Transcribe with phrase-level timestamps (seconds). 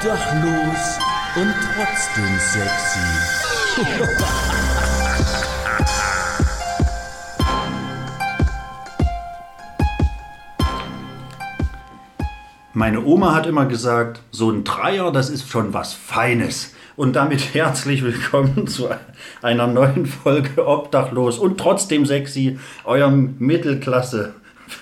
[0.00, 0.98] Obdachlos
[1.36, 2.98] und trotzdem sexy.
[12.72, 16.74] Meine Oma hat immer gesagt, so ein Dreier, das ist schon was Feines.
[16.96, 18.88] Und damit herzlich willkommen zu
[19.42, 24.32] einer neuen Folge Obdachlos und trotzdem sexy, eurem Mittelklasse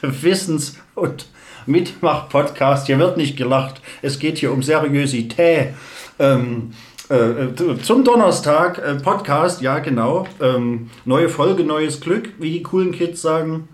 [0.00, 1.26] Wissens- und
[1.68, 2.86] Mitmach-Podcast.
[2.86, 5.74] Hier wird nicht gelacht, es geht hier um Seriosität.
[6.18, 6.72] Ähm,
[7.08, 10.26] äh, zum Donnerstag, äh, Podcast, ja genau.
[10.42, 13.68] Ähm, neue Folge, neues Glück, wie die coolen Kids sagen.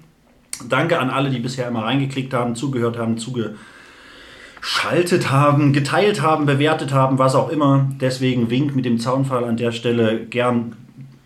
[0.69, 3.57] Danke an alle, die bisher immer reingeklickt haben, zugehört haben, zugeschaltet
[5.33, 7.91] haben, geteilt haben, bewertet haben, was auch immer.
[8.01, 10.27] Deswegen Wink mit dem Zaunfall an der Stelle.
[10.27, 10.77] Gern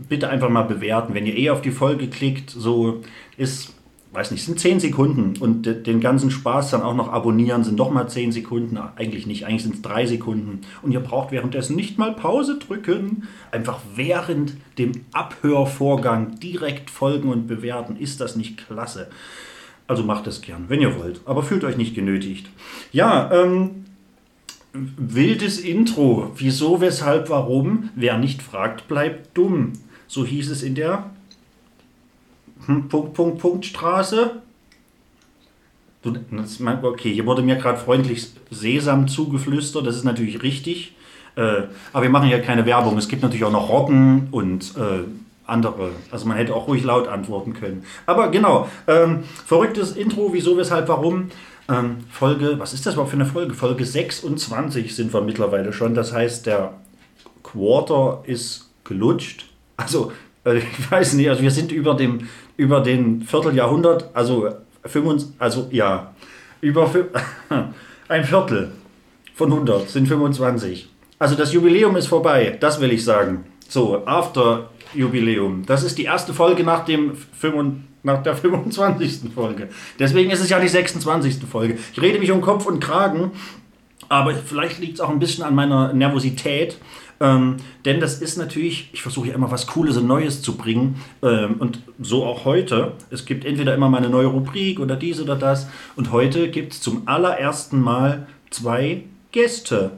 [0.08, 1.12] bitte einfach mal bewerten.
[1.12, 3.02] Wenn ihr eh auf die Folge klickt, so
[3.36, 3.74] ist
[4.18, 7.78] weiß nicht, sind 10 Sekunden und de, den ganzen Spaß dann auch noch abonnieren sind
[7.78, 8.76] doch mal 10 Sekunden.
[8.96, 10.62] Eigentlich nicht, eigentlich sind es 3 Sekunden.
[10.82, 13.28] Und ihr braucht währenddessen nicht mal Pause drücken.
[13.52, 17.96] Einfach während dem Abhörvorgang direkt folgen und bewerten.
[17.96, 19.08] Ist das nicht klasse?
[19.86, 21.20] Also macht es gern, wenn ihr wollt.
[21.24, 22.48] Aber fühlt euch nicht genötigt.
[22.90, 23.84] Ja, ähm,
[24.72, 26.32] wildes Intro.
[26.34, 27.90] Wieso, weshalb, warum?
[27.94, 29.74] Wer nicht fragt, bleibt dumm.
[30.08, 31.08] So hieß es in der
[32.68, 34.42] hm, Punkt, Punkt, Punkt, Straße.
[36.82, 40.94] Okay, hier wurde mir gerade freundlich Sesam zugeflüstert, das ist natürlich richtig.
[41.34, 42.96] Äh, aber wir machen ja keine Werbung.
[42.98, 45.04] Es gibt natürlich auch noch Rocken und äh,
[45.46, 45.90] andere.
[46.10, 47.84] Also man hätte auch ruhig laut antworten können.
[48.06, 51.30] Aber genau, ähm, verrücktes Intro, wieso, weshalb, warum.
[51.70, 53.54] Ähm, Folge, was ist das überhaupt für eine Folge?
[53.54, 55.94] Folge 26 sind wir mittlerweile schon.
[55.94, 56.74] Das heißt, der
[57.42, 59.46] Quarter ist gelutscht.
[59.76, 60.12] Also,
[60.44, 64.50] äh, ich weiß nicht, also wir sind über dem über den Vierteljahrhundert, also,
[64.84, 66.12] 25, also ja,
[66.60, 66.90] über
[68.08, 68.72] ein Viertel
[69.34, 70.90] von 100 sind 25.
[71.18, 73.44] Also das Jubiläum ist vorbei, das will ich sagen.
[73.68, 75.64] So, After Jubiläum.
[75.66, 77.12] Das ist die erste Folge nach, dem,
[78.02, 79.32] nach der 25.
[79.32, 79.68] Folge.
[79.98, 81.38] Deswegen ist es ja die 26.
[81.48, 81.78] Folge.
[81.92, 83.32] Ich rede mich um Kopf und Kragen,
[84.08, 86.78] aber vielleicht liegt es auch ein bisschen an meiner Nervosität.
[87.20, 91.00] Ähm, denn das ist natürlich, ich versuche ja immer was Cooles und Neues zu bringen.
[91.22, 92.92] Ähm, und so auch heute.
[93.10, 95.68] Es gibt entweder immer mal eine neue Rubrik oder dies oder das.
[95.96, 99.02] Und heute gibt es zum allerersten Mal zwei
[99.32, 99.92] Gäste.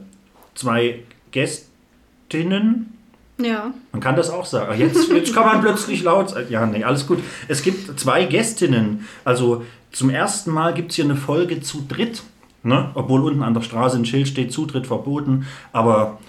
[0.55, 2.97] Zwei Gästinnen.
[3.39, 3.73] Ja.
[3.91, 4.79] Man kann das auch sagen.
[4.79, 6.47] Jetzt, jetzt kann man plötzlich laut sagen.
[6.49, 7.19] Ja, nee, alles gut.
[7.47, 9.07] Es gibt zwei Gästinnen.
[9.23, 12.23] Also zum ersten Mal gibt es hier eine Folge zu dritt.
[12.63, 12.91] Ne?
[12.93, 15.47] Obwohl unten an der Straße ein Schild steht, Zutritt verboten.
[15.71, 16.19] Aber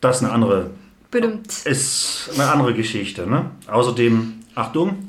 [0.00, 0.70] das ist eine andere.
[1.10, 1.46] Bedimmt.
[1.64, 3.26] Ist eine andere Geschichte.
[3.26, 3.50] Ne?
[3.66, 5.08] Außerdem, Achtung.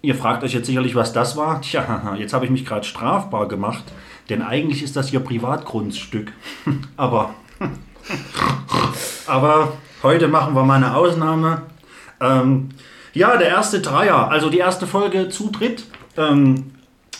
[0.00, 1.60] Ihr fragt euch jetzt sicherlich, was das war.
[1.60, 3.84] Tja, jetzt habe ich mich gerade strafbar gemacht,
[4.28, 6.32] denn eigentlich ist das hier Privatgrundstück.
[6.96, 7.34] aber,
[9.26, 11.62] aber heute machen wir mal eine Ausnahme.
[12.20, 12.70] Ähm,
[13.14, 15.84] ja, der erste Dreier, also die erste Folge Zutritt.
[16.16, 16.72] Ähm,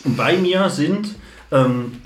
[0.03, 1.15] bei mir sind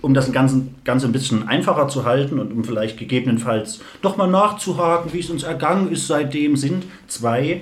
[0.01, 5.13] um das Ganze, Ganze ein bisschen einfacher zu halten und um vielleicht gegebenenfalls nochmal nachzuhaken,
[5.13, 7.61] wie es uns ergangen ist seitdem, sind zwei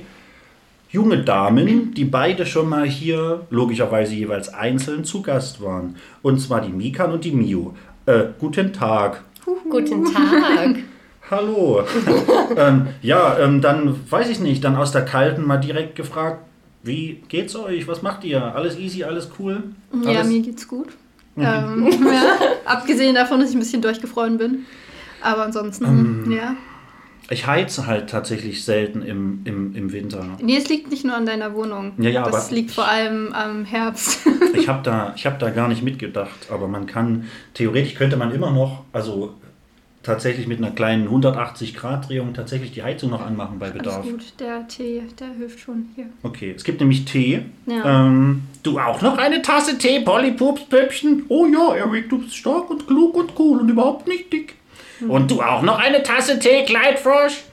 [0.90, 5.98] junge Damen, die beide schon mal hier logischerweise jeweils einzeln zu Gast waren.
[6.24, 7.76] Und zwar die Mikan und die Mio.
[8.06, 9.24] Äh, guten Tag.
[9.70, 10.78] Guten Tag.
[11.30, 11.84] Hallo.
[12.58, 16.40] ähm, ja, ähm, dann weiß ich nicht, dann aus der Kalten mal direkt gefragt,
[16.84, 17.88] wie geht's euch?
[17.88, 18.56] Was macht ihr?
[18.56, 19.64] Alles easy, alles cool?
[20.04, 20.28] Ja, alles?
[20.28, 20.90] mir geht's gut.
[21.38, 24.66] Ähm, ja, abgesehen davon, dass ich ein bisschen durchgefroren bin.
[25.22, 26.32] Aber ansonsten, Ähm.
[26.32, 26.56] ja.
[27.32, 30.38] Ich heize halt tatsächlich selten im, im, im Winter.
[30.40, 31.94] Nee, es liegt nicht nur an deiner Wohnung.
[31.98, 34.20] Ja, ja, das aber liegt vor allem am Herbst.
[34.54, 37.26] Ich habe da, ich hab da gar nicht mitgedacht, aber man kann,
[37.56, 39.34] theoretisch könnte man immer noch, also
[40.06, 44.04] tatsächlich mit einer kleinen 180-Grad-Drehung tatsächlich die Heizung noch anmachen bei Alles Bedarf.
[44.04, 46.06] gut, der Tee, der hilft schon hier.
[46.24, 47.42] Okay, es gibt nämlich Tee.
[47.66, 48.06] Ja.
[48.06, 51.26] Ähm, du auch noch eine Tasse Tee, Polly Pups Püppchen?
[51.30, 54.56] Oh ja, Eric, du bist stark und klug und cool und überhaupt nicht dick.
[55.08, 57.44] Und du auch noch eine Tasse Tee, Kleidfrosch?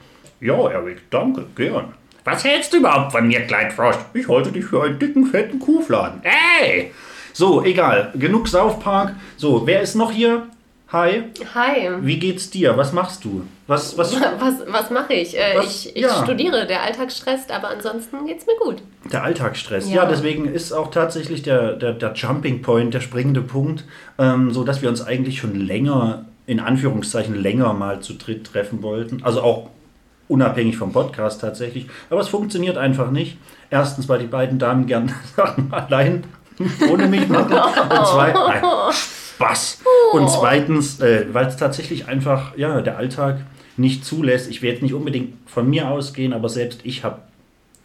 [0.41, 1.95] Ja, Eric, danke, gern.
[2.25, 3.97] Was hältst du überhaupt von mir, Kleidfrosch?
[4.15, 6.21] Ich halte dich für einen dicken, fetten Kuhfladen.
[6.23, 6.93] Ey!
[7.33, 8.13] So, egal.
[8.15, 9.15] Genug Saufpark.
[9.37, 10.47] So, wer ist noch hier?
[10.93, 11.25] Hi.
[11.55, 11.89] Hi.
[12.03, 12.77] Wie geht's dir?
[12.77, 13.45] Was machst du?
[13.67, 14.15] Was, was?
[14.21, 15.39] Was, was mache ich?
[15.39, 15.65] Äh, Was?
[15.87, 16.23] ich ich Ja.
[16.23, 16.67] studiere.
[16.67, 18.83] Der Alltag stresst, aber ansonsten geht's mir gut.
[19.11, 19.89] Der Alltagsstress.
[19.89, 20.09] Ja, Ja.
[20.09, 23.85] deswegen ist auch tatsächlich der, der, der Jumping Point, der springende Punkt,
[24.19, 28.83] ähm, so dass wir uns eigentlich schon länger, in Anführungszeichen länger mal zu dritt treffen
[28.83, 29.23] wollten.
[29.23, 29.71] Also auch
[30.29, 31.87] unabhängig vom Podcast tatsächlich.
[32.11, 33.39] Aber es funktioniert einfach nicht.
[33.71, 36.25] Erstens, weil die beiden Damen gern Sachen allein
[36.91, 37.53] ohne mich machen.
[37.55, 38.63] Und zwei, nein,
[39.35, 39.79] Spaß.
[40.13, 43.41] Und zweitens, äh, weil es tatsächlich einfach, ja, der Alltag
[43.77, 44.51] nicht zulässt.
[44.51, 47.23] Ich werde jetzt nicht unbedingt von mir ausgehen, aber selbst ich habe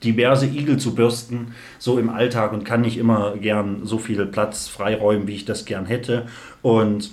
[0.03, 4.68] diverse Igel zu bürsten, so im Alltag und kann nicht immer gern so viel Platz
[4.68, 6.27] freiräumen, wie ich das gern hätte.
[6.62, 7.12] Und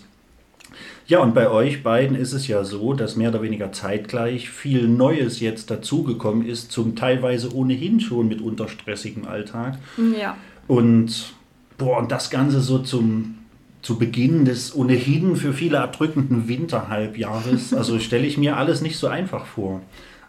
[1.07, 4.89] ja, und bei euch beiden ist es ja so, dass mehr oder weniger zeitgleich viel
[4.89, 9.79] Neues jetzt dazugekommen ist, zum teilweise ohnehin schon mitunter stressigem Alltag.
[10.19, 10.37] Ja.
[10.67, 11.35] Und,
[11.77, 13.39] boah, und das Ganze so zum,
[13.85, 17.75] zu Beginn des ohnehin für viele erdrückenden Winterhalbjahres.
[17.75, 19.83] Also stelle ich mir alles nicht so einfach vor.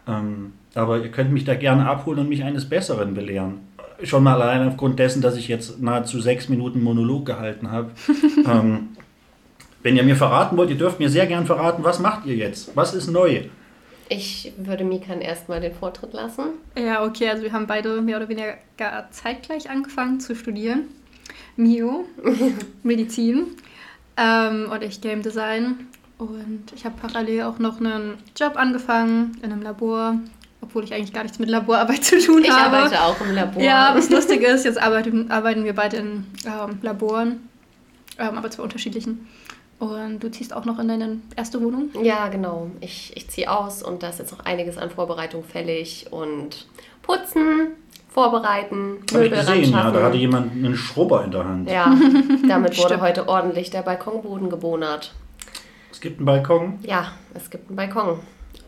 [0.06, 3.60] Ähm, aber ihr könnt mich da gerne abholen und mich eines Besseren belehren.
[4.02, 7.92] Schon mal allein aufgrund dessen, dass ich jetzt nahezu sechs Minuten Monolog gehalten habe.
[8.46, 8.88] ähm,
[9.82, 12.76] wenn ihr mir verraten wollt, ihr dürft mir sehr gern verraten, was macht ihr jetzt?
[12.76, 13.44] Was ist neu?
[14.10, 16.44] Ich würde Mikan erstmal den Vortritt lassen.
[16.78, 18.56] Ja, okay, also wir haben beide mehr oder weniger
[19.12, 20.88] zeitgleich angefangen zu studieren.
[21.56, 22.04] Mio,
[22.82, 23.46] Medizin
[24.16, 25.88] ähm, und ich Game Design.
[26.18, 30.18] Und ich habe parallel auch noch einen Job angefangen in einem Labor,
[30.62, 32.76] obwohl ich eigentlich gar nichts mit Laborarbeit zu tun Ich habe.
[32.76, 33.62] arbeite auch im Labor.
[33.62, 37.48] Ja, was lustig ist, jetzt arbeiten, arbeiten wir beide in ähm, Laboren,
[38.18, 39.28] ähm, aber zwar unterschiedlichen.
[39.78, 41.90] Und du ziehst auch noch in deine erste Wohnung.
[42.02, 42.70] Ja, genau.
[42.80, 46.66] Ich, ich ziehe aus und da ist jetzt noch einiges an Vorbereitung fällig und
[47.02, 47.72] putzen,
[48.16, 51.70] vorbereiten, Habe ich gesehen, ja, da hatte jemand einen Schrubber in der Hand.
[51.70, 51.94] Ja,
[52.48, 55.12] damit wurde heute ordentlich der Balkonboden gebonert.
[55.92, 56.78] Es gibt einen Balkon.
[56.82, 58.20] Ja, es gibt einen Balkon.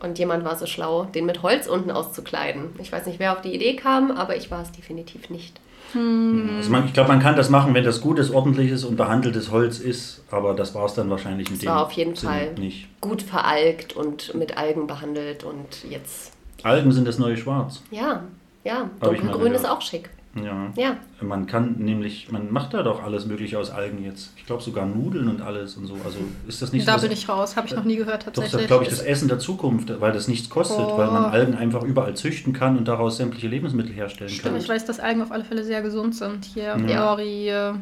[0.02, 2.66] Und jemand war so schlau, den mit Holz unten auszukleiden.
[2.78, 5.58] Ich weiß nicht, wer auf die Idee kam, aber ich war es definitiv nicht.
[5.94, 9.78] Also man, ich glaube, man kann das machen, wenn das gutes, ordentliches und behandeltes Holz
[9.78, 12.52] ist, aber das war es dann wahrscheinlich mit Das dem war auf jeden Sinn Fall
[12.58, 12.88] nicht.
[13.00, 17.82] gut veralgt und mit Algen behandelt und jetzt, Algen sind das neue Schwarz.
[17.90, 18.22] ja,
[18.64, 20.10] ja, dunkelgrün ist auch schick.
[20.40, 20.70] Ja.
[20.76, 24.32] Ja, Man kann nämlich, man macht da doch alles Mögliche aus Algen jetzt.
[24.36, 25.94] Ich glaube sogar Nudeln und alles und so.
[26.04, 27.06] Also ist das nicht da so?
[27.08, 28.66] bin ich raus, habe ich noch nie gehört Doch, das tatsächlich.
[28.68, 30.96] glaube ich das Essen der Zukunft, weil das nichts kostet, Oh.
[30.98, 34.56] weil man Algen einfach überall züchten kann und daraus sämtliche Lebensmittel herstellen Stimmt, kann.
[34.62, 36.44] ich weiß, dass Algen auf alle Fälle sehr gesund sind.
[36.44, 37.06] Hier Ja.
[37.16, 37.72] Nori äh,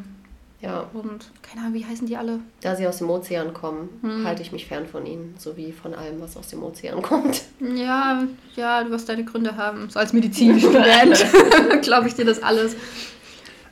[0.61, 0.85] ja.
[0.93, 2.39] und keine Ahnung, wie heißen die alle?
[2.61, 4.25] Da sie aus dem Ozean kommen, Hm.
[4.25, 7.43] halte ich mich fern von ihnen, sowie von allem, was aus dem Ozean kommt.
[7.59, 8.23] Ja,
[8.55, 9.89] ja, du wirst deine Gründe haben.
[9.89, 11.25] So als Medizinstudent
[11.81, 12.75] glaube ich dir das alles.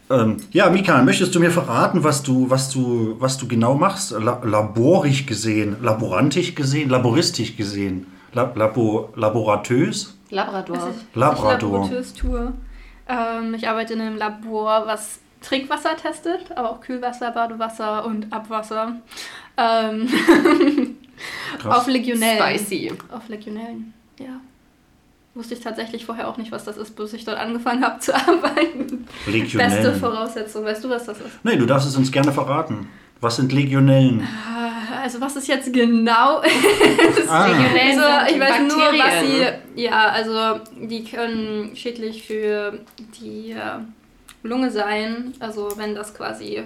[0.09, 4.11] Ähm, ja, Mika, möchtest du mir verraten, was du, was du, was du genau machst?
[4.11, 10.15] La laborisch gesehen, laborantisch gesehen, laboristisch gesehen, La labo laboratös?
[10.29, 10.93] Labrador.
[11.15, 11.89] Labrador.
[12.19, 12.53] Tue.
[13.07, 18.95] Ähm, ich arbeite in einem Labor, was Trinkwasser testet, aber auch Kühlwasser, Badewasser und Abwasser.
[19.57, 20.07] Ähm,
[21.59, 21.77] Krass.
[21.79, 22.57] auf Legionellen.
[22.59, 22.91] Spicy.
[23.11, 24.39] Auf Legionellen, ja.
[25.33, 28.13] Wusste ich tatsächlich vorher auch nicht, was das ist, bis ich dort angefangen habe zu
[28.15, 29.05] arbeiten.
[29.25, 29.95] Beste Legionellen.
[29.99, 30.63] Voraussetzung.
[30.65, 31.43] Weißt du, was das ist?
[31.43, 32.87] Nee, du darfst es uns gerne verraten.
[33.21, 34.21] Was sind Legionellen?
[34.21, 36.41] Äh, Also was es jetzt genau
[37.29, 37.47] Ah.
[37.47, 39.53] Legionellen Also, sind ich weiß nur, was Bakterien.
[39.75, 39.81] sie.
[39.83, 42.79] Ja, also die können schädlich für
[43.21, 43.79] die äh,
[44.45, 45.33] Lunge sein.
[45.39, 46.63] Also wenn das quasi,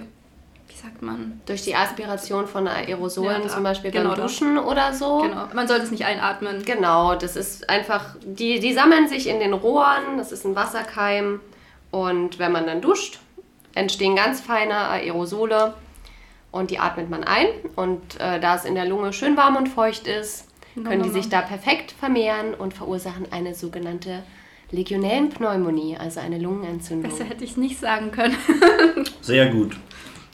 [0.68, 1.40] wie sagt man?
[1.46, 4.20] Durch die Aspiration von Aerosolen, Ja, zum Beispiel Genau beim.
[4.22, 5.18] Duschen oder so.
[5.22, 5.46] Genau.
[5.54, 6.64] Man sollte es nicht einatmen.
[6.64, 11.40] Genau, das ist einfach, die, die sammeln sich in den Rohren, das ist ein Wasserkeim
[11.90, 13.18] und wenn man dann duscht,
[13.74, 15.74] entstehen ganz feine Aerosole
[16.50, 19.68] und die atmet man ein und äh, da es in der Lunge schön warm und
[19.68, 20.48] feucht ist,
[20.84, 24.22] können die sich da perfekt vermehren und verursachen eine sogenannte
[24.70, 27.10] Legionellenpneumonie, also eine Lungenentzündung.
[27.10, 28.36] Besser hätte ich es nicht sagen können.
[29.20, 29.76] Sehr gut.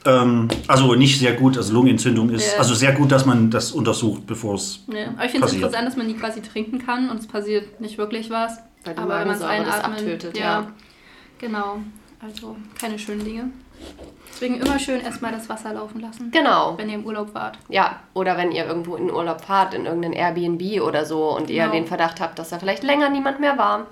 [0.05, 2.59] Ähm, also nicht sehr gut, also Lungenentzündung ist, Ja.
[2.61, 4.85] also sehr gut, dass man das untersucht, bevor es.
[4.87, 5.09] ja.
[5.17, 7.99] Aber ich finde es interessant, dass man die quasi trinken kann und es passiert nicht
[7.99, 8.59] wirklich was.
[8.85, 10.45] Weil die Aber wenn man es abtötet, ja.
[10.45, 10.67] ja.
[11.39, 11.79] Genau.
[12.25, 13.51] Also keine schönen Dinge.
[14.33, 16.75] Deswegen immer schön erstmal das Wasser laufen lassen, Genau.
[16.79, 17.59] wenn ihr im Urlaub wart.
[17.69, 21.51] Ja, oder wenn ihr irgendwo in den Urlaub fahrt, in irgendein Airbnb oder so und
[21.51, 21.75] ihr Genau.
[21.75, 23.87] den Verdacht habt, dass da vielleicht länger niemand mehr war.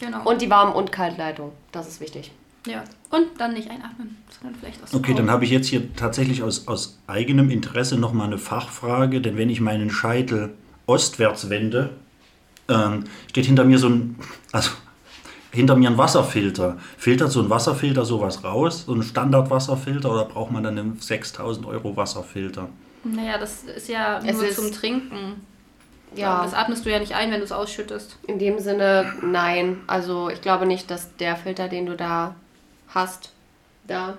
[0.00, 0.28] Genau.
[0.28, 2.32] Und die Warm- und Kaltleitung, das ist wichtig.
[2.66, 2.84] ja.
[3.10, 6.42] Und dann nicht einatmen, sondern vielleicht aus dem Okay, dann habe ich jetzt hier tatsächlich
[6.42, 10.52] aus, aus eigenem Interesse nochmal eine Fachfrage, denn wenn ich meinen Scheitel
[10.86, 11.90] ostwärts wende,
[12.68, 14.16] ähm, steht hinter mir so ein,
[14.50, 14.70] also
[15.52, 16.76] hinter mir ein Wasserfilter.
[16.98, 21.64] Filtert so ein Wasserfilter sowas raus, so ein Standardwasserfilter, oder braucht man dann einen 6000
[21.66, 22.68] Euro Wasserfilter?
[23.04, 25.40] Naja, das ist ja Es nur ist- zum Trinken.
[26.18, 28.18] Ja, Das atmest du ja nicht ein, wenn du es ausschüttest.
[28.26, 29.80] in dem Sinne, nein.
[29.86, 32.34] Also ich glaube nicht, dass der Filter, den du da
[32.88, 33.32] hast,
[33.86, 34.16] da,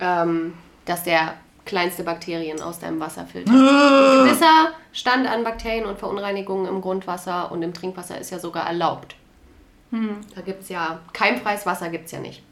[0.00, 1.34] ähm, dass der
[1.64, 3.54] kleinste Bakterien aus deinem Wasser filtert.
[3.54, 8.66] Ein gewisser Stand an Bakterien und Verunreinigungen im Grundwasser und im Trinkwasser ist ja sogar
[8.66, 9.16] erlaubt.
[10.34, 12.42] Da gibt es ja, keimfreies Wasser gibt es ja nicht.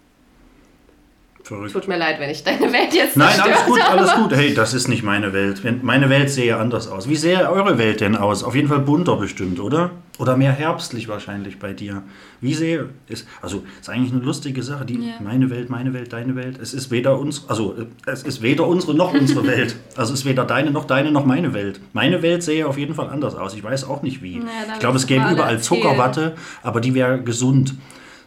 [1.45, 1.73] Verrückt.
[1.73, 4.33] Tut mir leid, wenn ich deine Welt jetzt Nein, alles gut, alles gut.
[4.33, 5.61] Hey, das ist nicht meine Welt.
[5.83, 7.09] Meine Welt sähe anders aus.
[7.09, 8.45] Wie sähe eure Welt denn aus?
[8.45, 9.91] Auf jeden Fall bunter bestimmt, oder?
[10.19, 12.03] Oder mehr herbstlich wahrscheinlich bei dir.
[12.41, 13.27] Wie sähe es?
[13.41, 14.85] Also, ist eigentlich eine lustige Sache.
[14.85, 15.15] Die Ja.
[15.21, 16.59] meine Welt, meine Welt, deine Welt.
[16.63, 17.75] Es ist weder uns, also
[18.07, 19.75] es ist weder unsere noch unsere Welt.
[19.97, 21.81] Also es ist weder deine noch deine noch meine Welt.
[21.93, 23.55] Meine Welt sähe auf jeden Fall anders aus.
[23.55, 24.37] Ich weiß auch nicht wie.
[24.37, 25.83] Naja, ich glaube, es gäbe überall erzählen.
[25.83, 27.75] Zuckerwatte, aber die wäre gesund.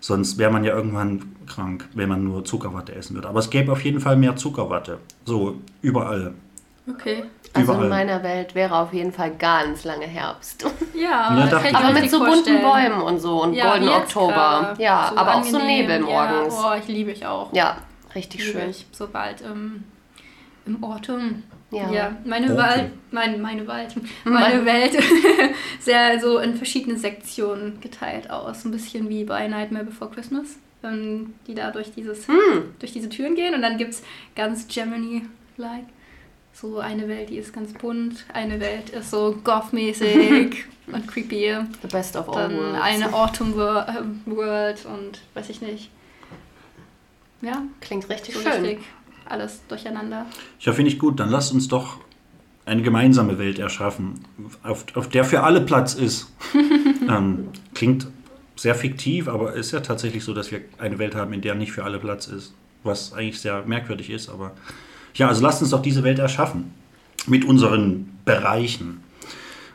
[0.05, 3.27] Sonst wäre man ja irgendwann krank, wenn man nur Zuckerwatte essen würde.
[3.27, 4.99] Aber es gäbe auf jeden Fall mehr Zuckerwatte.
[5.25, 6.35] So, überall.
[6.87, 7.23] Okay.
[7.53, 7.85] Also überall.
[7.85, 10.63] in meiner Welt wäre auf jeden Fall ganz lange Herbst.
[10.93, 12.61] Ja, Ja, das Aber mit so bunten.
[12.61, 14.75] Bäumen und so und Ja, Golden Oktober.
[14.77, 15.87] Ja, So aber auch so angenehm.
[15.87, 16.53] Nebel morgens.
[16.53, 17.51] Ja, oh, ich liebe ich auch.
[17.51, 17.77] Ja,
[18.13, 18.69] richtig liebe schön.
[18.69, 18.85] ich.
[18.91, 19.85] Sobald im,
[20.67, 21.41] im Autumn.
[21.71, 21.91] Ja.
[21.91, 22.57] Ja, meine Autumn.
[22.57, 24.93] Welt, mein, meine Welt, meine Mein- Welt
[25.79, 28.63] sehr so in verschiedene Sektionen geteilt aus.
[28.65, 32.73] Ein bisschen wie bei Nightmare Before Christmas, wenn die da durch, dieses, Hm.
[32.79, 33.55] durch diese Türen gehen.
[33.55, 34.03] Und dann gibt es
[34.35, 35.85] ganz Germany-like.
[36.53, 41.53] So eine Welt, die ist ganz bunt, eine Welt ist so goth-mäßig und creepy.
[41.81, 42.79] The best of all Dann worlds.
[42.81, 44.03] eine Autumn Wor äh,
[44.33, 45.89] World und weiß ich nicht.
[47.41, 48.51] Ja, Klingt richtig so schön.
[48.63, 48.79] richtig
[49.25, 50.25] alles durcheinander.
[50.59, 51.19] Ja, finde ich gut.
[51.19, 51.99] Dann lasst uns doch
[52.65, 54.21] eine gemeinsame Welt erschaffen,
[54.63, 56.33] auf, auf der für alle Platz ist.
[57.09, 58.07] ähm, klingt
[58.55, 61.71] sehr fiktiv, aber ist ja tatsächlich so, dass wir eine Welt haben, in der nicht
[61.71, 62.53] für alle Platz ist.
[62.83, 64.51] Was eigentlich sehr merkwürdig ist, aber
[65.15, 66.73] ja, also lasst uns doch diese Welt erschaffen.
[67.27, 69.03] Mit unseren Bereichen.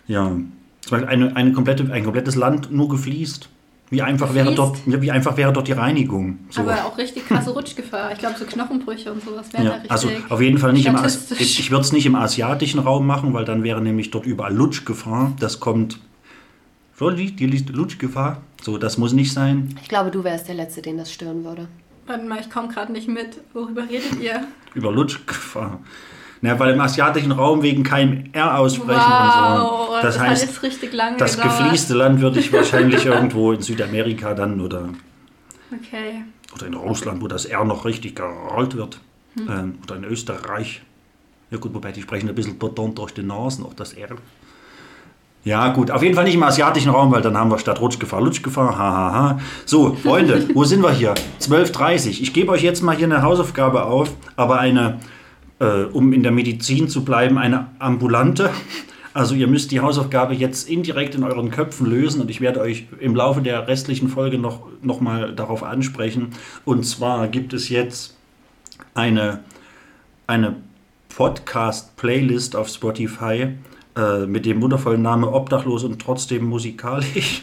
[0.07, 3.49] Ja, zum Beispiel eine, eine komplette, ein komplettes Land nur gefliest.
[3.91, 6.39] Wie einfach, wäre dort, wie einfach wäre dort die Reinigung?
[6.51, 6.61] So.
[6.61, 8.13] Aber auch richtig krasse Rutschgefahr.
[8.13, 9.91] Ich glaube, so Knochenbrüche und sowas wären da Ja, richtig.
[9.91, 13.05] also auf jeden Fall nicht im As ich, ich würde es nicht im asiatischen Raum
[13.05, 15.33] machen, weil dann wäre nämlich dort überall Lutschgefahr.
[15.41, 15.99] Das kommt.
[17.01, 18.43] Die liest Lutschgefahr.
[18.63, 19.75] So, das muss nicht sein.
[19.83, 21.67] Ich glaube, du wärst der Letzte, den das stören würde.
[22.07, 23.41] Warte mal, ich komme gerade nicht mit.
[23.55, 24.45] Worüber redet ihr?
[24.75, 25.81] Über Lutschgefahr.
[26.43, 30.03] Na, weil im asiatischen Raum wegen keinem R aussprechen Wow, und so.
[30.03, 31.59] Das, hat heißt, jetzt richtig lange das gedauert.
[31.59, 34.89] geflieste Land würde ich wahrscheinlich irgendwo in Südamerika dann oder,
[35.73, 36.25] Okay.
[36.55, 39.01] oder in Russland, wo das R noch richtig gerollt wird.
[39.39, 40.83] Ähm, oder in Österreich.
[41.51, 44.09] Ja gut, wobei die sprechen ein bisschen betont durch die Nasen, auch das R.
[45.45, 48.21] Ja gut, auf jeden Fall nicht im asiatischen Raum, weil dann haben wir statt Rutschgefahr
[48.21, 48.77] Lutschgefahr.
[48.77, 49.13] Hahaha.
[49.13, 49.41] Ha, ha.
[49.65, 51.15] So, Freunde, wo sind wir hier?
[51.41, 54.99] 12.30 Ich gebe euch jetzt mal hier eine Hausaufgabe auf, aber eine,
[55.61, 58.51] äh, um in der Medizin zu bleiben, eine ambulante.
[59.13, 62.87] Also ihr müsst die Hausaufgabe jetzt indirekt in euren Köpfen lösen und ich werde euch
[63.01, 66.29] im Laufe der restlichen Folge noch, noch mal darauf ansprechen.
[66.65, 68.17] Und zwar gibt es jetzt
[68.95, 69.41] eine,
[70.27, 70.57] eine
[71.09, 73.49] Podcast-Playlist auf Spotify
[73.97, 77.43] äh, mit dem wundervollen Namen Obdachlos und trotzdem musikalisch.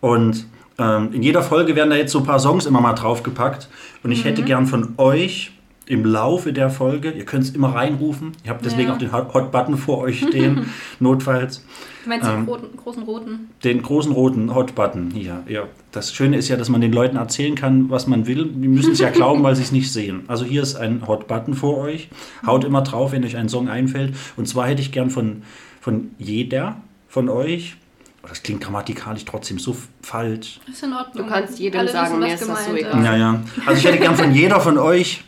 [0.00, 0.46] Und
[0.78, 3.68] ähm, in jeder Folge werden da jetzt so ein paar Songs immer mal draufgepackt.
[4.02, 5.52] Und ich hätte gern von euch
[5.90, 8.94] im Laufe der Folge, ihr könnt es immer reinrufen, ihr habt deswegen Ja.
[8.94, 10.66] auch den Hot Hot Button vor euch stehen,
[11.00, 11.64] notfalls.
[12.04, 12.44] Du meinst den Ähm.
[12.44, 13.48] roten, großen roten?
[13.64, 15.42] Den großen roten Hot-Button hier.
[15.46, 15.64] Ja.
[15.92, 18.46] Das Schöne ist ja, dass man den Leuten erzählen kann, was man will.
[18.46, 20.22] Die müssen es ja glauben, weil sie es nicht sehen.
[20.26, 22.08] Also hier ist ein Hot-Button vor euch.
[22.46, 24.14] Haut immer drauf, wenn euch ein Song einfällt.
[24.36, 25.42] Und zwar hätte ich gern von,
[25.82, 26.76] von jeder
[27.08, 27.76] von euch,
[28.26, 30.60] das klingt grammatikalisch trotzdem so falsch.
[30.70, 31.26] Ist in Ordnung.
[31.26, 33.04] Du kannst jedem Alle sagen, wissen, mir was ist das so gemeint egal.
[33.04, 33.42] Ja, ja.
[33.66, 35.22] Also ich hätte gern von jeder von euch,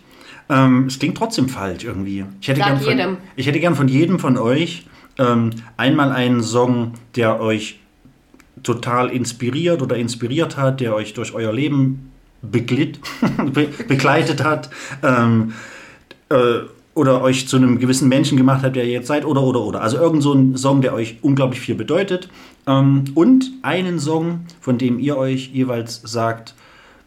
[0.49, 2.25] ähm, es klingt trotzdem falsch irgendwie.
[2.41, 3.17] Ich hätte Sag gern von, jedem.
[3.37, 4.87] Ich hätte gern von jedem von euch
[5.19, 7.81] ähm, einmal einen Song, der euch
[8.63, 13.01] total inspiriert oder inspiriert hat, der euch durch euer Leben beglitt,
[13.53, 14.71] be begleitet hat
[15.03, 15.53] ähm,
[16.29, 16.61] äh,
[16.95, 19.81] oder euch zu einem gewissen Menschen gemacht hat, der ihr jetzt seid oder oder oder.
[19.81, 22.29] Also irgend so ein Song, der euch unglaublich viel bedeutet
[22.67, 26.55] ähm, und einen Song, von dem ihr euch jeweils sagt,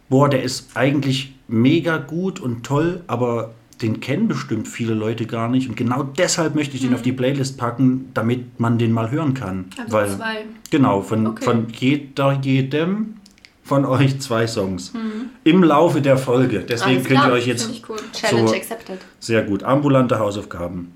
[0.08, 5.48] boah, der ist eigentlich mega gut und toll, aber den kennen bestimmt viele Leute gar
[5.48, 5.68] nicht.
[5.68, 9.34] Und genau deshalb möchte ich den auf die Playlist packen, damit man den mal hören
[9.34, 9.66] kann.
[9.78, 10.44] Also Weil, zwei.
[10.70, 11.44] Genau, von, Okay.
[11.44, 13.16] von jeder, jedem
[13.62, 14.94] von euch zwei Songs.
[14.94, 15.30] Mhm.
[15.44, 16.60] Im Laufe der Folge.
[16.60, 17.96] Deswegen könnt ihr euch jetzt Finde ich cool.
[18.12, 18.54] Challenge So.
[18.54, 18.98] accepted.
[19.20, 19.62] sehr gut.
[19.62, 20.92] Ambulante Hausaufgaben.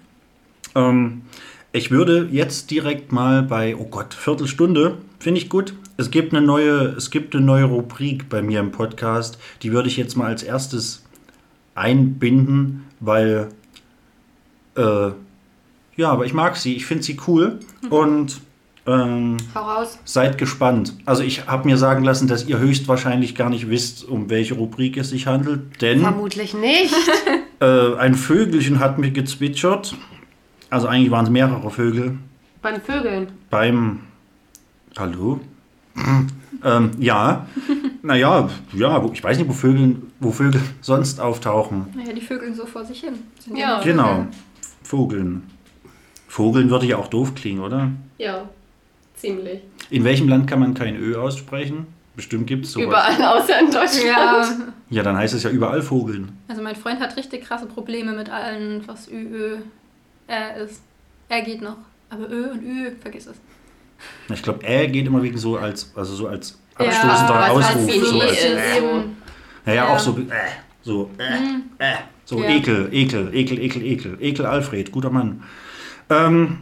[0.74, 1.22] Ähm,
[1.72, 5.74] ich würde jetzt direkt mal bei, oh Gott, Viertelstunde, finde ich gut.
[5.96, 9.88] Es gibt, eine neue, es gibt eine neue Rubrik bei mir im Podcast, die würde
[9.88, 11.04] ich jetzt mal als erstes
[11.74, 13.48] einbinden, weil,
[14.76, 15.10] äh,
[15.96, 17.60] ja, aber ich mag sie, ich finde sie cool
[17.90, 18.40] und
[18.86, 19.98] ähm, Hau raus.
[20.04, 20.94] seid gespannt.
[21.04, 24.96] Also ich habe mir sagen lassen, dass ihr höchstwahrscheinlich gar nicht wisst, um welche Rubrik
[24.96, 26.00] es sich handelt, denn...
[26.00, 26.94] Vermutlich nicht.
[27.62, 29.94] Äh, ein Vögelchen hat mir gezwitschert.
[30.70, 32.18] Also eigentlich waren es mehrere Vögel.
[32.62, 33.28] Beim Vögeln.
[33.50, 34.00] Beim.
[34.98, 35.40] Hallo?
[36.64, 37.46] ähm, ja.
[38.02, 41.84] Naja, ja, ich weiß nicht, wo Vögel, wo Vögel sonst auftauchen.
[41.94, 43.12] Naja, die vögeln so vor sich hin.
[43.38, 43.78] Sind Ja.
[43.82, 44.08] Genau.
[44.14, 44.28] Vögel.
[44.82, 45.42] Vogeln.
[46.26, 47.90] Vogeln würde ja auch doof klingen, oder?
[48.16, 48.48] Ja,
[49.16, 49.60] ziemlich.
[49.90, 51.88] In welchem Land kann man kein Ö aussprechen?
[52.16, 52.86] Bestimmt gibt es sowas.
[52.86, 54.04] Überall außer in Deutschland.
[54.06, 54.44] Ja,
[54.88, 56.32] Ja, dann heißt es ja überall Vogeln.
[56.48, 59.56] also mein Freund hat richtig krasse Probleme mit allen, was Ü, Ö,
[60.30, 60.80] R ist.
[61.28, 61.76] R geht noch,
[62.08, 63.36] aber Ö und Ü, vergiss es.
[64.32, 67.64] Ich glaube, äh geht immer wegen so als, also so als Ja, abstoßender was Ausruf.
[67.90, 68.78] halt So als, äh.
[68.78, 69.16] Eben.
[69.66, 69.88] Ja, ja, Ja.
[69.94, 70.24] auch so, äh,
[70.82, 72.48] so, äh, äh, so Ja.
[72.48, 75.42] Ekel, Ekel, Ekel, Ekel, Ekel, Ekel Alfred, guter Mann.
[76.08, 76.58] Ähm,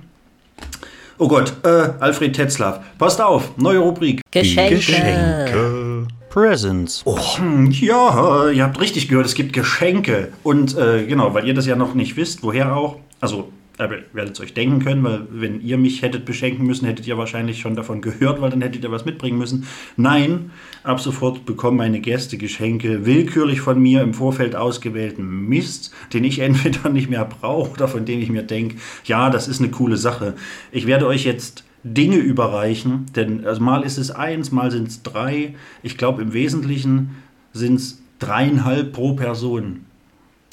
[1.18, 1.68] oh Gott, äh,
[2.00, 4.20] Alfred Tetzlaff, passt auf, neue Rubrik.
[4.30, 4.76] Geschenke.
[4.76, 6.06] Geschenke.
[6.30, 7.04] Presents.
[7.36, 10.32] Hm, Ja, ihr habt richtig gehört, es gibt Geschenke.
[10.42, 12.96] Und äh, genau, weil ihr das ja noch nicht wisst, woher auch.
[13.20, 17.06] Also, ihr werdet es euch denken können, weil wenn ihr mich hättet beschenken müssen, hättet
[17.06, 19.66] ihr wahrscheinlich schon davon gehört, weil dann hättet ihr was mitbringen müssen.
[19.96, 20.50] Nein,
[20.82, 26.38] ab sofort bekommen meine Gäste Geschenke willkürlich von mir im Vorfeld ausgewählten Mist, den ich
[26.40, 29.96] entweder nicht mehr brauche oder von dem ich mir denke, ja, das ist eine coole
[29.96, 30.34] Sache.
[30.72, 35.02] Ich werde euch jetzt Dinge überreichen, denn also mal ist es eins, mal sind es
[35.04, 35.54] drei.
[35.84, 37.16] Ich glaube, im Wesentlichen
[37.52, 39.84] sind es dreieinhalb pro Person.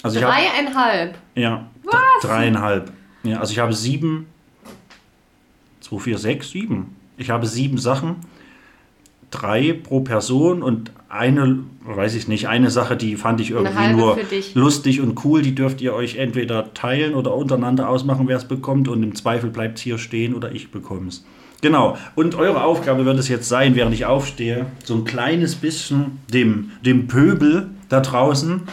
[0.03, 1.15] Also Dreieinhalb.
[1.33, 2.91] ja, d- dreieinhalb.
[3.25, 4.27] Ja, also ich habe sieben,
[5.81, 6.95] zwei, vier, sechs, sieben.
[7.17, 8.17] Ich habe sieben Sachen,
[9.31, 14.17] drei pro Person und eine, weiß ich nicht, eine Sache, die fand ich irgendwie nur
[14.53, 15.41] lustig und cool.
[15.41, 18.87] Die dürft ihr euch entweder teilen oder untereinander ausmachen, wer es bekommt.
[18.87, 21.25] Und im Zweifel bleibt es hier stehen oder ich bekomme es.
[21.61, 21.97] Genau.
[22.15, 26.71] Und eure Aufgabe wird es jetzt sein, während ich aufstehe, so ein kleines bisschen dem,
[26.83, 28.63] dem Pöbel da draußen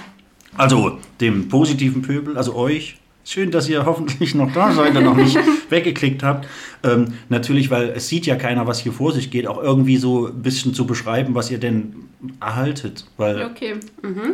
[0.56, 2.96] also dem positiven Pöbel, also euch.
[3.24, 5.38] Schön, dass ihr hoffentlich noch da seid und noch nicht
[5.70, 6.48] weggeklickt habt.
[6.82, 10.26] Ähm, natürlich, weil es sieht ja keiner, was hier vor sich geht, auch irgendwie so
[10.26, 11.94] ein bisschen zu beschreiben, was ihr denn
[12.40, 13.06] erhaltet.
[13.16, 13.74] Weil, Okay.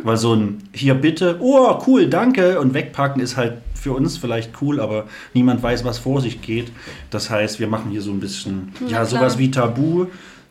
[0.03, 4.61] weil so ein hier bitte, oh cool, danke und wegpacken ist halt für uns vielleicht
[4.61, 6.71] cool, aber niemand weiß, was vor sich geht.
[7.11, 9.05] Das heißt, wir machen hier so ein bisschen, ja, klar.
[9.05, 10.07] sowas wie Tabu,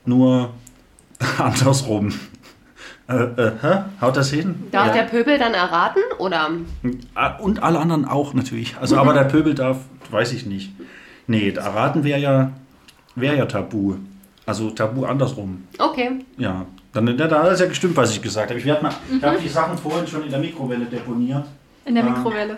[0.07, 0.51] nur
[1.39, 2.13] andersrum.
[3.09, 3.51] Äh, äh?
[4.01, 4.65] Haut das hin?
[4.71, 4.93] Darf Ja.
[4.93, 6.03] der Pöbel dann erraten?
[6.19, 6.51] Oder?
[7.15, 8.77] Ah, Und alle anderen auch natürlich.
[8.81, 9.79] Also, aber der Pöbel darf,
[10.11, 10.73] weiß ich nicht.
[11.27, 12.51] Nee, erraten wäre ja,
[13.15, 13.95] wär ja Tabu.
[14.47, 15.65] Also Tabu andersrum.
[15.79, 16.11] Okay.
[16.37, 16.67] Ja.
[16.93, 18.59] Dann, da, da ist ja gestimmt, was ich gesagt habe.
[18.61, 21.45] Ich, mal, ich habe die Sachen vorhin schon in der Mikrowelle deponiert.
[21.85, 22.11] In der Ah.
[22.11, 22.57] Mikrowelle.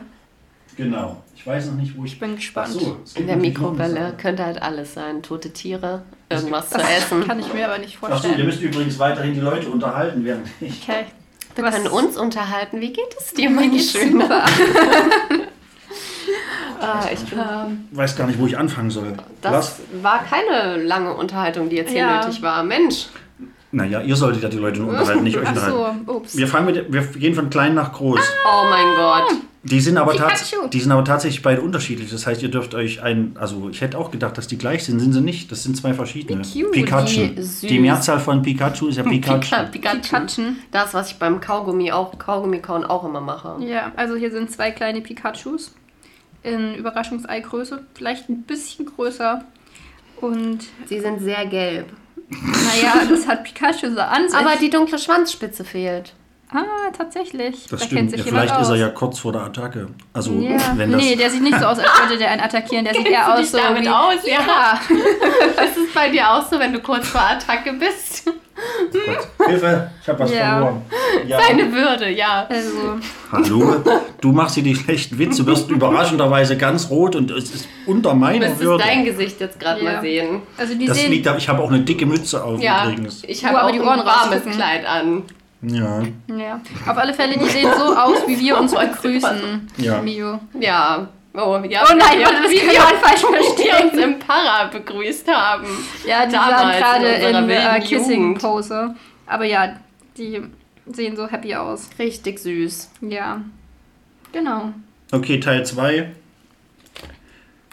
[0.83, 1.23] Genau.
[1.37, 2.13] Ich weiß noch nicht, wo ich.
[2.15, 2.69] Ich bin Ach gespannt.
[2.73, 5.23] so, In der Mikrowelle könnte halt alles sein.
[5.23, 7.27] Tote Tiere, irgendwas zu Das essen.
[7.27, 8.47] kann ich mir aber nicht Ach so, ihr vorstellen.
[8.47, 10.83] müsst übrigens weiterhin die Leute unterhalten, während ich.
[10.89, 11.05] Okay.
[11.55, 12.81] Wir Was- können uns unterhalten.
[12.81, 14.45] Wie geht es dir, mein Schöner?
[16.83, 17.39] Ah, ich bin,
[17.93, 19.13] weiß gar nicht, wo ich anfangen soll.
[19.43, 22.25] das war keine lange Unterhaltung, die jetzt hier Ja.
[22.25, 22.63] nötig war.
[22.65, 23.09] Mensch.
[23.71, 26.05] Naja, ihr solltet ja die Leute nur unterhalten, nicht euch Ach unterhalten.
[26.07, 26.37] so, ups.
[26.39, 28.19] Wir, fangen mit, wir gehen von klein nach groß.
[28.47, 29.43] Oh mein Gott.
[29.63, 30.15] Die sind, aber
[30.73, 32.11] die sind aber tatsächlich beide unterschiedlich.
[32.11, 33.37] Das heißt, ihr dürft euch ein.
[33.39, 35.01] Also, ich hätte auch gedacht, dass die gleich sind.
[35.01, 35.53] Sind sie nicht.
[35.53, 36.41] Das sind zwei verschiedene.
[36.43, 36.73] Cute.
[36.73, 37.29] Pikachu.
[37.63, 39.41] Die Mehrzahl von Pikachu ist ja Pikachu.
[39.41, 40.01] Pika, Pikachu.
[40.01, 40.43] Pikachu.
[40.71, 43.63] Das, was ich beim Kaugummi auch, Kaugummi kauen auch immer mache.
[43.63, 45.73] Ja, also hier sind zwei kleine Pikachus
[46.43, 49.45] in Überraschungseigröße, vielleicht ein bisschen größer.
[50.23, 51.87] Und Sie sind sehr gelb.
[52.31, 54.39] naja, das hat Pikachu so an sich.
[54.39, 56.15] Aber die dunkle Schwanzspitze fehlt.
[56.53, 57.67] Ah, tatsächlich.
[57.69, 57.99] Das da stimmt.
[57.99, 58.63] kennt sich Ja, vielleicht aus.
[58.63, 59.89] ist er ja kurz vor der Attacke.
[60.13, 60.59] Also, Ja.
[60.77, 61.01] wenn das.
[61.03, 62.85] nee, der sieht nicht so aus, als würde der einen attackieren.
[62.85, 63.89] Der sieht eher du aus so damit wie...
[63.89, 64.15] aus?
[64.25, 64.33] Ja.
[64.47, 64.81] Ja.
[65.57, 68.25] Das ist bei dir auch so, wenn du kurz vor Attacke bist.
[68.93, 69.49] Gott.
[69.49, 70.51] Hilfe, ich habe was Ja.
[70.59, 70.83] verloren.
[71.27, 71.39] Ja.
[71.39, 72.47] Deine Würde, ja.
[72.47, 72.99] Also,
[73.33, 73.77] Hallo,
[74.21, 78.17] du machst hier die schlechten Witze, wirst überraschenderweise ganz rot und es ist unter Du
[78.17, 78.85] meiner müsstest Würde.
[78.85, 79.93] dein Gesicht jetzt gerade Ja.
[79.93, 80.43] mal sehen.
[80.59, 81.11] also die Das sehen...
[81.11, 83.23] liegt, da- ich habe auch eine dicke Mütze auf Ja, übrigens.
[83.27, 84.43] ich habe auch die ein Ohren warmes.
[84.45, 85.23] Kleid an.
[85.63, 86.03] Ja.
[86.27, 90.01] Ja, auf alle Fälle, die sehen so aus, wie wir uns begrüßen, Ja.
[90.01, 90.41] Mio.
[90.59, 91.09] Ja.
[91.35, 91.85] Oh, ja.
[91.89, 93.99] Oh nein, ja, warte, das wie wir, falsch wir uns verstehen.
[93.99, 95.67] im Para begrüßt haben.
[96.07, 97.81] Ja, die Damals waren gerade in in äh.
[97.81, 98.95] Kissing-Pose.
[99.27, 99.77] Aber ja,
[100.17, 100.43] die
[100.87, 101.89] sehen so happy aus.
[101.99, 102.91] Richtig süß.
[103.03, 103.41] Ja.
[104.33, 104.73] Genau.
[105.13, 106.11] Okay, Teil 2.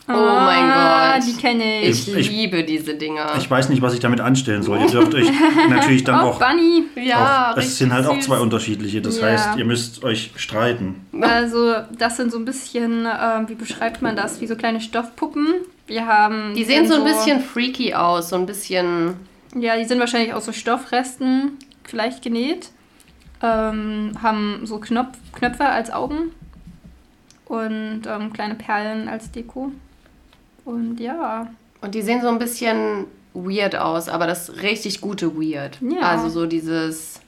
[0.10, 1.28] Oh mein Ah, Gott.
[1.28, 2.08] die kenne ich.
[2.08, 3.34] Ich, Ich- liebe diese Dinger.
[3.38, 4.80] Ich weiß nicht, was ich damit anstellen soll.
[4.80, 5.28] Ihr dürft euch
[5.70, 6.39] natürlich dann auch.
[6.39, 6.86] Bunny.
[6.96, 9.02] ja, auch es sind halt auch zwei unterschiedliche.
[9.02, 9.28] Das Ja.
[9.28, 11.06] heißt, ihr müsst euch streiten.
[11.20, 14.39] Also, das sind so ein bisschen, ähm, wie beschreibt man das?
[14.39, 15.48] Wie so kleine Stoffpuppen.
[15.88, 16.54] Wir haben.
[16.56, 19.15] Die sehen so ein bisschen freaky aus, so ein bisschen.
[19.56, 22.70] Ja, die sind wahrscheinlich aus so Stoffresten vielleicht genäht.
[23.43, 26.32] Ähm, haben so Knopf, Knöpfe als Augen.
[27.46, 29.72] Und ähm, kleine Perlen als Deko.
[30.68, 31.48] Und ja.
[31.80, 35.80] Und die sehen so ein bisschen weird aus, aber das richtig gute Weird.
[35.82, 36.02] Ja.
[36.02, 37.22] Also so dieses.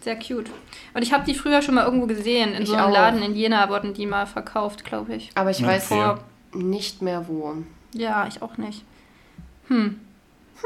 [0.00, 0.50] Sehr cute.
[0.92, 2.52] Und ich habe die früher schon mal irgendwo gesehen.
[2.52, 2.92] In Ich so einem auch.
[2.92, 5.30] Laden in Jena wurden die mal verkauft, glaube ich.
[5.36, 6.18] Aber ich Na, weiß fair.
[6.52, 7.54] nicht mehr wo.
[7.94, 8.82] Ja, ich auch nicht.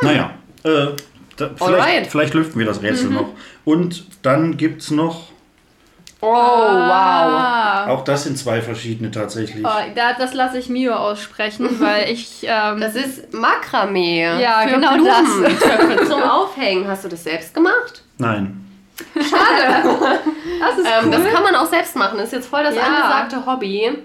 [0.03, 0.31] Naja,
[0.65, 0.87] äh,
[1.37, 3.29] da, vielleicht, vielleicht lüften wir das Rätsel noch.
[3.65, 5.29] Und dann gibt es noch,
[6.21, 6.33] Oh, wow.
[6.35, 7.87] Ah.
[7.89, 9.65] auch das sind zwei verschiedene tatsächlich.
[9.65, 12.41] Oh, da, das lasse ich Mio aussprechen, weil ich.
[12.45, 14.25] Ähm, Das ist Makramee.
[14.41, 16.89] Ja, für genau Blumentöpfe zum Aufhängen.
[16.89, 18.03] Hast du das selbst gemacht?
[18.19, 18.65] Nein.
[19.15, 21.11] das ist Ähm, cool.
[21.13, 22.19] Das kann man auch selbst machen.
[22.19, 22.83] Das ist jetzt voll das Ja.
[22.83, 23.99] angesagte Hobby.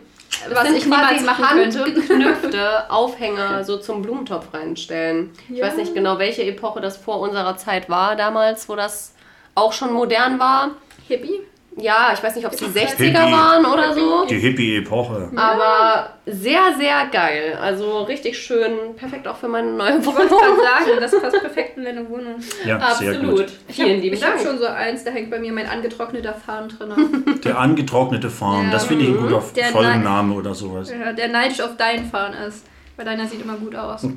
[0.49, 1.79] Das was ich niemals machen könnte.
[1.83, 5.31] handgeknüpfte Aufhänger so zum Blumentopf reinstellen.
[5.49, 5.67] Ich Ja.
[5.67, 9.13] weiß nicht genau, welche Epoche das vor unserer Zeit war damals, wo das
[9.55, 10.71] auch schon modern war.
[11.07, 11.41] Hippie?
[11.75, 13.13] Ja, ich weiß nicht, ob es die 60er Hippie.
[13.15, 14.25] waren oder so.
[14.25, 15.31] Die Hippie-Epoche.
[15.35, 17.57] Aber sehr, sehr geil.
[17.59, 18.95] Also richtig schön.
[18.95, 20.29] Perfekt auch für meine neue Ich Wohnung.
[20.29, 22.35] sagen, das passt perfekt in deine Wohnung.
[22.63, 23.37] Ja, sehr Absolut.
[23.37, 23.45] gut.
[23.69, 24.47] Vielen lieben Ich habe Dank.
[24.47, 27.39] schon so eins, da hängt bei mir mein angetrockneter Farn drin.
[27.43, 28.71] Der angetrocknete Farn, Ja.
[28.71, 30.91] das finde ich ein guter Der Folgenname oder sowas.
[30.91, 32.65] Ja, der neidisch auf deinen Farn ist.
[32.97, 34.07] Weil deiner sieht immer gut aus.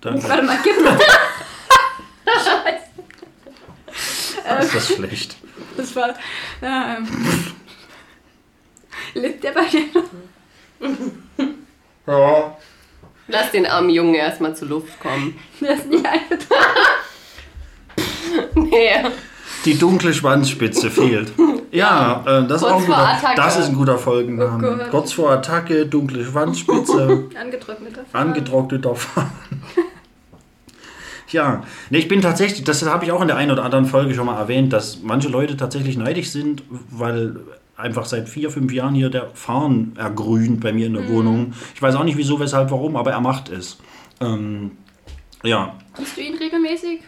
[0.00, 0.22] Danke.
[0.28, 0.90] Warte mal, gib mir.
[4.60, 5.36] Ist das schlecht.
[5.80, 6.14] Das war.
[6.62, 7.08] Ähm,
[9.14, 10.88] lebt der bei dir noch?
[12.06, 12.56] Ja.
[13.28, 15.38] Lass den armen Jungen erstmal zur Luft kommen.
[15.60, 16.50] Der ist nicht eingetrocknet.
[18.54, 18.90] Nee.
[19.64, 21.32] Die dunkle Schwanzspitze fehlt.
[21.70, 24.70] Ja, äh, das, ist auch ein guter, das ist ein guter Folgenname.
[24.70, 24.90] Oh Gott.
[24.90, 28.28] Kurz vor Attacke, dunkle Schwanzspitze, Angetrockneter Farn.
[28.28, 29.30] angetrockneter Farn.
[31.32, 34.14] Ja, ne, ich bin tatsächlich, das habe ich auch in der einen oder anderen Folge
[34.14, 37.36] schon mal erwähnt, dass manche Leute tatsächlich neidisch sind, weil
[37.76, 41.54] einfach seit vier, fünf Jahren hier der Farn ergrünt bei mir in der Wohnung.
[41.74, 43.78] Ich weiß auch nicht wieso, weshalb, warum, aber er macht es.
[44.20, 44.72] Ähm,
[45.42, 47.00] ja, Siehst du ihn regelmäßig?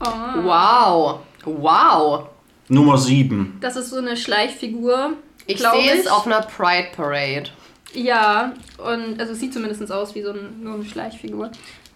[0.00, 0.44] Oh.
[0.44, 1.20] Wow.
[1.44, 2.28] Wow.
[2.68, 3.58] Nummer sieben.
[3.60, 5.14] Das ist so eine Schleichfigur.
[5.46, 7.50] Ich sehe es auf einer Pride Parade.
[7.92, 11.50] Ja, und also es sieht zumindest aus wie so, ein, so eine Schleichfigur.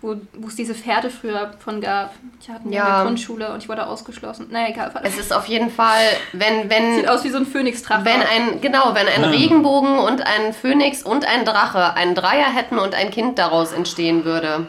[0.04, 0.16] Wo,
[0.48, 2.12] es diese Pferde früher von gab.
[2.40, 2.96] Ich hatte die in Ja.
[2.96, 4.48] der Grundschule und ich wurde ausgeschlossen.
[4.50, 4.92] Naja, egal.
[5.02, 6.02] Es ist auf jeden Fall,
[6.34, 8.04] wenn, wenn, sieht aus wie so ein Phönixdrache.
[8.04, 9.28] wenn ein, genau, wenn ein Ah.
[9.28, 14.26] Regenbogen und ein Phönix und ein Drache einen Dreier hätten und ein Kind daraus entstehen
[14.26, 14.66] würde.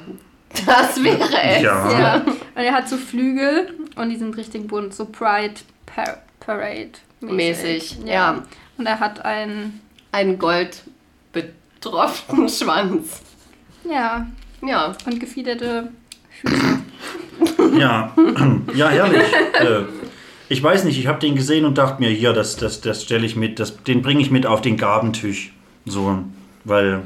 [0.66, 1.62] Das wäre es.
[1.62, 1.92] Ja.
[2.00, 2.16] Ja.
[2.16, 4.94] Und er hat so Flügel und die sind richtig bunt.
[4.94, 8.42] So Pride Par Parade Mäßig, ja.
[8.78, 9.82] Und er hat ein,
[10.14, 13.22] Ein goldbetroffenen Schwanz.
[13.90, 14.26] ja,
[14.68, 14.96] Ja.
[15.06, 15.92] und gefiederte
[16.42, 16.80] Füße.
[17.78, 18.14] Ja,
[18.76, 19.22] ja, herrlich.
[19.60, 19.82] äh,
[20.48, 23.26] ich weiß nicht, ich habe den gesehen und dachte mir, hier, das, das, das stelle
[23.26, 25.54] ich mit, das, den bringe ich mit auf den Gabentisch.
[25.86, 26.20] So,
[26.64, 27.04] weil,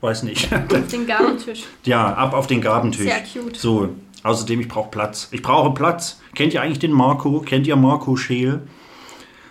[0.00, 0.52] weiß nicht.
[0.52, 1.64] Auf den Gabentisch.
[1.84, 3.02] ja, ab auf den Gabentisch.
[3.02, 3.56] Sehr cute.
[3.56, 3.90] So,
[4.22, 5.28] außerdem, ich brauche Platz.
[5.32, 6.20] Ich brauche Platz.
[6.34, 7.40] Kennt ihr eigentlich den Marco?
[7.40, 8.62] Kennt ihr Marco Scheel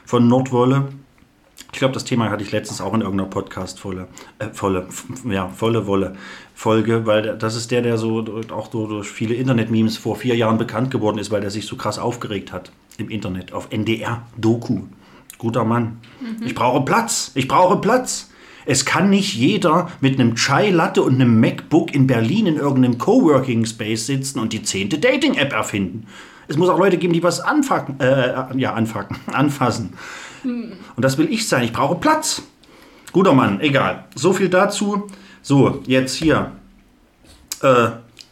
[0.05, 0.89] von Nordwolle?
[1.73, 4.07] Ich glaube, das Thema hatte ich letztens auch in irgendeiner Podcast-Volle,
[4.39, 4.87] äh, volle,
[5.29, 6.15] ja, volle Wolle
[6.53, 10.57] Folge, weil das ist der, der so auch so durch viele Internet-Memes vor vier Jahren
[10.57, 14.81] bekannt geworden ist, weil der sich so krass aufgeregt hat im Internet auf NDR-Doku.
[15.37, 15.97] Guter Mann.
[16.45, 17.31] Ich brauche Platz.
[17.33, 18.29] Ich brauche Platz.
[18.65, 22.99] Es kann nicht jeder mit einem Chai Latte und einem MacBook in Berlin in irgendeinem
[22.99, 26.05] Coworking Space sitzen und die zehnte Dating-App erfinden.
[26.47, 29.93] Es muss auch Leute geben, die was anfacken, äh, ja, anfacken, anfassen.
[30.95, 31.63] Und das will ich sein.
[31.63, 32.43] Ich brauche Platz.
[33.11, 34.05] Guter Mann, egal.
[34.15, 35.07] So viel dazu.
[35.41, 36.51] So, jetzt hier.
[37.61, 37.89] Äh,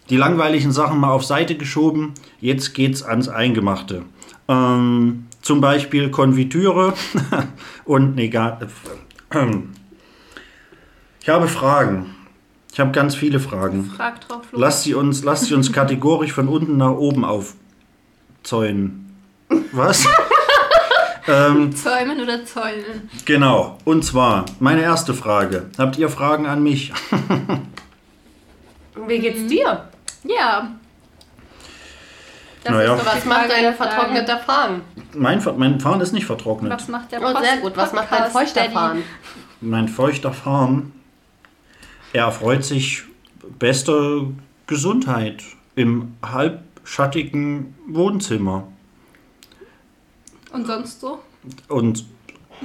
[0.10, 2.14] die langweiligen Sachen mal auf Seite geschoben.
[2.40, 4.04] Jetzt geht's ans Eingemachte.
[4.48, 6.94] Ähm, zum Beispiel Konfitüre
[7.86, 8.68] und nee, gar, äh,
[11.22, 12.16] ich habe Fragen.
[12.72, 13.86] Ich habe ganz viele Fragen.
[13.86, 14.62] Frag drauf los.
[14.62, 19.14] Lasst sie uns, lasst sie uns kategorisch von unten nach oben aufzäunen.
[19.72, 20.08] Was?
[21.30, 23.10] Ähm, Zäumen oder Zäunen?
[23.26, 23.78] genau.
[23.86, 25.70] Und zwar, meine erste Frage.
[25.78, 26.92] Habt ihr Fragen an mich?
[29.08, 29.86] Wie geht's dir?
[30.24, 30.72] Ja.
[32.64, 32.96] Das Naja.
[32.96, 33.92] ist Was macht Frage ein der Fragen.
[33.92, 34.82] vertrockneter Farn?
[35.14, 36.72] Mein, mein Fahren ist nicht vertrocknet.
[36.74, 37.78] Was macht der Oh, sehr gut.
[37.78, 38.72] Was macht ein Podcast feuchter?
[38.72, 39.04] Farn?
[39.62, 40.92] Mein feuchter Fahren,
[42.12, 43.04] er erfreut sich
[43.58, 44.24] bester
[44.68, 45.44] Gesundheit
[45.76, 48.68] im halbschattigen Wohnzimmer.
[50.52, 51.20] Und sonst so?
[51.68, 52.06] Und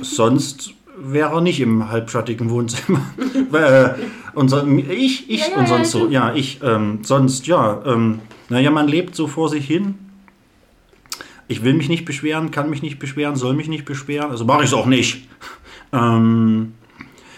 [0.00, 3.00] sonst wäre er nicht im halbschattigen Wohnzimmer.
[3.52, 3.90] äh,
[4.34, 6.08] und so, ich, ich Ja, ja, und sonst so.
[6.08, 7.82] Ja, ich, ähm, sonst, ja.
[7.84, 9.96] Ähm, naja, man lebt so vor sich hin.
[11.46, 14.30] Ich will mich nicht beschweren, kann mich nicht beschweren, soll mich nicht beschweren.
[14.30, 15.28] Also mache ich es auch nicht.
[15.92, 16.72] Ähm,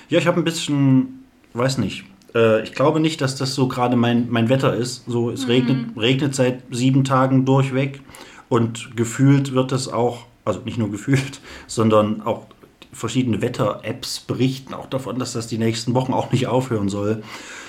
[0.08, 2.04] ja, ich habe ein bisschen, weiß nicht,
[2.34, 5.04] äh, ich glaube nicht, dass das so gerade mein, mein Wetter ist.
[5.06, 8.00] So, es regnet, regnet seit sieben Tagen durchweg
[8.48, 12.46] und gefühlt wird es auch, also nicht nur gefühlt, sondern auch
[12.92, 17.22] verschiedene Wetter-Apps berichten auch davon, dass das die nächsten Wochen auch nicht aufhören soll.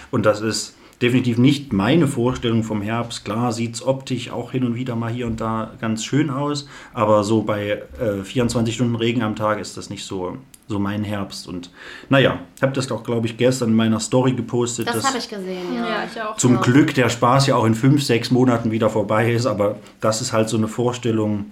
[0.10, 3.26] Und das ist definitiv nicht meine Vorstellung vom Herbst.
[3.26, 6.68] Klar sieht es optisch auch hin und wieder mal hier und da ganz schön aus,
[6.94, 10.38] aber so bei äh, 24 Stunden Regen am Tag ist das nicht so,
[10.68, 11.48] so mein Herbst.
[11.48, 11.72] Und
[12.10, 14.88] naja, ich habe das auch, glaube ich, gestern in meiner Story gepostet.
[14.88, 15.88] Das habe ich gesehen, ja.
[15.88, 16.38] Ja, ich auch.
[16.38, 16.62] zum Ja.
[16.62, 20.34] Glück der Spaß ja auch in fünf, sechs Monaten wieder vorbei ist, aber das ist
[20.34, 21.52] halt so eine Vorstellung,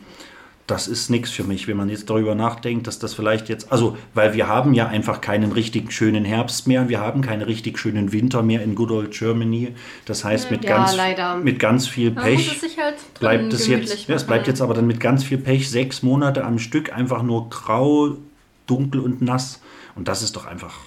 [0.67, 3.97] das ist nichts für mich, wenn man jetzt darüber nachdenkt, dass das vielleicht jetzt, also,
[4.15, 8.11] weil wir haben ja einfach keinen richtig schönen Herbst mehr, wir haben keinen richtig schönen
[8.11, 9.75] Winter mehr in Good Old Germany.
[10.05, 11.35] Das heißt, mit, Ja, ganz, leider.
[11.37, 14.87] mit ganz viel Pech es halt bleibt es jetzt, ja, es bleibt jetzt aber dann
[14.87, 18.17] mit ganz viel Pech sechs Monate am Stück einfach nur grau,
[18.65, 19.61] dunkel und nass.
[19.95, 20.79] Und das ist doch einfach,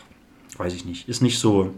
[0.57, 1.73] weiß ich nicht, ist nicht so.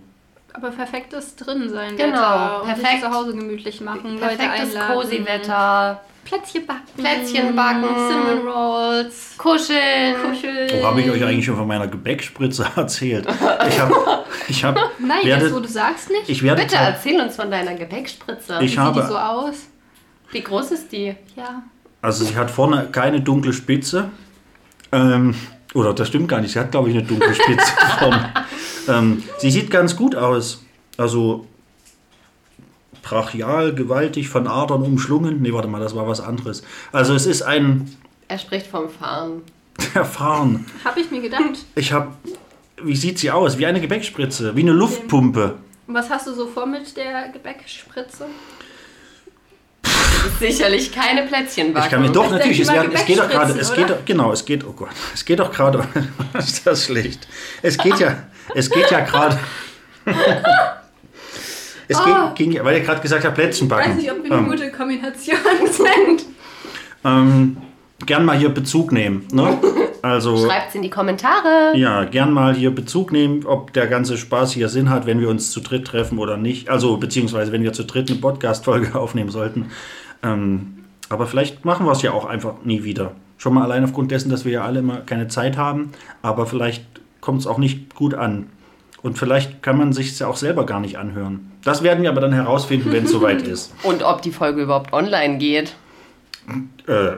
[0.53, 1.97] Aber perfektes drin sein.
[1.97, 2.61] Genau, Wetter.
[2.63, 2.91] Und perfekt.
[2.91, 4.15] sich zu Hause gemütlich machen.
[4.19, 4.95] Leute Perfektes einladen.
[4.95, 6.81] cozy Wetter, Plätzchen backen.
[6.97, 7.85] Plätzchen backen.
[7.85, 9.35] Cinnamon Rolls.
[9.39, 10.15] kuscheln.
[10.23, 10.71] Kuscheln.
[10.83, 13.27] Wo habe ich euch eigentlich schon von meiner Gebäckspritze erzählt?
[13.69, 13.95] Ich habe,
[14.49, 16.29] ich habe, Nein, werde, jetzt wo du sagst nicht.
[16.29, 18.59] ich werde, Bitte erzähl uns von deiner Gebäckspritze.
[18.63, 19.55] Ich Wie habe- sieht die so aus?
[20.33, 21.15] Wie groß ist die?
[21.37, 21.63] Ja.
[22.03, 24.11] also sie hat vorne keine dunkle Spitze.
[24.93, 25.35] Ähm,
[25.75, 28.33] oder das stimmt gar nicht, sie hat glaube ich eine dunkle Spitze vorne.
[28.89, 30.65] Ähm, sie sieht ganz gut aus.
[30.97, 31.47] Also
[33.03, 35.41] brachial, gewaltig, von Adern umschlungen.
[35.43, 36.63] Nee, warte mal, das war was anderes.
[36.93, 37.91] Also es ist ein
[38.29, 39.43] Er spricht vom Fahren.
[39.95, 40.67] Erfahren.
[40.85, 41.65] Habe ich mir gedacht.
[41.75, 42.13] Ich habe,
[42.83, 43.57] wie sieht sie aus?
[43.59, 45.57] Wie eine Gebäckspritze, wie eine Luftpumpe.
[45.87, 48.27] Und was hast du so vor mit der Gebäckspritze?
[50.39, 51.87] Sicherlich keine Plätzchen backen.
[51.87, 54.33] Ich kann mir doch Ich natürlich, es, es geht doch gerade, es geht doch, genau,
[54.33, 55.85] es geht, oh Gott, es geht doch gerade,
[56.39, 57.27] ist das schlecht.
[57.63, 59.39] Es geht ja, es geht ja gerade.
[61.89, 62.31] Es Oh.
[62.35, 64.49] ging, ja- weil ihr gerade gesagt habt, Plätzchen Ich weiß nicht, ob wir eine ähm,
[64.49, 65.37] gute Kombination
[65.73, 66.25] sind.
[67.05, 67.57] ähm,
[68.07, 69.27] gern mal hier Bezug nehmen.
[69.33, 69.59] Ne?
[70.03, 71.73] Also, Schreibt's in die Kommentare.
[71.77, 75.29] ja, gern mal hier Bezug nehmen, ob der ganze Spaß hier Sinn hat, wenn wir
[75.29, 76.69] uns zu dritt treffen oder nicht.
[76.71, 79.71] Also, beziehungsweise, wenn wir zu dritt eine Podcast-Folge aufnehmen sollten.
[80.23, 83.13] Ähm, aber vielleicht machen wir es ja auch einfach nie wieder.
[83.37, 85.91] Schon mal allein aufgrund dessen, dass wir ja alle immer keine Zeit haben.
[86.23, 86.85] Aber vielleicht
[87.21, 88.47] kommt es auch nicht gut an.
[89.03, 91.51] Und vielleicht kann man sich ja auch selber gar nicht anhören.
[91.65, 93.73] Das werden wir aber dann herausfinden, wenn es soweit ist.
[93.83, 95.75] Und ob die Folge überhaupt online geht.
[96.87, 97.13] Äh,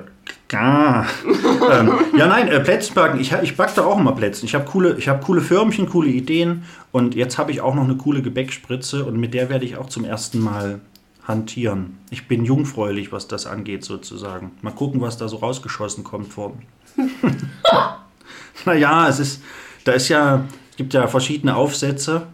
[0.49, 1.07] klar.
[1.73, 3.21] ähm, ja, nein, äh, Plätzchen backen.
[3.21, 4.47] Ich, ich backe da auch immer Plätzchen.
[4.47, 6.65] Ich habe coole, ich hab coole Förmchen, coole Ideen.
[6.93, 9.05] Und jetzt habe ich auch noch eine coole Gebäckspritze.
[9.05, 10.81] Und mit der werde ich auch zum ersten Mal
[11.25, 11.99] hantieren.
[12.11, 14.53] Ich bin jungfräulich, was das angeht, sozusagen.
[14.63, 16.55] Mal gucken, was da so rausgeschossen kommt vor
[18.67, 19.43] naja, es ist,
[19.85, 22.27] da ist ja, es gibt ja verschiedene Aufsätze.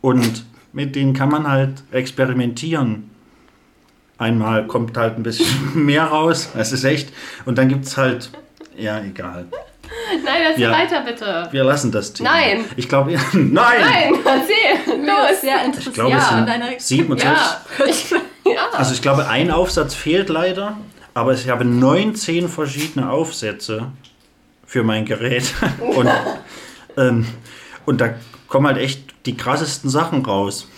[0.00, 3.10] Und mit denen kann man halt experimentieren.
[4.18, 7.12] Einmal kommt halt ein bisschen mehr raus, das ist echt.
[7.44, 8.30] Und dann gibt es halt,
[8.76, 9.46] ja, egal.
[10.24, 10.72] Nein, erzähl Ja.
[10.72, 11.48] weiter bitte.
[11.50, 12.30] Wir lassen das Thema.
[12.30, 12.64] Nein.
[12.76, 13.52] Ich glaube, nein.
[13.52, 14.98] Nein, erzähl.
[14.98, 15.40] Los, Los.
[15.40, 17.22] sehr Ich glaube, es an sind deiner 27.
[17.22, 17.84] Ja.
[17.86, 18.10] Ich,
[18.52, 18.68] ja.
[18.72, 20.76] Also ich glaube, ein Aufsatz fehlt leider,
[21.14, 23.92] aber ich habe 19 verschiedene Aufsätze
[24.66, 25.52] für mein Gerät.
[25.80, 26.08] Und,
[26.96, 27.26] ähm,
[27.84, 28.14] und da
[28.48, 30.68] kommen halt echt die krassesten Sachen raus,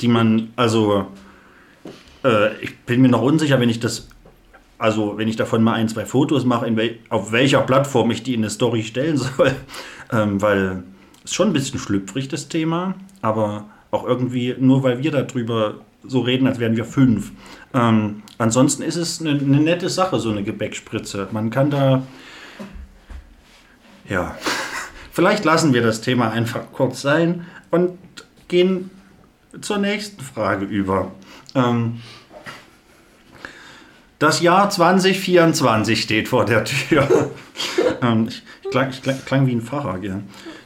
[0.00, 1.06] die man, also
[2.24, 4.08] äh, ich bin mir noch unsicher, wenn ich das,
[4.80, 8.32] also wenn ich davon mal ein, zwei Fotos mache, wel auf welcher Plattform ich die
[8.32, 9.54] in eine Story stellen soll,
[10.10, 10.84] ähm, weil
[11.22, 16.20] es schon ein bisschen schlüpfrig, das Thema, aber auch irgendwie, nur weil wir darüber so
[16.20, 17.32] reden, als wären wir fünf.
[17.74, 21.28] Ähm, ansonsten ist es eine, eine nette Sache, so eine Gebäckspritze.
[21.30, 22.02] Man kann da,
[24.08, 24.34] ja,
[25.12, 27.98] vielleicht lassen wir das Thema einfach kurz sein und
[28.48, 28.90] gehen
[29.60, 31.12] zur nächsten Frage über.
[31.54, 32.00] Ähm,
[34.20, 37.08] das Jahr 2024 steht vor der Tür.
[38.02, 40.22] ähm, ich, klang, ich klang, klang wie ein Pfarrer, gell?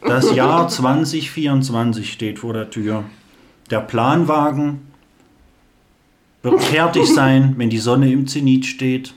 [0.06, 3.04] Das Jahr 2024 steht vor der Tür.
[3.70, 4.82] Der Planwagen
[6.42, 9.14] wird fertig sein, wenn die Sonne im Zenit steht.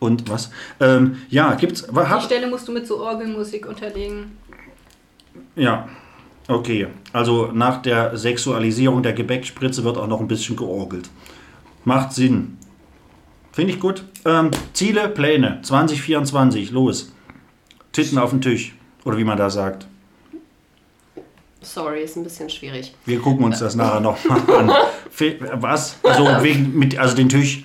[0.00, 0.50] Und was?
[0.80, 1.86] Ähm, ja, gibt's.
[1.94, 4.32] wa- Die Stelle musst du mit so Orgelmusik unterlegen.
[5.54, 5.88] ja,
[6.48, 6.88] okay.
[7.12, 11.08] Also nach der Sexualisierung der Gebäckspritze wird auch noch ein bisschen georgelt.
[11.84, 12.55] Macht Sinn.
[13.56, 14.04] Finde ich gut.
[14.26, 17.10] Ähm, Ziele, Pläne 2024, los.
[17.90, 18.74] Titten auf den Tisch.
[19.06, 19.86] Oder wie man da sagt.
[21.62, 22.94] Sorry, ist ein bisschen schwierig.
[23.06, 24.70] Wir gucken uns das nachher nochmal an.
[25.62, 25.96] Was?
[26.02, 27.64] Also, wegen, mit, also den Tisch.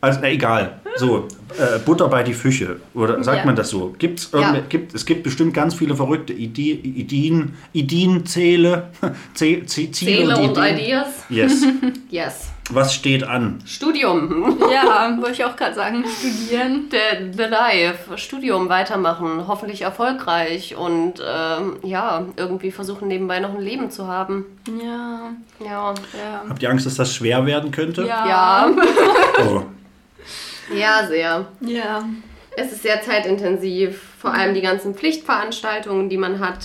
[0.00, 0.80] Also, na, egal.
[0.94, 1.26] So,
[1.58, 2.80] äh, Butter bei die Fische.
[2.94, 3.44] Oder sagt Ja.
[3.44, 3.92] man das so?
[3.98, 4.60] Gibt's Ja.
[4.68, 8.90] gibt, es gibt bestimmt ganz viele verrückte Ide- Ideen, Ideen, Zähle,
[9.36, 10.78] Zäh- Zäh- Ziele Seele und Ideen.
[10.78, 11.08] Ideas.
[11.28, 11.64] Yes.
[12.10, 12.51] Yes.
[12.70, 13.58] Was steht an?
[13.66, 14.56] Studium.
[14.70, 16.88] Ja, wollte ich auch gerade sagen, studieren.
[16.90, 18.16] The, the Life.
[18.16, 19.46] Studium weitermachen.
[19.48, 20.76] Hoffentlich erfolgreich.
[20.76, 24.46] Und ähm, ja, irgendwie versuchen nebenbei noch ein Leben zu haben.
[24.82, 25.92] Ja, Ja.
[25.94, 26.44] ja.
[26.48, 28.02] Habt ihr Angst, dass das schwer werden könnte?
[28.06, 28.26] Ja.
[28.28, 28.70] Ja.
[29.46, 29.62] Oh.
[30.74, 31.46] Ja, sehr.
[31.60, 32.04] Ja.
[32.56, 34.00] Es ist sehr zeitintensiv.
[34.18, 36.58] Vor allem die ganzen Pflichtveranstaltungen, die man hat.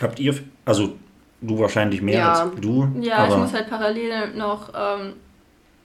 [0.00, 0.96] Habt ihr, also
[1.40, 2.32] du wahrscheinlich mehr Ja.
[2.32, 5.14] als du, Ja, aber ich muss halt parallel noch ähm,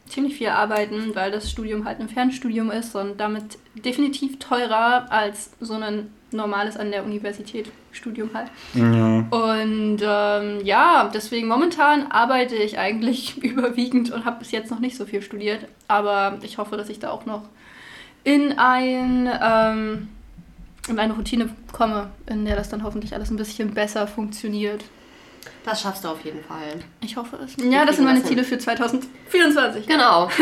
[0.08, 5.52] ziemlich viel arbeiten, weil das Studium halt ein Fernstudium ist und damit definitiv teurer als
[5.60, 8.50] so ein normales an der Universität Studium halt.
[8.74, 14.80] ja, Und ähm, ja, deswegen momentan arbeite ich eigentlich überwiegend und habe bis jetzt noch
[14.80, 15.68] nicht so viel studiert.
[15.88, 17.44] Aber ich hoffe, dass ich da auch noch
[18.24, 20.08] in, ein, ähm,
[20.90, 24.84] in eine Routine komme, in der das dann hoffentlich alles ein bisschen besser funktioniert.
[25.66, 26.84] Das schaffst du auf jeden Fall.
[27.02, 27.56] Ich hoffe es.
[27.64, 29.88] Ja, das sind meine das Ziele für 2024.
[29.88, 30.28] Genau.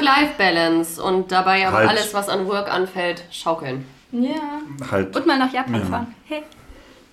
[0.00, 1.02] Work-Life-Balance.
[1.02, 1.90] Und dabei aber Halt.
[1.90, 3.84] alles, was an Work anfällt, schaukeln.
[4.12, 4.60] Ja.
[4.90, 5.16] halt.
[5.16, 5.86] Und mal nach Japan Ja.
[5.86, 6.14] fahren.
[6.26, 6.42] Hey.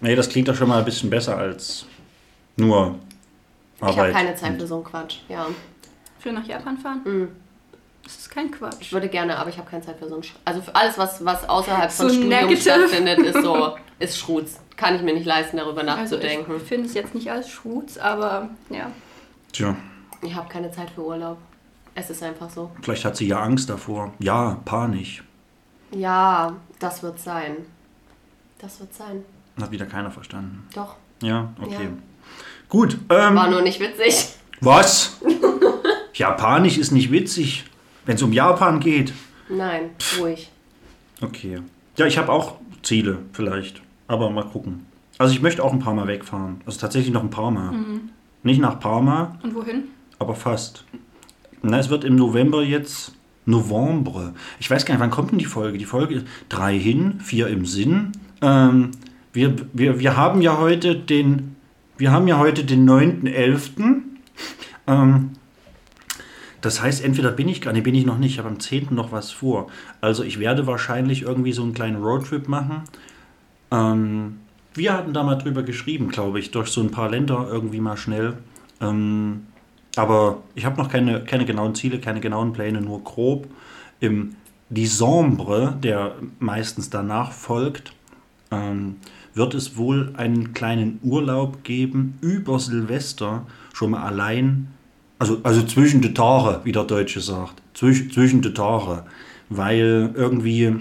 [0.01, 1.85] Nee, das klingt doch schon mal ein bisschen besser als
[2.57, 2.95] nur
[3.77, 4.13] Ich habe Arbeit.
[4.13, 5.17] keine Zeit für so einen Quatsch.
[5.29, 5.47] Ja.
[6.19, 7.01] Für nach Japan fahren?
[7.03, 7.27] Mhm.
[8.03, 8.91] Das ist kein Ich Quatsch.
[8.91, 11.23] würde gerne, aber ich habe keine Zeit für so einen Sch Also für alles, was,
[11.23, 12.61] was außerhalb von So Studium negative.
[12.61, 14.59] stattfindet, ist so, ist Schrutz.
[14.75, 16.55] Kann ich mir nicht leisten, darüber Also nachzudenken.
[16.57, 18.91] ich finde es jetzt nicht als Schwutz, aber ja.
[19.53, 19.75] Tja,
[20.21, 21.37] Ich habe keine Zeit für Urlaub.
[21.95, 22.71] Es ist einfach so.
[22.81, 24.13] vielleicht hat sie ja Angst davor.
[24.19, 25.23] Ja, panisch.
[25.91, 27.57] Ja, das wird sein.
[28.59, 29.23] Das wird sein.
[29.61, 30.67] Hat wieder keiner verstanden.
[30.73, 30.95] Doch.
[31.21, 31.83] Ja, okay.
[31.83, 31.89] Ja.
[32.67, 32.97] Gut.
[33.09, 34.29] Ähm, War nur nicht witzig.
[34.59, 35.17] was?
[36.15, 37.65] Japanisch ist nicht witzig,
[38.05, 39.13] wenn es um Japan geht.
[39.49, 39.89] Nein,
[40.19, 40.49] ruhig.
[41.21, 41.59] Okay.
[41.97, 43.81] Ja, ich habe auch Ziele vielleicht.
[44.07, 44.85] Aber mal gucken.
[45.17, 46.61] Also ich möchte auch ein paar Mal wegfahren.
[46.65, 47.73] Also tatsächlich noch ein paar Mal.
[48.43, 49.83] Nicht nach Parma, Und wohin?
[50.19, 50.83] aber fast.
[51.61, 53.13] Na, es wird im November jetzt
[53.45, 54.33] November.
[54.59, 55.77] Ich weiß gar nicht, wann kommt denn die Folge?
[55.77, 58.11] Die Folge ist drei hin, vier im Sinn.
[58.41, 58.91] Ähm,
[59.31, 61.55] wir, wir, wir haben ja heute den,
[61.97, 64.01] wir haben ja heute den 9.11.
[64.87, 65.31] Ähm,
[66.63, 68.87] das heißt, entweder bin ich gar, nee, bin ich noch nicht, ich habe am 10.
[68.91, 69.67] noch was vor.
[69.99, 72.83] Also ich werde wahrscheinlich irgendwie so einen kleinen Roadtrip machen.
[73.69, 74.39] Ähm,
[74.73, 77.97] wir hatten da mal drüber geschrieben, glaube ich, durch so ein paar Länder irgendwie mal
[77.97, 78.37] schnell.
[78.79, 79.47] Ähm,
[79.97, 83.49] aber ich habe noch keine, keine genauen Ziele, keine genauen Pläne, nur grob.
[83.99, 84.37] Im
[84.69, 87.93] Dezember, der meistens danach folgt,
[88.51, 89.01] ähm,
[89.33, 94.69] wird es wohl einen kleinen Urlaub geben über Silvester, schon mal allein,
[95.23, 99.05] also, also zwischen die Tage, wie der Deutsche sagt, zwischen, zwischen die Tage,
[99.47, 100.75] weil irgendwie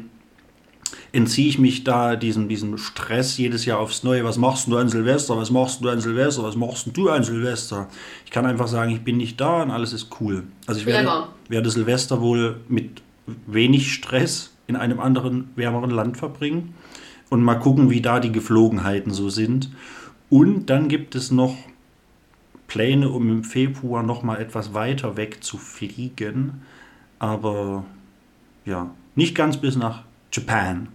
[1.13, 4.25] entziehe ich mich da diesem, diesem Stress jedes Jahr aufs Neue.
[4.25, 5.37] Was machst du an Silvester?
[5.37, 6.43] Was machst du an Silvester?
[6.43, 7.89] Was machst du an Silvester?
[8.25, 10.43] Ich kann einfach sagen, ich bin nicht da und alles ist cool.
[10.67, 13.01] Also ich werde, werde Silvester wohl mit
[13.47, 16.75] wenig Stress in einem anderen, wärmeren Land verbringen
[17.31, 19.71] und mal gucken, wie da die Geflogenheiten so sind.
[20.31, 21.57] Und dann gibt es noch
[22.73, 26.63] Pläne, um im Februar noch mal etwas weiter weg zu fliegen.
[27.19, 27.85] Aber
[28.65, 30.89] ja, nicht ganz bis nach Japan.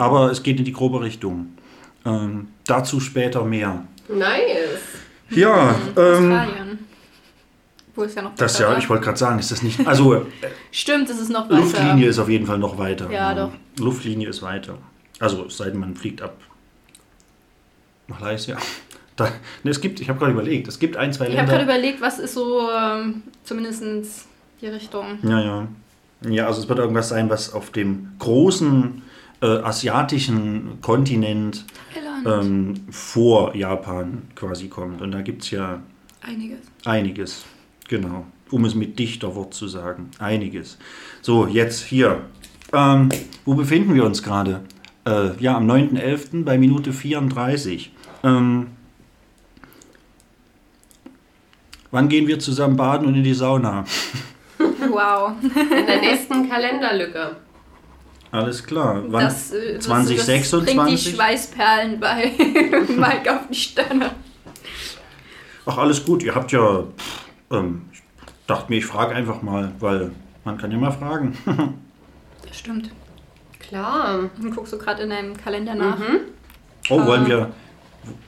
[0.00, 1.52] Aber es geht in die grobe Richtung.
[2.04, 3.84] Ähm, dazu später mehr.
[4.08, 4.80] Nice.
[5.30, 6.78] Ja, ähm, Australien.
[7.94, 9.86] Wo ist ja noch das ja, ich wollte gerade sagen, ist das nicht.
[9.86, 10.24] Also, äh,
[10.72, 11.60] Stimmt, es ist noch weiter.
[11.60, 13.08] Luftlinie ist auf jeden Fall noch weiter.
[13.12, 13.52] Ja, doch.
[13.78, 14.76] Luftlinie ist weiter.
[15.20, 16.36] Also, es sei denn, man fliegt ab
[18.08, 18.58] nach Malaysia.
[19.24, 19.32] Da,
[19.62, 21.78] ne, es gibt, ich habe gerade überlegt, es gibt ein, zwei Ich habe gerade Länder.
[21.78, 24.26] überlegt, was ist so ähm, zumindest
[24.60, 25.18] die Richtung.
[25.22, 25.68] Ja, ja.
[26.28, 29.02] Ja, also es wird irgendwas sein, was auf dem großen
[29.40, 31.64] äh, asiatischen Kontinent
[32.24, 35.02] ähm, vor Japan quasi kommt.
[35.02, 35.80] Und da gibt es ja
[36.20, 36.60] Einiges.
[36.84, 37.44] Einiges,
[37.88, 38.26] genau.
[38.52, 40.10] Um es mit Dichterwort zu sagen.
[40.20, 40.78] Einiges.
[41.20, 42.20] So, jetzt hier.
[42.72, 43.08] Ähm,
[43.44, 44.60] wo befinden wir uns gerade?
[45.04, 46.44] Äh, ja, am 9.11.
[46.44, 47.92] bei Minute 34.
[48.22, 48.68] Ähm,
[51.92, 53.84] wann gehen wir zusammen baden und in die Sauna?
[54.90, 55.32] Wow.
[55.42, 57.36] In der nächsten Kalenderlücke.
[58.30, 59.02] Alles klar.
[59.08, 59.24] Wann?
[59.24, 60.50] Das, äh, das, 2026?
[60.50, 62.32] Das bringt die Schweißperlen bei
[62.88, 64.10] Mike auf die Stirne.
[65.64, 66.22] Ach, alles gut.
[66.22, 66.84] Ihr habt ja.
[67.50, 68.02] Ähm, ich
[68.46, 70.10] dachte mir, ich frage einfach mal, weil
[70.44, 71.36] man kann ja mal fragen.
[72.52, 72.90] Stimmt.
[73.60, 74.28] Klar.
[74.36, 75.98] Dann guckst du gerade in deinem Kalender nach.
[76.90, 77.52] Oh, wollen wir,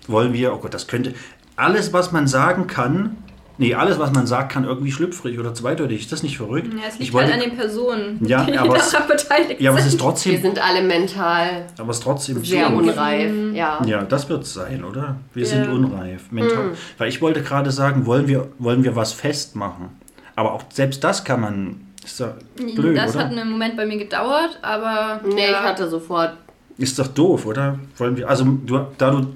[0.06, 1.14] wollen wir, oh Gott, das könnte,
[1.56, 3.16] alles, was man sagen kann,
[3.56, 6.00] Nee, alles, was man sagt, kann irgendwie schlüpfrig oder zweideutig.
[6.00, 6.72] Ist das nicht verrückt?
[6.74, 9.60] Ja, es liegt ich wollte, halt an den Personen, Ja, die aber es- daran beteiligt
[9.60, 9.94] ja, aber es sind.
[9.94, 12.74] ist Wir trotzdem, sind alle mental aber es ist trotzdem sehr so.
[12.76, 13.32] unreif.
[13.54, 13.80] Ja.
[13.86, 15.16] Ja, das wird es sein, oder?
[15.34, 15.48] Wir Ja.
[15.48, 16.72] sind unreif, mental.
[16.98, 19.90] Weil ich wollte gerade sagen, wollen wir, wollen wir was festmachen?
[20.36, 21.80] Aber auch selbst das kann man.
[22.04, 22.32] Ist doch
[22.74, 23.24] blöd, das oder?
[23.26, 25.20] hat einen Moment bei mir gedauert, aber.
[25.26, 25.50] Nee, ja.
[25.52, 26.32] ich hatte sofort.
[26.76, 27.78] Ist doch doof, oder?
[27.98, 29.28] Wollen wir, also, du, da du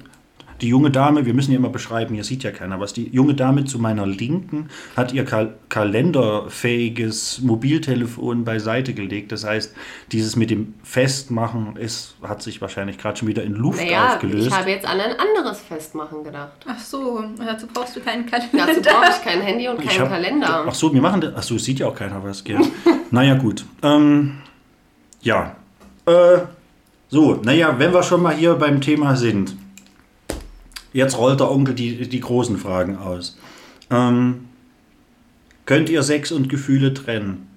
[0.61, 2.93] die junge Dame, wir müssen ja immer beschreiben, hier sieht ja keiner was.
[2.93, 9.31] Die junge Dame zu meiner Linken hat ihr Kal kalenderfähiges Mobiltelefon beiseite gelegt.
[9.31, 9.73] Das heißt,
[10.11, 14.47] dieses mit dem Festmachen ist, hat sich wahrscheinlich gerade schon wieder in Luft Naja, aufgelöst.
[14.47, 16.65] ich habe jetzt an ein anderes Festmachen gedacht.
[16.67, 18.65] Ach so, dazu brauchst du keinen Kalender.
[18.67, 20.65] Dazu brauche ich kein Handy und keinen hab- Kalender.
[20.67, 21.33] Ach so, wir machen das.
[21.35, 22.59] Ach so, es sieht ja auch keiner was, gell?
[23.11, 23.65] naja, gut.
[23.83, 24.37] Ähm,
[25.21, 25.55] ja.
[26.05, 26.39] Äh,
[27.09, 29.55] so, naja, wenn wir schon mal hier beim Thema sind.
[30.93, 33.37] Jetzt rollt der Onkel die, die großen Fragen aus.
[33.91, 34.45] Ähm,
[35.65, 37.47] könnt ihr Sex und Gefühle trennen?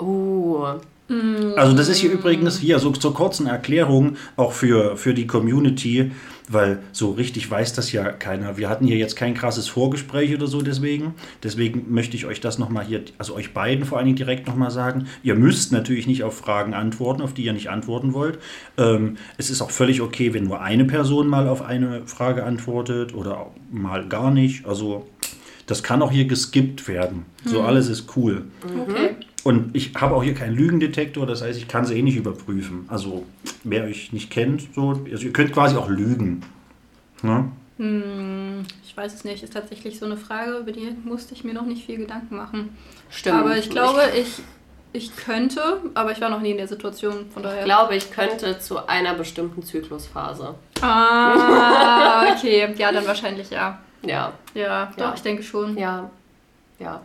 [0.00, 0.74] Uh,
[1.08, 6.10] Also das ist hier übrigens hier so zur kurzen Erklärung auch für, für die Community,
[6.48, 8.56] weil so richtig weiß das ja keiner.
[8.56, 11.14] Wir hatten hier jetzt kein krasses Vorgespräch oder so deswegen.
[11.44, 14.72] Deswegen möchte ich euch das nochmal hier, also euch beiden vor allen Dingen direkt nochmal
[14.72, 15.06] sagen.
[15.22, 18.40] Ihr müsst natürlich nicht auf Fragen antworten, auf die ihr nicht antworten wollt.
[18.76, 23.14] Ähm, es ist auch völlig okay, wenn nur eine Person mal auf eine Frage antwortet
[23.14, 24.66] oder mal gar nicht.
[24.66, 25.06] Also
[25.66, 27.26] das kann auch hier geskippt werden.
[27.44, 28.46] So alles ist cool.
[28.64, 29.16] Okay.
[29.46, 32.84] Und ich habe auch hier keinen Lügendetektor, das heißt, ich kann sie eh nicht überprüfen.
[32.88, 33.24] Also,
[33.62, 36.42] wer euch nicht kennt, so, also ihr könnt quasi auch lügen.
[37.22, 37.48] Ne?
[37.78, 41.54] Hm, ich weiß es nicht, ist tatsächlich so eine Frage, über die musste ich mir
[41.54, 42.76] noch nicht viel Gedanken machen.
[43.08, 43.36] stimmt.
[43.38, 44.42] Aber ich glaube, ich,
[44.92, 47.60] ich könnte, aber ich war noch nie in der Situation, von daher.
[47.60, 50.56] Ich glaube, ich könnte zu einer bestimmten Zyklusphase.
[50.80, 52.74] Ah, okay.
[52.76, 53.78] Ja, dann wahrscheinlich ja.
[54.02, 55.12] Ja, Ja, doch, Ja.
[55.14, 55.78] ich denke schon.
[55.78, 56.10] ja,
[56.80, 57.00] ja.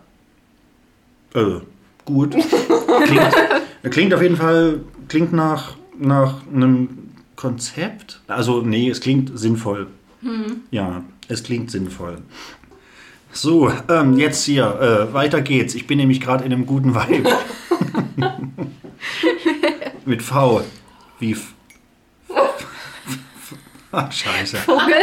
[1.35, 1.59] Äh,
[2.05, 2.35] gut.
[3.05, 8.21] Klingt, klingt auf jeden Fall, klingt nach, nach einem Konzept.
[8.27, 9.87] Also, nee, es klingt sinnvoll.
[10.69, 12.19] Ja, es klingt sinnvoll.
[13.33, 15.73] So, ähm, jetzt hier, äh, weiter geht's.
[15.73, 17.29] Ich bin nämlich gerade in einem guten Vibe.
[20.05, 20.61] Mit V.
[21.19, 21.31] Wie.
[21.31, 21.53] F
[23.93, 24.57] Ach, scheiße.
[24.57, 24.95] Vogel.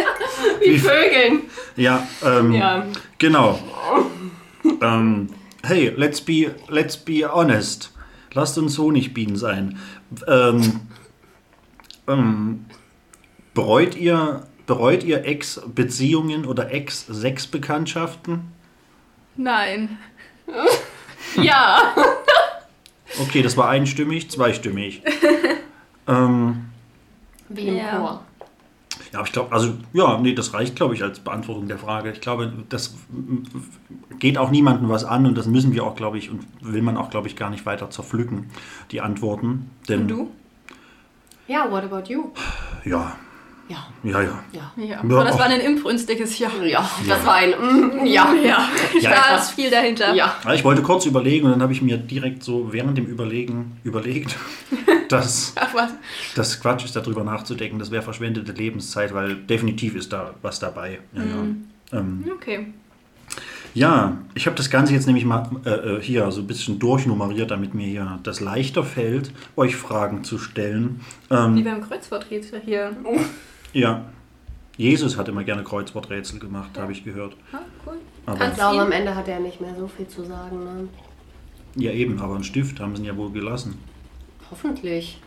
[0.63, 1.43] Wie Vögeln.
[1.77, 2.87] Ja, ähm, Ja.
[3.19, 3.59] genau.
[4.81, 5.29] ähm,
[5.65, 7.93] hey, let's be, let's be honest.
[8.35, 9.79] Lasst uns Honigbienen sein.
[10.27, 10.81] Ähm,
[12.07, 12.67] ähm,
[13.55, 18.53] bereut ihr, bereut ihr Ex-Beziehungen oder Ex-Sex-Bekanntschaften?
[19.37, 19.99] Nein.
[21.37, 21.95] Ja.
[23.21, 25.03] Okay, das war einstimmig, zweistimmig.
[26.09, 26.71] ähm,
[27.51, 27.99] Wie im Ja.
[27.99, 28.25] Chor.
[29.13, 32.13] Ja, aber ich glaube, also, ja, nee, das reicht, glaube ich, als Beantwortung der Frage.
[32.13, 32.97] Ich glaube, das
[34.19, 36.97] geht auch niemandem was an und das müssen wir auch, glaube ich, und will man
[36.97, 38.51] auch, glaube ich, gar nicht weiter zerpflücken,
[38.91, 39.71] die Antworten.
[39.89, 40.31] Denn, Und du?
[41.47, 42.31] Ja, what about you?
[42.85, 43.17] Ja,
[43.69, 44.45] Ja, ja, ja.
[44.53, 44.73] ja.
[44.77, 44.85] Ja.
[44.85, 46.51] Ja, Aber das war ein inbrünstiges Ja.
[46.65, 48.33] Ja, das war ein mm, Ja.
[48.35, 48.69] Ja,
[49.01, 49.11] Ja.
[49.11, 50.15] da ist viel dahinter.
[50.15, 50.37] Ja.
[50.55, 54.37] Ich wollte kurz überlegen und dann habe ich mir direkt so während dem Überlegen überlegt,
[55.09, 55.55] dass
[56.35, 57.79] das Quatsch ist, darüber nachzudenken.
[57.79, 61.01] Das wäre verschwendete Lebenszeit, weil definitiv ist da was dabei.
[61.15, 61.99] Ja, ja.
[61.99, 62.67] Ähm, Okay.
[63.75, 67.51] Ja, ich habe das Ganze jetzt nämlich mal äh, äh, hier so ein bisschen durchnummeriert,
[67.51, 71.01] damit mir hier das leichter fällt, euch Fragen zu stellen.
[71.29, 72.97] Wie Ähm, beim Kreuzworträtsel hier.
[73.73, 74.05] Ja,
[74.77, 77.37] Jesus hat immer gerne Kreuzworträtsel gemacht, habe ich gehört.
[77.53, 77.97] Ah, cool.
[78.27, 80.65] Aber- Ich Kannst glaube, am Ende hat er nicht mehr so viel zu sagen.
[80.65, 80.89] Ne?
[81.77, 83.79] Ja, eben, aber einen Stift haben sie ihn ja wohl gelassen.
[84.51, 85.21] Hoffentlich.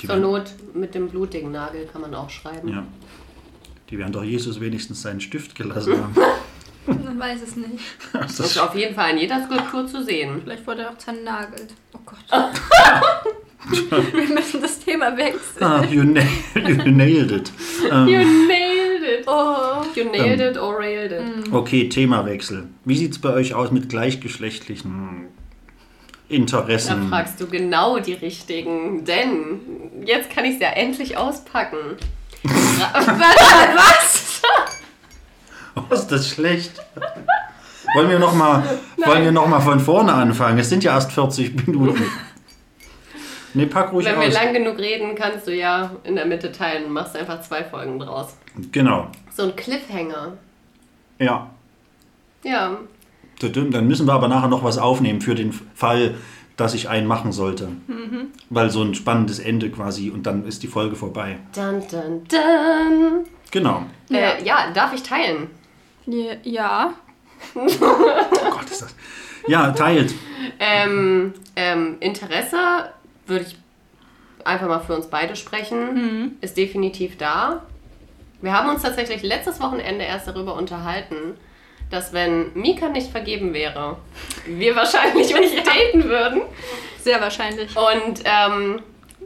[0.00, 2.68] Die Zur Not mit dem blutigen Nagel kann man auch schreiben.
[2.68, 2.84] ja,
[3.90, 6.14] die werden doch Jesus wenigstens seinen Stift gelassen haben.
[7.04, 7.84] Man weiß es nicht.
[8.12, 10.40] Das ist, auf jeden Fall in jeder Skulptur zu sehen.
[10.42, 11.74] Vielleicht wurde er auch zernagelt.
[11.94, 12.18] Oh Gott.
[14.12, 15.62] Wir müssen das Thema wechseln.
[15.62, 16.20] ah, you, na
[16.54, 17.52] you nailed it.
[17.90, 18.06] Ähm,
[18.46, 19.24] nailed it.
[19.26, 19.82] Oh.
[19.94, 21.52] You nailed it or railed it.
[21.52, 22.68] okay, Themawechsel.
[22.84, 25.28] Wie sieht es bei euch aus mit gleichgeschlechtlichen
[26.28, 27.08] Da Interessen?
[27.08, 29.60] fragst du genau die richtigen, denn
[30.04, 31.96] jetzt kann ich es ja endlich auspacken.
[32.44, 34.42] Was?
[35.74, 36.72] Oh, ist das schlecht?
[37.94, 38.62] Wollen wir nochmal
[39.32, 40.58] noch mal von vorne anfangen?
[40.58, 42.04] Es sind ja erst 40 Minuten.
[43.54, 44.34] Ne, pack ruhig Wenn wir aus.
[44.34, 47.98] lang genug reden, kannst du ja in der Mitte teilen und machst einfach zwei Folgen
[47.98, 48.36] draus.
[48.72, 49.08] Genau.
[49.34, 50.32] So ein Cliffhanger.
[51.18, 51.50] Ja.
[52.44, 52.78] Ja,
[53.40, 56.14] Dann müssen wir aber nachher noch was aufnehmen für den Fall,
[56.56, 57.68] dass ich einen machen sollte.
[58.50, 61.38] Weil so ein spannendes Ende quasi und dann ist die Folge vorbei.
[61.54, 63.24] Dun, dun, dun.
[63.50, 63.82] Genau.
[64.08, 64.18] Ja.
[64.18, 65.48] Äh, ja, darf ich teilen?
[66.06, 66.32] Ja.
[66.42, 66.94] ja.
[67.54, 67.60] oh
[68.50, 68.94] Gott, ist das.
[69.46, 70.14] Ja, teilt.
[70.58, 72.92] Ähm, ähm, Interesse
[73.28, 73.56] würde ich
[74.44, 77.62] einfach mal für uns beide sprechen, ist definitiv da.
[78.40, 81.34] Wir haben uns tatsächlich letztes Wochenende erst darüber unterhalten,
[81.90, 83.96] dass wenn Mika nicht vergeben wäre,
[84.46, 86.42] wir wahrscheinlich uns daten würden.
[87.02, 87.74] Sehr wahrscheinlich.
[87.76, 88.80] Und ähm,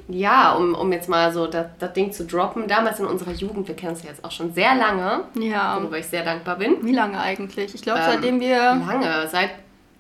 [0.09, 3.69] ja, um, um jetzt mal so das, das Ding zu droppen, damals in unserer Jugend,
[3.69, 5.77] wir kennen uns ja jetzt auch schon sehr lange, Ja.
[5.79, 6.77] worüber ich sehr dankbar bin.
[6.83, 7.75] Wie lange eigentlich?
[7.75, 9.51] Ich glaube, Ähm, seitdem wir Lange, seit,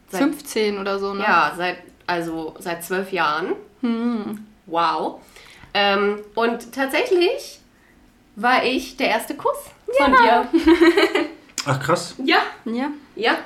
[0.09, 1.22] seit 15 oder so, ne?
[1.22, 3.53] Ja, seit, also seit zwölf Jahren.
[3.82, 4.46] Hm.
[4.66, 5.20] Wow.
[5.74, 7.60] Ähm, und tatsächlich
[8.36, 9.56] war ich der erste Kuss
[9.98, 10.46] von dir.
[11.66, 12.14] Ach krass.
[12.24, 12.90] Ja, Ja.
[13.14, 13.36] ja.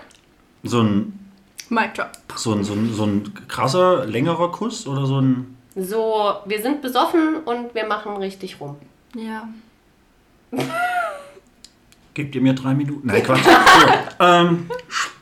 [0.63, 1.19] So ein,
[1.69, 2.11] Mic drop.
[2.37, 5.57] so ein, so ein, so ein krasser, längerer Kuss oder so ein.
[5.75, 8.77] So, wir sind besoffen und wir machen richtig rum.
[9.15, 9.49] Ja.
[12.15, 13.07] Gebt ihr mir drei Minuten?
[13.09, 13.45] Nein, Quatsch.
[13.45, 14.71] So, ähm,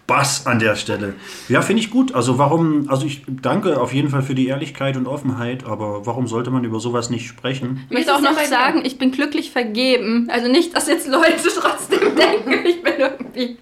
[0.04, 1.14] Spaß an der Stelle.
[1.48, 2.14] Ja, finde ich gut.
[2.14, 6.26] Also warum, also ich danke auf jeden Fall für die Ehrlichkeit und Offenheit, aber warum
[6.26, 7.84] sollte man über sowas nicht sprechen?
[7.88, 10.28] Ich möchte auch noch sagen, ich bin glücklich vergeben.
[10.30, 13.56] Also nicht, dass jetzt Leute trotzdem denken, ich bin irgendwie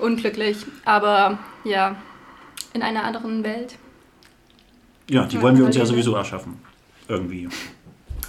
[0.00, 0.58] unglücklich.
[0.84, 1.96] Aber ja,
[2.74, 3.76] in einer anderen Welt.
[5.08, 6.60] Ja, die wollen wir uns ja sowieso erschaffen.
[7.08, 7.48] Irgendwie.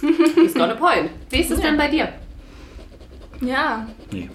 [0.34, 1.10] He's got a point.
[1.28, 2.12] Wie ist es denn bei dir?
[3.42, 4.30] Ja, Nee.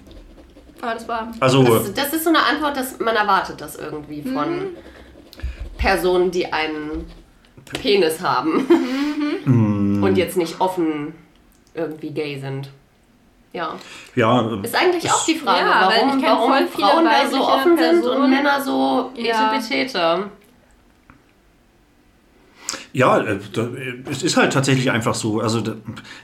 [0.82, 1.32] Aber das war.
[1.40, 4.66] Also, Das, das ist so eine Antwort, dass man erwartet das irgendwie von
[5.78, 7.06] Personen, die einen
[7.80, 8.66] Penis haben
[10.02, 11.14] und jetzt nicht offen
[11.74, 12.68] irgendwie gay sind.
[13.54, 13.76] Ja.
[14.14, 14.60] ja.
[14.62, 17.76] Ist eigentlich auch die Frage, Ja, weil warum, warum voll viele Frauen da so offen
[17.76, 18.30] sind und Personen.
[18.30, 19.52] Männer so Ja.
[19.54, 20.24] etepetete.
[22.94, 25.40] Ja, äh, äh, es ist halt tatsächlich einfach so.
[25.40, 25.62] Also,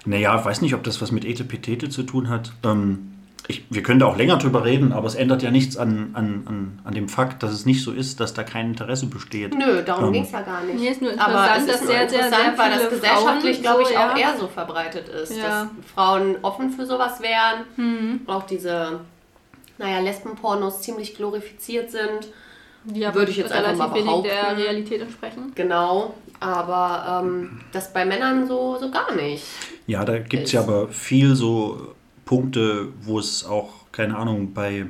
[0.05, 2.53] naja, weiß nicht, ob das was mit Etepetete zu tun hat.
[2.65, 3.18] Ähm,
[3.49, 6.43] ich, wir können da auch länger drüber reden, aber es ändert ja nichts an, an,
[6.47, 9.55] an, an dem Fakt, dass es nicht so ist, dass da kein Interesse besteht.
[9.55, 10.13] Nö, darum Ähm.
[10.13, 10.79] ging es ja gar nicht.
[10.79, 13.61] Mir ist nur Aber interessant, es ist dass sehr, sehr, interessant, sehr weil das gesellschaftlich,
[13.63, 14.19] glaube ich, so, auch ja.
[14.19, 15.43] eher so verbreitet ist, Ja.
[15.63, 17.65] dass Frauen offen für sowas wären.
[17.77, 18.21] Hm.
[18.27, 19.01] Auch diese,
[19.79, 22.29] naja, Lesbenpornos ziemlich glorifiziert sind.
[22.95, 24.61] Ja, Würde ich jetzt einfach relativ mal wenig der behaupten.
[24.63, 25.53] Realität entsprechen.
[25.55, 29.45] Genau, aber ähm, das bei Männern so, so gar nicht.
[29.87, 31.95] Ja, da gibt es ja aber viel so
[32.29, 34.85] Punkte, wo es auch, keine Ahnung, bei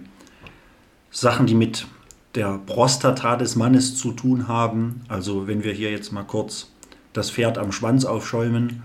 [1.12, 1.86] Sachen, die mit
[2.34, 5.02] der Prostata des Mannes zu tun haben.
[5.06, 6.72] Also wenn wir hier jetzt mal kurz
[7.12, 8.82] das Pferd am Schwanz aufschäumen.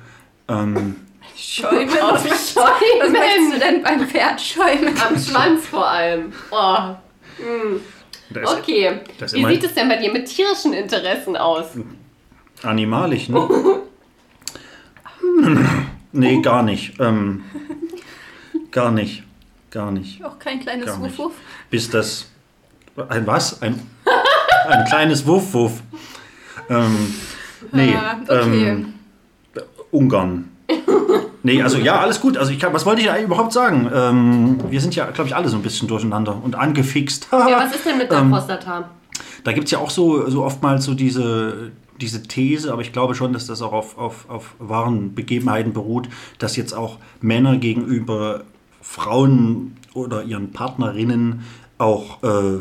[0.47, 0.97] Ähm,
[1.35, 1.89] Schäumen.
[1.99, 3.59] Auf Was möchtest du Schäumen!
[3.59, 4.93] denn beim Pferd schäumen?
[5.01, 6.31] Am Schwanz vor allem.
[6.51, 6.95] Oh.
[7.37, 7.79] hm.
[8.29, 11.71] da ist Okay, das wie sieht es denn bei dir mit tierischen Interessen aus?
[12.61, 13.81] animalisch, ne?
[16.11, 16.99] nee, gar nicht.
[16.99, 17.43] Ähm,
[18.73, 19.23] gar nicht.
[19.71, 20.23] Gar nicht.
[20.23, 21.17] Auch kein kleines Gar nicht.
[21.17, 21.33] Wuff-Wuff.
[21.69, 22.27] bis das.
[23.09, 23.61] Ein was?
[23.61, 23.79] Ein,
[24.67, 25.81] ein kleines Wuff-Wuff.
[26.69, 27.13] Ähm,
[27.71, 28.69] nee, Ah, okay.
[28.69, 28.93] ähm,
[29.91, 30.49] Ungarn.
[31.45, 32.37] Nee, also ja, alles gut.
[32.37, 33.89] Also ich kann, was wollte ich eigentlich überhaupt sagen?
[33.93, 37.27] Ähm, wir sind ja, glaube ich, alle so ein bisschen durcheinander und angefixt.
[37.31, 38.89] Ja, was ist denn mit der Ähm, Prostata?
[39.43, 43.13] Da gibt es ja auch so, so oftmals so diese, diese These, aber ich glaube
[43.13, 46.07] schon, dass das auch auf, auf, auf wahren Begebenheiten beruht,
[46.39, 48.43] dass jetzt auch Männer gegenüber
[48.83, 51.41] Frauen oder ihren Partnerinnen
[51.77, 52.59] auch äh,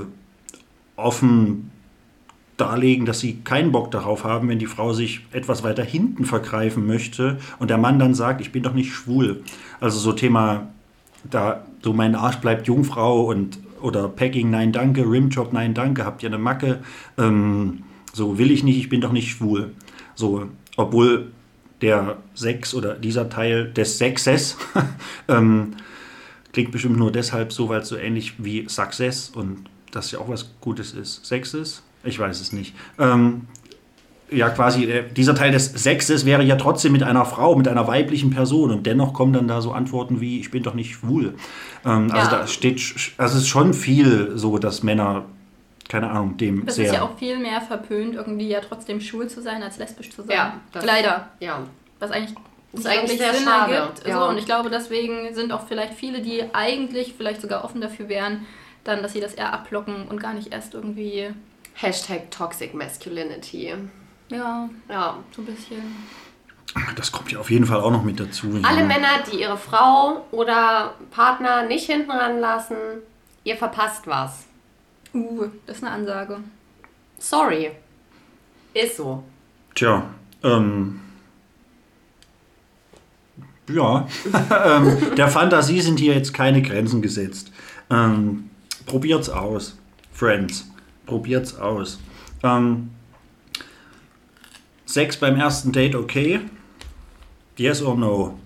[0.96, 1.70] offen
[2.56, 6.86] darlegen, dass sie keinen Bock darauf haben, wenn die Frau sich etwas weiter hinten vergreifen
[6.86, 9.42] möchte und der Mann dann sagt, ich bin doch nicht schwul.
[9.80, 10.68] Also so Thema,
[11.28, 16.22] da so mein Arsch bleibt Jungfrau und oder Packing, nein danke, Rimjob, nein danke, habt
[16.22, 16.78] ihr eine Macke,
[17.18, 19.72] ähm, so will ich nicht, ich bin doch nicht schwul.
[20.14, 20.46] So,
[20.76, 21.32] obwohl
[21.80, 24.56] der Sex oder dieser Teil des Sexes
[25.28, 25.74] ähm,
[26.52, 30.28] klingt bestimmt nur deshalb so, weil es so ähnlich wie Success und das ja auch
[30.28, 31.24] was Gutes ist.
[31.26, 31.82] Sex ist?
[32.04, 32.74] Ich weiß es nicht.
[32.98, 33.42] Ähm,
[34.30, 37.86] ja, quasi, äh, dieser Teil des Sexes wäre ja trotzdem mit einer Frau, mit einer
[37.86, 41.34] weiblichen Person und dennoch kommen dann da so Antworten wie, ich bin doch nicht schwul.
[41.84, 42.38] Ähm, Also Ja.
[42.40, 42.80] da steht,
[43.18, 45.26] also es ist schon viel so, dass Männer,
[45.88, 46.86] keine Ahnung, dem Das sehr...
[46.86, 50.22] ist ja auch viel mehr verpönt, irgendwie ja trotzdem schwul zu sein, als lesbisch zu
[50.22, 50.30] sein.
[50.36, 51.28] Ja, das- Leider.
[51.40, 51.60] Ja.
[51.98, 52.34] Was eigentlich
[52.72, 54.06] Das eigentlich sehr Sinn schade, ergibt.
[54.06, 54.18] ja.
[54.18, 58.08] So, und ich glaube, deswegen sind auch vielleicht viele, die eigentlich vielleicht sogar offen dafür
[58.08, 58.46] wären,
[58.84, 61.30] dann, dass sie das eher ablocken und gar nicht erst irgendwie,
[61.74, 63.74] Hashtag Toxic Masculinity.
[64.30, 65.16] ja, Ja.
[65.34, 65.82] so ein bisschen.
[66.96, 68.46] Das kommt ja auf jeden Fall auch noch mit dazu.
[68.62, 68.86] Alle ja.
[68.86, 72.76] Männer, die ihre Frau oder Partner nicht hinten ranlassen,
[73.44, 74.46] ihr verpasst was.
[75.12, 76.40] Uh, das ist eine Ansage.
[77.18, 77.72] Sorry.
[78.72, 79.22] Ist so.
[79.74, 80.06] Tja,
[80.42, 81.01] ähm.
[83.68, 84.08] Ja,
[84.66, 87.52] ähm, der Fantasie sind hier jetzt keine Grenzen gesetzt.
[87.90, 88.50] Ähm,
[88.86, 89.76] Probiert's aus.
[90.12, 90.70] Friends.
[91.06, 92.00] Probiert's aus.
[92.42, 92.90] Ähm,
[94.86, 96.40] Sex beim ersten Date okay?
[97.56, 98.38] Yes or no?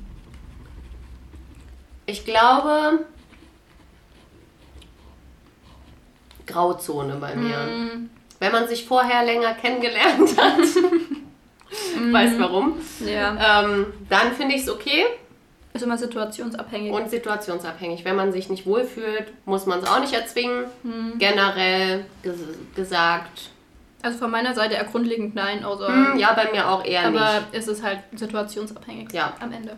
[2.06, 3.04] Ich glaube.
[6.46, 7.58] Grauzone bei mir.
[7.58, 8.10] Mm.
[8.38, 10.60] Wenn man sich vorher länger kennengelernt hat,
[12.12, 13.62] weiß warum, Ja.
[13.64, 15.04] ähm, dann finde ich es okay
[15.74, 16.92] Ist immer situationsabhängig.
[16.92, 18.04] und situationsabhängig.
[18.04, 20.64] Wenn man sich nicht wohlfühlt, muss man es auch nicht erzwingen.
[21.18, 22.34] Generell ges
[22.74, 23.50] gesagt,
[24.02, 25.88] also von meiner Seite eher grundlegend nein, außer.
[25.88, 27.46] hm, ja, bei mir auch eher aber nicht.
[27.52, 29.34] es ist halt situationsabhängig Ja.
[29.40, 29.76] am Ende.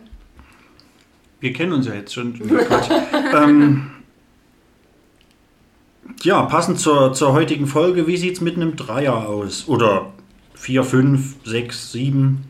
[1.39, 2.33] Wir kennen uns ja jetzt schon.
[3.33, 3.91] Ähm,
[6.23, 9.67] ja, passend zur, zur heutigen Folge, wie sieht es mit einem Dreier aus?
[9.67, 10.11] Oder
[10.59, 12.45] 4, 5, 6, 7?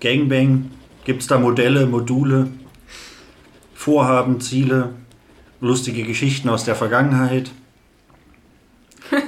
[0.00, 0.70] Gangbang?
[1.04, 2.48] Gibt es da Modelle, Module,
[3.72, 4.94] Vorhaben, Ziele,
[5.60, 7.50] lustige Geschichten aus der Vergangenheit?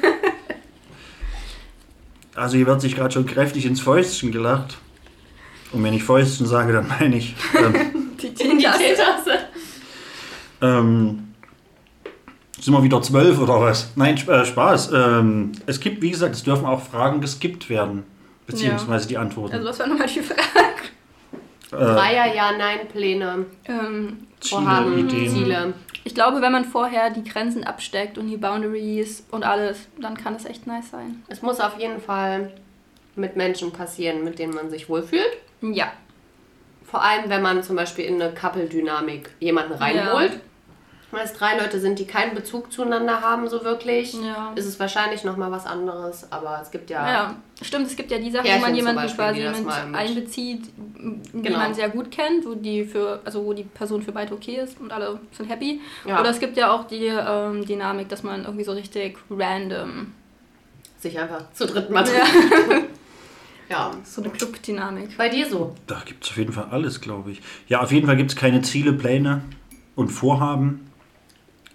[2.35, 4.79] Also hier wird sich gerade schon kräftig ins Fäustchen gelacht.
[5.71, 7.37] Und wenn ich Fäustchen sage, dann meine ich...
[7.55, 7.75] Ähm,
[8.23, 9.39] Die Teetasse.
[10.63, 11.22] Ähm,
[12.63, 13.91] sind wir wieder zwölf oder was?
[13.97, 14.93] Nein, äh, Spaß.
[14.93, 18.05] Ähm, es gibt, wie gesagt, es dürfen auch Fragen geskippt werden.
[18.47, 19.55] Beziehungsweise die Antworten.
[19.55, 20.41] Also was war nochmal die Frage?
[21.73, 25.29] äh, Dreier, ja, nein, Pläne, Ähm, Vorhaben, Ideen.
[25.31, 25.75] Ziele.
[26.05, 30.35] ich glaube, wenn man vorher die Grenzen absteckt und die Boundaries und alles, dann kann
[30.35, 31.23] das echt nice sein.
[31.29, 32.53] Es muss auf jeden Fall
[33.17, 35.39] mit Menschen passieren, mit denen man sich wohlfühlt.
[35.63, 35.93] Ja.
[36.85, 40.41] Vor allem, wenn man zum Beispiel in eine Couple-Dynamik jemanden reinholt.
[41.13, 44.53] Weil es drei Leute sind, die keinen Bezug zueinander haben, so wirklich, Ja.
[44.55, 46.27] ist es wahrscheinlich nochmal was anderes.
[46.33, 47.07] Aber es gibt ja.
[47.07, 50.63] Ja, stimmt, es gibt ja die Sachen, Pärchen wo man jemanden Beispiel, quasi mit einbezieht,
[51.35, 51.59] die Genau.
[51.59, 54.81] man sehr gut kennt, wo die für, also wo die Person für beide okay ist
[54.81, 55.81] und alle sind happy.
[56.07, 56.19] Ja.
[56.19, 60.13] Oder es gibt ja auch die ähm, Dynamik, dass man irgendwie so richtig random,
[60.99, 62.79] Sich einfach zu dritt mal Ja.
[63.69, 63.91] ja.
[64.05, 65.17] so eine Club-Dynamik.
[65.19, 65.75] Bei dir so.
[65.87, 67.43] da gibt es auf jeden Fall alles, glaube ich.
[67.69, 69.43] Ja, auf jeden Fall gibt es keine Ziele, Pläne
[69.95, 70.89] und Vorhaben.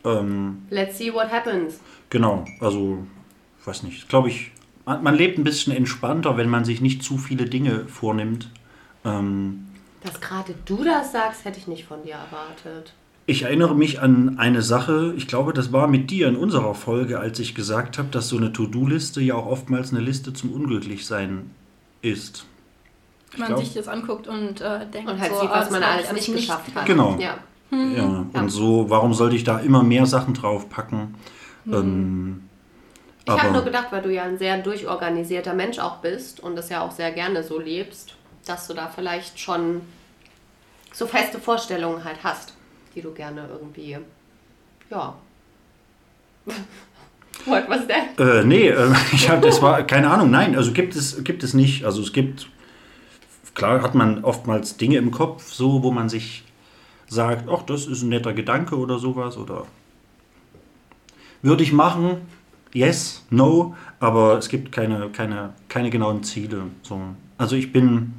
[0.08, 1.80] Ähm, Let's see what happens.
[2.10, 3.00] genau, also,
[3.66, 4.52] weiß nicht, glaube ich,
[4.86, 8.50] man, man lebt ein bisschen entspannter, wenn man sich nicht zu viele Dinge vornimmt.
[9.06, 9.68] Ähm,
[10.04, 12.94] Dass gerade du das sagst, hätte ich nicht von dir erwartet.
[13.30, 17.20] Ich erinnere mich an eine Sache, ich glaube, das war mit dir in unserer Folge,
[17.20, 21.52] als ich gesagt habe, dass so eine To-Do-Liste ja auch oftmals eine Liste zum Unglücklichsein
[22.02, 22.46] ist.
[23.34, 25.70] Ich man glaub- sich das anguckt und äh, denkt Und halt so, sieht, ah, was
[25.72, 26.86] man alles ich nicht geschafft hat.
[26.86, 27.18] Genau.
[27.20, 27.38] Ja.
[27.72, 31.16] Ja, und so, warum sollte ich da immer mehr Sachen draufpacken?
[31.72, 32.50] Ähm,
[33.26, 36.70] Ich habe nur gedacht, weil du ja ein sehr durchorganisierter Mensch auch bist und das
[36.70, 38.16] ja auch sehr gerne so lebst,
[38.46, 39.82] dass du da vielleicht schon
[40.94, 42.54] so feste Vorstellungen halt hast,
[42.96, 43.98] die du gerne irgendwie,
[44.90, 45.16] ja.
[47.46, 48.18] What was that?
[48.20, 51.54] äh, nee, äh, ich habe das war keine Ahnung, nein, also gibt es gibt es
[51.54, 51.86] nicht.
[51.86, 52.48] Also es gibt
[53.54, 56.44] klar hat man oftmals Dinge im Kopf, so wo man sich
[57.08, 59.66] sagt, ach, das ist ein netter Gedanke oder sowas oder
[61.42, 62.18] würde ich machen,
[62.74, 66.64] yes, no, aber es gibt keine, keine, keine genauen Ziele.
[66.82, 67.00] So.
[67.38, 68.14] Also ich bin,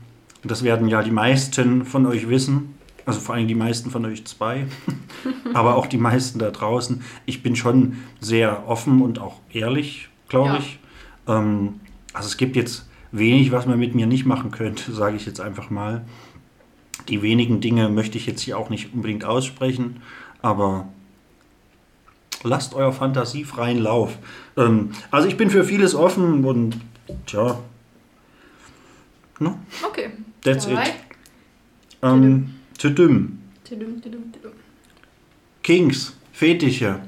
[0.44, 2.74] das werden ja die meisten von euch wissen,
[3.04, 4.66] also vor allem die meisten von euch zwei,
[5.54, 7.02] aber auch die meisten da draußen.
[7.26, 10.58] Ich bin schon sehr offen und auch ehrlich, glaube Ja.
[10.58, 10.78] ich.
[11.26, 11.80] Ähm,
[12.12, 15.40] also es gibt jetzt wenig, was man mit mir nicht machen könnte, sage ich jetzt
[15.40, 16.04] einfach mal.
[17.08, 20.02] Die wenigen Dinge möchte ich jetzt hier auch nicht unbedingt aussprechen,
[20.42, 20.88] aber
[22.42, 24.18] lasst euer Fantasie freien Lauf.
[24.56, 26.78] Ähm, also ich bin für vieles offen und
[27.26, 27.58] tja,
[29.38, 30.10] no, Okay.
[30.42, 30.88] that's Alright.
[30.88, 30.94] it.
[32.02, 33.38] Ähm, tüdüm.
[33.64, 34.52] Tidum, tidum, tidum.
[35.62, 37.00] Kings, Fetische.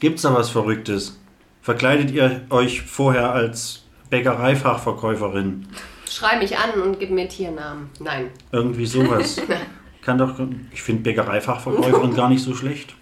[0.00, 1.18] Gibt's da was Verrücktes?
[1.62, 5.66] Verkleidet ihr euch vorher als Bäckereifachverkäuferin?
[6.10, 7.90] Schrei mich an und gib mir Tiernamen.
[8.00, 8.30] Nein.
[8.52, 9.40] Irgendwie sowas.
[10.02, 10.34] Kann doch.
[10.72, 12.94] Ich finde Bäckereifachverkäuferin gar nicht so schlecht.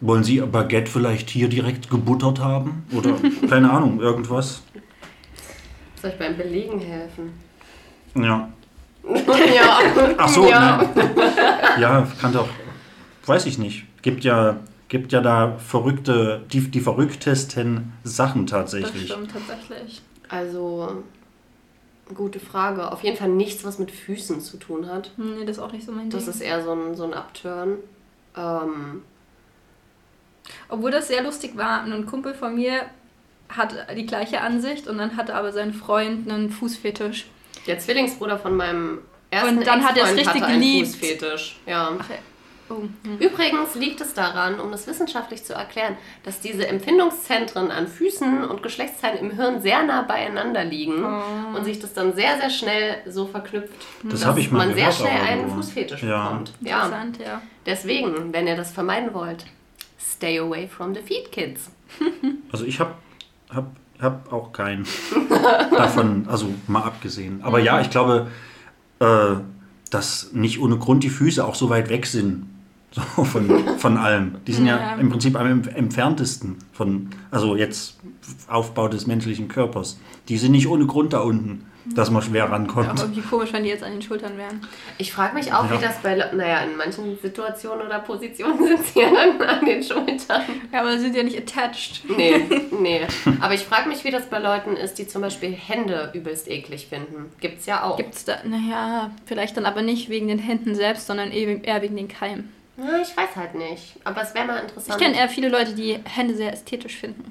[0.00, 2.84] Wollen Sie Baguette vielleicht hier direkt gebuttert haben?
[2.96, 3.14] Oder
[3.48, 4.62] keine Ahnung, irgendwas?
[6.00, 7.32] Soll ich beim Belegen helfen?
[8.14, 8.48] Ja.
[9.04, 9.78] ja.
[10.16, 10.78] Ach so, Ja.
[10.94, 11.10] nein.
[11.78, 12.48] Ja, kann doch.
[13.26, 13.84] Weiß ich nicht.
[14.02, 14.56] Gibt ja,
[14.88, 19.04] gibt ja da verrückte, die, die verrücktesten Sachen Das tatsächlich.
[19.10, 20.00] stimmt tatsächlich.
[20.30, 21.02] Also,
[22.14, 22.90] gute Frage.
[22.92, 25.10] Auf jeden Fall nichts, was mit Füßen zu tun hat.
[25.16, 26.34] Nee, das ist auch nicht so mein Das Ding.
[26.34, 27.78] ist eher so ein, so ein Upturn.
[28.36, 29.02] Ähm,
[30.68, 32.82] Obwohl das sehr lustig war, ein Kumpel von mir
[33.48, 37.26] hat die gleiche Ansicht und dann hatte aber sein Freund einen Fußfetisch.
[37.66, 38.98] der Zwillingsbruder von meinem
[39.30, 40.88] ersten Und dann hat er es richtig geliebt.
[40.88, 41.58] Fußfetisch.
[41.66, 41.90] Ja.
[41.98, 42.08] Ach,
[42.70, 43.18] Oh, hm.
[43.18, 48.62] Übrigens liegt es daran, um das wissenschaftlich zu erklären, dass diese Empfindungszentren an Füßen und
[48.62, 51.56] Geschlechtsteilen im Hirn sehr nah beieinander liegen Oh.
[51.56, 54.76] und sich das dann sehr, sehr schnell so verknüpft, Das dass habe ich mal man
[54.76, 55.50] sehr schnell einen.
[55.50, 56.28] Fußfetisch Ja.
[56.28, 56.52] bekommt.
[56.60, 56.84] Ja.
[56.84, 57.42] Interessant, ja.
[57.66, 59.46] Deswegen, wenn ihr das vermeiden wollt,
[59.98, 61.70] stay away from the feet kids.
[62.52, 62.94] Also ich habe
[63.52, 63.66] hab,
[64.00, 64.86] hab auch keinen
[65.76, 67.40] davon, also mal abgesehen.
[67.42, 68.28] Aber ja, ich glaube,
[69.00, 69.36] äh,
[69.90, 72.46] dass nicht ohne Grund die Füße auch so weit weg sind.
[72.92, 74.36] So von, von allem.
[74.46, 74.94] Die sind ja, Ja.
[74.96, 77.98] im Prinzip am entferntesten von, also jetzt
[78.48, 79.98] Aufbau des menschlichen Körpers.
[80.28, 82.98] Die sind nicht ohne Grund da unten, dass man schwer rankommt.
[83.00, 84.60] irgendwie komisch, wenn die jetzt an den Schultern wären.
[84.98, 85.78] Ich frage mich auch, Ja.
[85.78, 89.82] wie das bei, naja, in manchen Situationen oder Positionen sind sie ja dann an den
[89.82, 90.42] Schultern.
[90.72, 92.02] Ja, aber sie sind ja nicht attached.
[92.16, 92.44] Nee,
[92.80, 93.00] nee.
[93.40, 96.86] Aber ich frage mich, wie das bei Leuten ist, die zum Beispiel Hände übelst eklig
[96.88, 97.26] finden.
[97.40, 97.96] Gibt's ja auch.
[97.96, 101.96] Gibt's da, naja, vielleicht dann aber nicht wegen den Händen selbst, sondern eben eher wegen
[101.96, 102.50] den Keimen.
[102.82, 103.96] Na, ich weiß halt nicht.
[104.04, 105.00] Aber es wäre mal Ich interessant.
[105.00, 107.30] kenne eher viele Leute, die Hände sehr ästhetisch finden.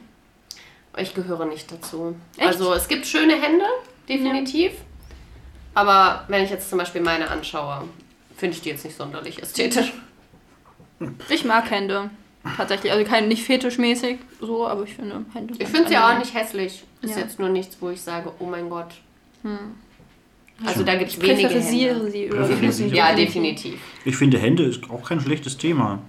[0.97, 2.16] Ich gehöre nicht dazu.
[2.38, 2.47] Echt?
[2.47, 3.66] Also es gibt schöne Hände,
[4.08, 4.74] definitiv.
[5.74, 7.84] Aber wenn ich jetzt zum Beispiel meine anschaue,
[8.36, 9.93] finde ich die jetzt nicht sonderlich ästhetisch.
[11.30, 12.10] Ich mag Hände.
[12.58, 12.91] Tatsächlich.
[12.91, 15.54] Also kein nicht fetischmäßig so, aber ich finde Hände.
[15.60, 16.84] Ich finde sie auch nicht hässlich.
[17.02, 17.20] Ist Ja.
[17.22, 18.93] jetzt nur nichts, wo ich sage, oh mein Gott.
[20.66, 22.12] Also da gibt es Ich wenige Hände.
[22.12, 22.95] sie über Präferisiere.
[22.95, 23.80] Ja, definitiv.
[24.05, 25.99] Ich finde, Hände ist auch kein schlechtes Thema.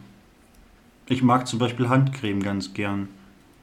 [1.08, 3.08] Ich mag zum Beispiel Handcreme ganz gern.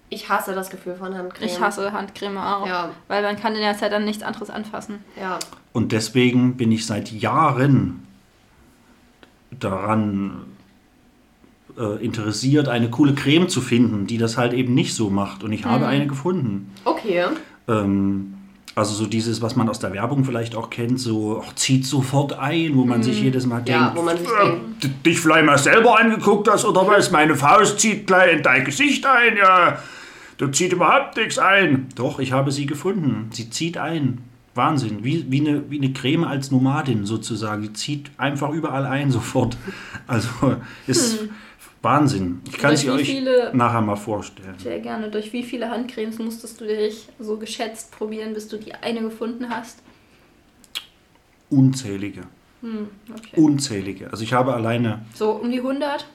[0.09, 1.45] Ich hasse das Gefühl von Handcreme.
[1.49, 2.65] Ich hasse Handcreme auch.
[2.65, 2.91] Ja.
[3.09, 4.99] Weil man kann in der Zeit dann nichts anderes anfassen.
[5.19, 5.37] Ja.
[5.73, 8.05] Und deswegen bin ich seit Jahren
[9.51, 10.45] daran
[11.77, 15.43] äh, interessiert, eine coole Creme zu finden, die das halt eben nicht so macht.
[15.43, 15.89] Und ich habe Mhm.
[15.91, 16.73] eine gefunden.
[16.85, 17.25] Okay.
[17.67, 18.36] Ähm,
[18.77, 22.37] also so dieses, was man aus der Werbung vielleicht auch kennt, so ach, zieht sofort
[22.37, 23.67] ein, wo man sich jedes Mal Mhm.
[23.67, 27.09] Ja, denkt, wo man sich äh, denkt, dich vielleicht mal selber angeguckt hast oder was,
[27.09, 29.79] meine Faust zieht gleich in dein Gesicht ein, ja,
[30.37, 31.87] da zieht überhaupt nichts ein.
[31.95, 34.19] Doch, ich habe sie gefunden, sie zieht ein.
[34.53, 37.61] Wahnsinn, wie, wie, eine, wie eine Creme als Nomadin sozusagen.
[37.61, 39.55] Die zieht einfach überall ein sofort.
[40.07, 40.29] Also
[40.87, 41.25] ist
[41.87, 42.41] Wahnsinn.
[42.47, 44.55] Ich kann sie euch viele- nachher mal vorstellen.
[44.57, 45.09] Sehr gerne.
[45.09, 49.49] Durch wie viele Handcremes musstest du dich so geschätzt probieren, bis du die eine gefunden
[49.49, 49.79] hast?
[51.49, 52.21] Unzählige.
[52.61, 53.39] Hm, okay.
[53.41, 54.11] Unzählige.
[54.11, 56.05] Also ich habe alleine, So um die 100?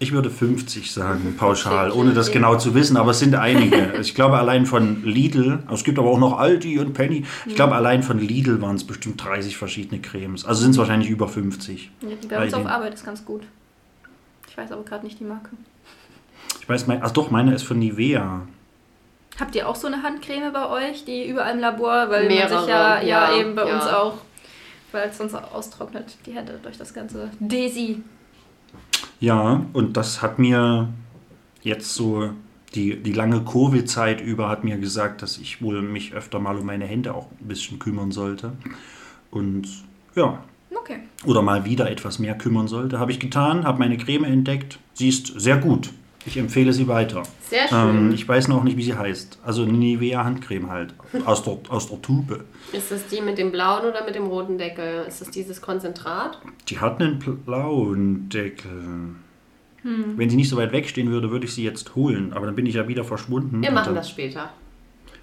[0.00, 3.94] Ich würde 50 sagen, pauschal, ohne das genau zu wissen, aber es sind einige.
[4.00, 7.74] Ich glaube allein von Lidl, es gibt aber auch noch Aldi und Penny, ich glaube
[7.74, 10.44] allein von Lidl waren es bestimmt 30 verschiedene Cremes.
[10.44, 11.90] Also sind es wahrscheinlich über 50.
[12.00, 13.42] Ja, die bei uns auf Arbeit ist ganz gut.
[14.48, 15.50] Ich weiß aber gerade nicht die Marke.
[16.60, 18.42] Ich weiß, mein, ach doch, meine ist von Nivea.
[19.40, 22.60] Habt ihr auch so eine Handcreme bei euch, die überall im Labor, weil man Mehrere,
[22.60, 23.74] sich ja, ja, ja, eben bei ja.
[23.74, 24.14] uns auch,
[24.92, 28.02] weil es sonst austrocknet, die Hände durch das ganze Desi.
[29.20, 30.88] Ja, und das hat mir
[31.62, 32.30] jetzt so
[32.74, 36.66] die, die lange Covid-Zeit über hat mir gesagt, dass ich wohl mich öfter mal um
[36.66, 38.52] meine Hände auch ein bisschen kümmern sollte.
[39.30, 39.66] Und
[40.14, 40.98] ja, Okay.
[41.24, 42.98] oder mal wieder etwas mehr kümmern sollte.
[42.98, 44.78] Habe ich getan, habe meine Creme entdeckt.
[44.92, 45.90] Sie ist sehr gut.
[46.28, 47.22] Ich empfehle sie weiter.
[47.40, 47.78] Sehr schön.
[47.78, 49.38] Ähm, ich weiß noch nicht, wie sie heißt.
[49.42, 50.94] Also eine Nivea Handcreme halt.
[51.24, 52.44] Aus der, aus der Tube.
[52.70, 55.06] Ist das die mit dem blauen oder mit dem roten Deckel?
[55.08, 56.38] Ist das dieses Konzentrat?
[56.68, 59.14] Die hat einen blauen Deckel.
[59.82, 62.34] Wenn sie nicht so weit wegstehen würde, würde ich sie jetzt holen.
[62.34, 63.62] Aber dann bin ich ja wieder verschwunden.
[63.62, 64.50] Wir machen das später.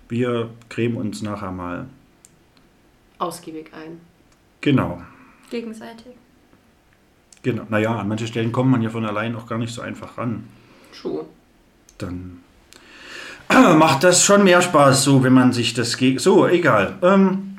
[0.10, 1.86] Wir cremen uns nachher mal.
[3.20, 4.00] Ausgiebig ein.
[4.62, 5.04] Genau.
[5.52, 6.14] Gegenseitig.
[7.44, 7.64] Genau.
[7.70, 10.46] Naja, an manche Stellen kommt man ja von allein auch gar nicht so einfach ran.
[11.02, 11.26] True.
[11.98, 12.42] Dann
[13.78, 16.22] macht das schon mehr Spaß, so wenn man sich das geht.
[16.22, 16.96] So, egal.
[17.02, 17.58] Ähm,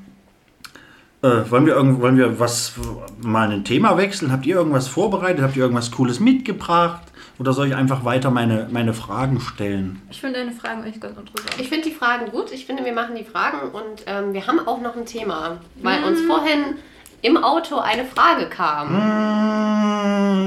[1.22, 2.74] äh, wollen, wir irgend, wollen wir was
[3.20, 4.30] mal ein Thema wechseln?
[4.32, 5.42] Habt ihr irgendwas vorbereitet?
[5.42, 7.02] Habt ihr irgendwas Cooles mitgebracht?
[7.38, 10.00] Oder soll ich einfach weiter meine, meine Fragen stellen?
[10.10, 11.60] Ich finde deine Fragen echt ganz interessant.
[11.60, 12.50] Ich finde die Fragen gut.
[12.52, 16.02] Ich finde, wir machen die Fragen und ähm, wir haben auch noch ein Thema, weil
[16.04, 16.76] uns vorhin
[17.22, 18.94] im Auto eine Frage kam.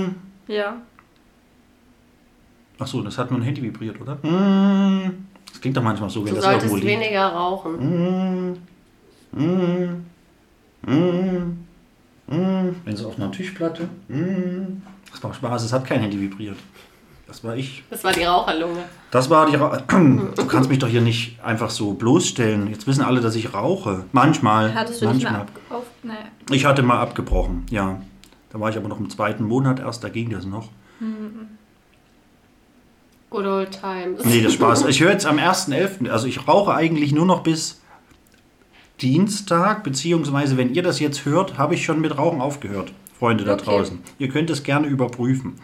[0.06, 0.16] Mm.
[0.48, 0.78] ja.
[2.80, 4.16] Ach so, das hat nur ein Handy vibriert, oder?
[4.16, 5.26] Mm.
[5.52, 7.00] Das klingt doch manchmal so, wenn Du das solltest irgendwo liegt.
[7.02, 8.54] weniger rauchen.
[8.54, 8.58] Mm.
[9.32, 10.06] Mm.
[10.86, 11.58] Mm.
[12.28, 12.76] Mm.
[12.86, 13.90] Wenn so auf einer Tischplatte.
[14.08, 14.82] Mm.
[15.12, 16.58] Das war Spaß, es hat kein Handy vibriert.
[17.28, 17.84] Das war ich.
[17.92, 18.84] Das war die Raucherlunge.
[19.12, 22.68] Das war die Ra Du kannst mich doch hier nicht einfach so bloßstellen.
[22.70, 24.06] Jetzt wissen alle, dass ich rauche.
[24.14, 24.74] Manchmal.
[24.74, 25.32] Hattest du nicht manchmal.
[25.34, 25.84] mehr ab auf.
[26.02, 26.20] Naja.
[26.52, 28.02] Ich hatte mal abgebrochen, ja.
[28.52, 30.70] Da war ich aber noch im zweiten Monat erst, da ging das noch.
[33.30, 34.26] Good old times.
[34.26, 34.86] Nee, das Spaß.
[34.88, 37.82] Ich höre jetzt am 1.11., also ich rauche eigentlich nur noch bis
[39.02, 42.92] Dienstag, beziehungsweise wenn ihr das jetzt hört, habe ich schon mit Rauchen aufgehört.
[43.18, 43.66] Freunde da Okay.
[43.66, 44.00] draußen.
[44.18, 45.56] Ihr könnt es gerne überprüfen.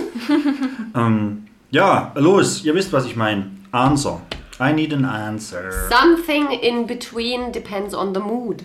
[0.95, 2.65] ähm, ja, los.
[2.65, 3.51] Ihr wisst, was ich meine.
[3.73, 4.21] Answer.
[4.59, 5.71] I need an answer.
[5.91, 8.63] Something in between depends on the mood.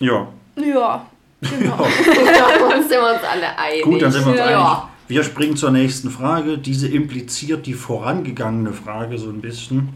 [0.00, 0.28] Ja.
[0.56, 1.06] Ja,
[1.40, 1.76] genau.
[1.78, 3.82] da sind wir uns alle einig.
[3.82, 4.46] Gut, dann sind wir uns ja.
[4.46, 4.93] einig.
[5.06, 6.56] Wir springen zur nächsten Frage.
[6.56, 9.90] Diese impliziert die vorangegangene Frage so ein bisschen.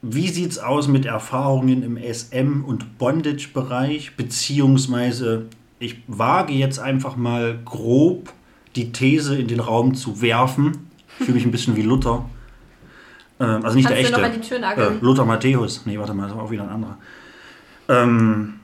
[0.00, 4.16] Wie sieht's aus mit Erfahrungen im SM- und Bondage-Bereich?
[4.16, 5.46] Beziehungsweise,
[5.78, 8.32] ich wage jetzt einfach mal grob
[8.76, 10.90] die These in den Raum zu werfen.
[11.18, 12.28] Ich fühle mich ein bisschen wie Luther.
[13.38, 14.56] Ähm, also nicht Kannst der echte.
[14.56, 14.92] Äh?
[15.00, 15.82] Lothar Matthäus.
[15.86, 16.98] Nee, warte mal, das war auch wieder ein anderer.
[17.88, 18.60] Ähm,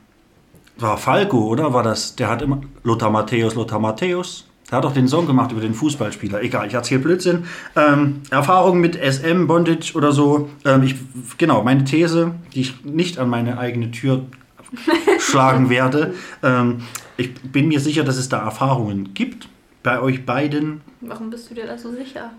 [0.82, 1.72] war Falco, oder?
[1.72, 2.16] War das?
[2.16, 2.60] Der hat immer.
[2.82, 4.46] Lothar Matthäus, Lothar Matthäus.
[4.70, 6.42] Der hat auch den Song gemacht über den Fußballspieler.
[6.42, 7.44] Egal, ich erzähle Blödsinn.
[7.74, 10.48] Ähm, Erfahrung mit SM, Bondage oder so.
[10.64, 10.94] Ähm, ich,
[11.38, 14.22] genau, meine These, die ich nicht an meine eigene Tür
[15.18, 16.14] schlagen werde.
[16.42, 16.82] Ähm,
[17.16, 19.48] ich bin mir sicher, dass es da Erfahrungen gibt.
[19.82, 20.80] Bei euch beiden.
[21.02, 22.30] Warum bist du dir da so sicher?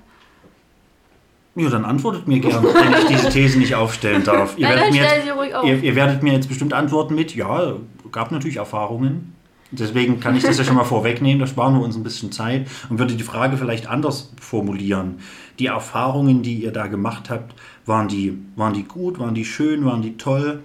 [1.56, 4.58] Ja, dann antwortet mir gerne, wenn ich diese These nicht aufstellen darf.
[4.58, 5.66] Ihr Nein, werdet mir stell jetzt- sie ruhig auf.
[5.66, 7.74] Ihr, ihr werdet mir jetzt bestimmt antworten mit, ja,
[8.12, 9.36] gab natürlich Erfahrungen.
[9.72, 12.68] Deswegen kann ich das ja schon mal vorwegnehmen, da sparen wir uns ein bisschen Zeit
[12.89, 15.20] und würde die Frage vielleicht anders formulieren.
[15.59, 17.55] Die Erfahrungen, die ihr da gemacht habt,
[17.86, 20.62] waren die, waren die gut, waren die schön, waren die toll?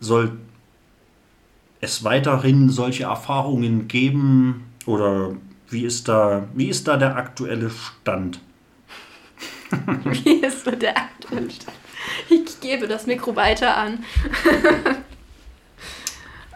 [0.00, 0.32] Soll
[1.80, 5.32] es weiterhin solche Erfahrungen geben oder
[5.68, 8.40] wie ist da, wie ist da der aktuelle Stand?
[10.04, 11.76] Wie ist so der aktuelle Stand?
[12.30, 14.04] Ich gebe das Mikro weiter an.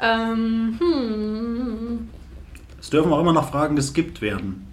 [0.01, 2.09] ähm, hm.
[2.79, 4.67] Es dürfen auch immer noch Fragen geskippt werden.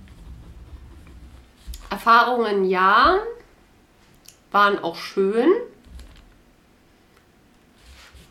[1.89, 3.17] Erfahrungen ja,
[4.51, 5.49] waren auch schön.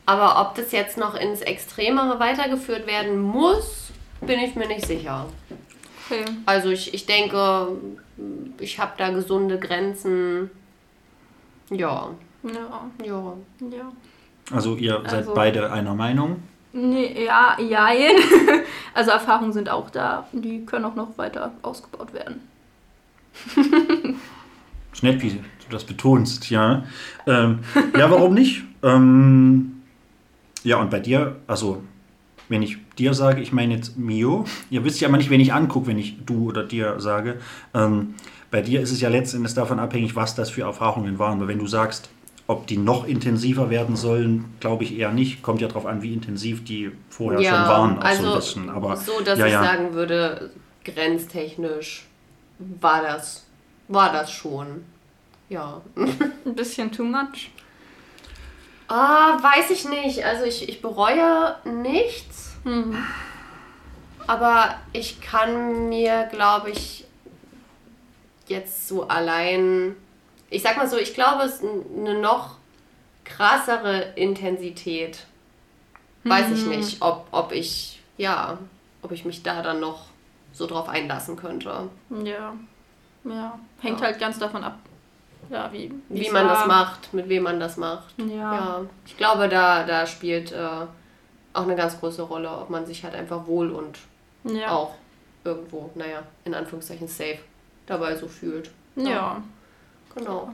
[0.07, 3.91] Aber ob das jetzt noch ins Extremere weitergeführt werden muss,
[4.21, 5.27] bin ich mir nicht sicher.
[6.09, 6.25] Okay.
[6.47, 7.69] Also ich, ich denke,
[8.61, 10.51] ich habe da gesunde Grenzen.
[11.71, 12.11] Ja,
[12.45, 13.33] Ja, ja.
[13.61, 13.93] ja.
[14.53, 16.43] Also ihr seid Also- beide einer Meinung.
[16.77, 18.16] Nee, ja, jein.
[18.95, 20.27] Also Erfahrungen sind auch da.
[20.33, 22.41] Die können auch noch weiter ausgebaut werden.
[25.03, 26.85] Nett, wie du das betonst, ja.
[27.27, 27.59] Ähm,
[27.95, 28.64] ja, warum nicht?
[28.83, 29.83] Ähm,
[30.62, 31.83] ja, und bei dir, also
[32.49, 35.53] wenn ich dir sage, ich meine jetzt Mio, ihr wisst ja immer nicht, wen ich
[35.53, 37.39] angucke, wenn ich du oder dir sage.
[37.74, 38.14] Ähm,
[38.51, 41.39] bei dir ist es ja letztendlich davon abhängig, was das für Erfahrungen waren.
[41.39, 42.09] Weil wenn du sagst,
[42.47, 45.43] ob die noch intensiver werden sollen, glaube ich eher nicht.
[45.43, 47.99] Kommt ja darauf an, wie intensiv die vorher ja, schon waren.
[47.99, 48.71] Also so ein bisschen.
[48.71, 49.65] Aber, so, dass ja, ich ja.
[49.65, 50.51] sagen würde,
[50.85, 52.07] grenztechnisch
[52.59, 53.47] war das,
[53.89, 54.85] war das schon.
[55.49, 55.81] Ja.
[55.97, 57.51] Ein bisschen too much.
[58.89, 60.25] Ah, weiß ich nicht.
[60.25, 62.57] Also ich, ich bereue nichts.
[62.65, 62.97] Hm.
[64.27, 67.05] Aber ich kann mir, glaube ich,
[68.47, 69.97] jetzt so allein.
[70.51, 71.65] Ich sag mal so, ich glaube, es ist
[71.97, 72.57] eine noch
[73.25, 75.27] krassere Intensität.
[76.25, 78.59] Weiß ich nicht, ob, ob ich, ja,
[79.03, 80.07] ob ich mich da dann noch
[80.53, 81.89] so drauf einlassen könnte.
[82.25, 82.55] Ja.
[83.25, 83.59] Ja.
[83.81, 84.07] Hängt Ja.
[84.07, 84.79] halt ganz davon ab,
[85.51, 88.15] ja, wie, Wie man das macht, mit wem man das macht.
[88.19, 88.27] Ja.
[88.55, 90.69] Ja, ich glaube, da, da spielt äh,
[91.53, 93.99] auch eine ganz große Rolle, ob man sich halt einfach wohl und
[94.45, 94.71] Ja.
[94.71, 94.95] auch
[95.45, 97.39] irgendwo, naja, in Anführungszeichen safe
[97.87, 98.71] dabei so fühlt.
[98.97, 99.43] Ja.
[100.17, 100.53] Genau.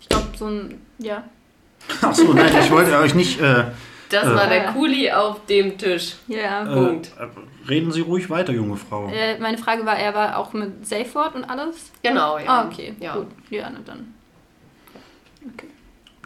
[0.00, 1.24] Ich glaube, so ein, ja.
[2.02, 3.40] Achso, nein, ich wollte euch nicht.
[3.40, 3.64] Äh,
[4.08, 4.34] Das Äh.
[4.34, 6.14] war der Kuli auf dem Tisch.
[6.28, 6.64] Ja.
[6.64, 7.10] Punkt.
[7.18, 9.08] Äh, reden Sie ruhig weiter, junge Frau.
[9.08, 11.90] Äh, meine Frage war, er war auch mit Safe Word und alles?
[12.02, 12.44] Genau, ja.
[12.46, 12.94] Ah, okay.
[13.00, 13.16] Ja.
[13.16, 13.28] Gut.
[13.50, 14.14] Ja, na dann.
[15.54, 15.68] Okay.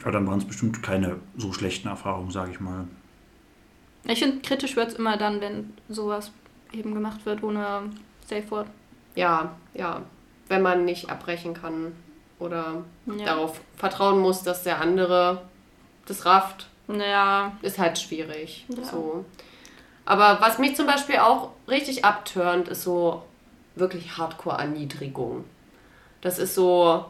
[0.03, 2.87] Aber dann waren es bestimmt keine so schlechten Erfahrungen, sage ich mal.
[4.05, 6.31] Ich finde, kritisch wird es immer dann, wenn sowas
[6.73, 7.83] eben gemacht wird ohne
[8.29, 8.67] Safe Word.
[9.15, 10.03] Ja, ja.
[10.49, 11.93] Wenn man nicht abbrechen kann
[12.39, 13.25] oder Ja.
[13.25, 15.43] darauf vertrauen muss, dass der andere
[16.07, 18.65] das rafft, Naja, ist halt schwierig.
[18.69, 18.85] Ja.
[18.85, 19.25] So.
[20.05, 23.23] Aber was mich zum Beispiel auch richtig abturnt, ist so
[23.75, 25.45] wirklich Hardcore-Erniedrigung.
[26.21, 27.05] Das ist so,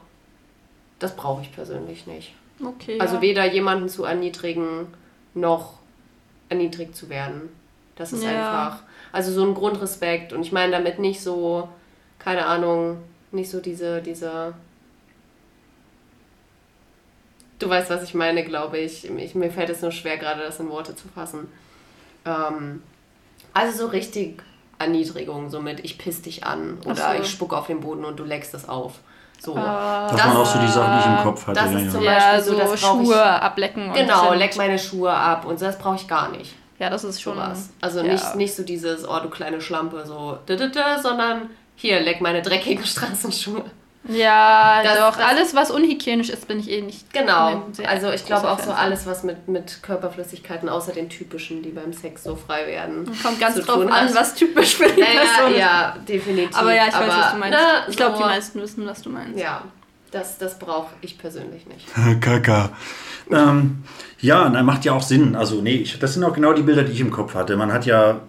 [0.98, 2.34] das brauche ich persönlich nicht.
[2.64, 2.98] okay.
[3.00, 3.20] Also ja.
[3.20, 4.86] weder jemanden zu erniedrigen,
[5.34, 5.74] noch
[6.48, 7.50] erniedrigt zu werden.
[7.96, 8.30] Das ist Ja.
[8.30, 10.32] einfach, also so ein Grundrespekt.
[10.32, 11.68] Und ich meine damit nicht so,
[12.18, 12.98] keine Ahnung,
[13.30, 14.54] nicht so diese, diese.
[17.58, 19.08] Du weißt, was ich meine, glaube ich.
[19.10, 19.34] ich.
[19.34, 21.48] Mir fällt es nur schwer, gerade das in Worte zu fassen.
[22.24, 22.82] Ähm,
[23.54, 24.42] also so richtig
[24.78, 27.22] Erniedrigung, so mit ich piss dich an oder so.
[27.22, 28.94] ich spuck auf den Boden und du leckst es auf.
[29.38, 29.54] So.
[29.56, 31.60] Ah, Dass man auch so die Sachen nicht im Kopf hatte.
[31.60, 31.90] das ja, ist ja.
[31.92, 33.88] zum ja, Beispiel so, so, das brauch ich- Schuhe ablecken.
[33.88, 36.54] und Genau, leck meine Schuhe ab und so, das brauche ich gar nicht.
[36.78, 37.70] Ja, das ist schon Sowas.
[37.80, 38.12] Also ja.
[38.12, 42.20] nicht, nicht so dieses, oh du kleine Schlampe, so, da, da, da, sondern hier, leck
[42.20, 43.64] meine dreckigen Straßenschuhe.
[44.08, 45.16] Ja, Das- doch.
[45.16, 47.12] das- alles, was unhygienisch ist, bin ich eh nicht.
[47.12, 47.62] Genau.
[47.86, 51.92] Also ich glaube auch so alles, was mit, mit Körperflüssigkeiten, außer den typischen, die beim
[51.92, 53.04] Sex so frei werden.
[53.22, 54.14] Kommt ganz drauf an, hat.
[54.14, 55.58] was typisch für die Ja, Person ja, ist.
[55.58, 56.56] ja, definitiv.
[56.56, 57.58] Aber ja, ich weiß, was du meinst.
[57.58, 59.38] ne, ich glaube, so- die meisten wissen, was du meinst.
[59.38, 59.62] Ja,
[60.10, 61.86] das, das brauche ich persönlich nicht.
[62.20, 62.70] Kaka.
[63.30, 63.82] Ähm,
[64.20, 65.34] ja, na, macht ja auch Sinn.
[65.34, 67.56] Also, nee, ich, das sind auch genau die Bilder, die ich im Kopf hatte.
[67.56, 68.20] Man hat ja,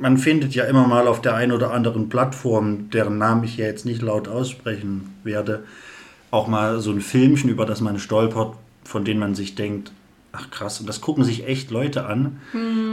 [0.00, 3.66] man findet ja immer mal auf der einen oder anderen Plattform, deren Namen ich ja
[3.66, 5.64] jetzt nicht laut aussprechen werde,
[6.30, 9.92] auch mal so ein Filmchen, über das man stolpert, von denen man sich denkt,
[10.32, 12.40] ach krass, und das gucken sich echt Leute an.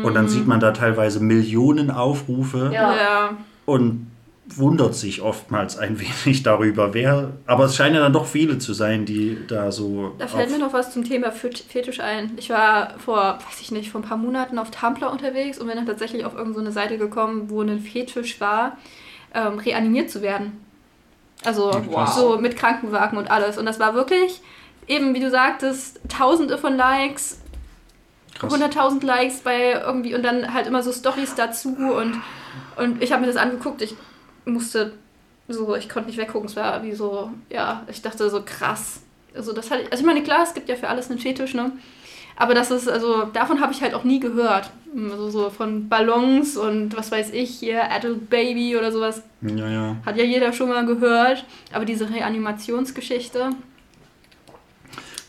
[0.04, 2.96] Und dann sieht man da teilweise Millionen Aufrufe Ja.
[2.96, 3.30] Ja.
[3.66, 4.08] und
[4.56, 7.32] wundert sich oftmals ein wenig darüber, wer.
[7.46, 10.14] Aber es scheinen ja dann doch viele zu sein, die da so.
[10.18, 12.32] Da fällt mir noch was zum Thema Fet- Fetisch ein.
[12.38, 15.76] Ich war vor, weiß ich nicht, vor ein paar Monaten auf Tumblr unterwegs und bin
[15.76, 18.78] dann tatsächlich auf irgendeine so eine Seite gekommen, wo ein Fetisch war,
[19.34, 20.64] ähm, reanimiert zu werden.
[21.46, 22.08] Also Wow.
[22.10, 23.58] so mit Krankenwagen und alles.
[23.58, 24.42] Und das war wirklich,
[24.88, 27.40] eben wie du sagtest, tausende von Likes,
[28.38, 28.54] Krass.
[28.54, 32.16] 100.000 Likes bei irgendwie und dann halt immer so Stories dazu und,
[32.78, 33.96] und ich habe mir das angeguckt, ich
[34.50, 34.94] musste
[35.48, 39.02] so, ich konnte nicht weggucken, es war wie so, ja, ich dachte so krass.
[39.36, 41.54] Also das hatte ich, also ich meine, klar, es gibt ja für alles einen Fetisch,
[41.54, 41.72] ne?
[42.36, 44.70] Aber das ist, also davon habe ich halt auch nie gehört.
[44.96, 49.96] Also so von Ballons und was weiß ich hier, Adult Baby oder sowas, Ja, ja.
[50.06, 51.46] hat ja jeder schon mal gehört.
[51.74, 53.50] Aber diese Reanimationsgeschichte,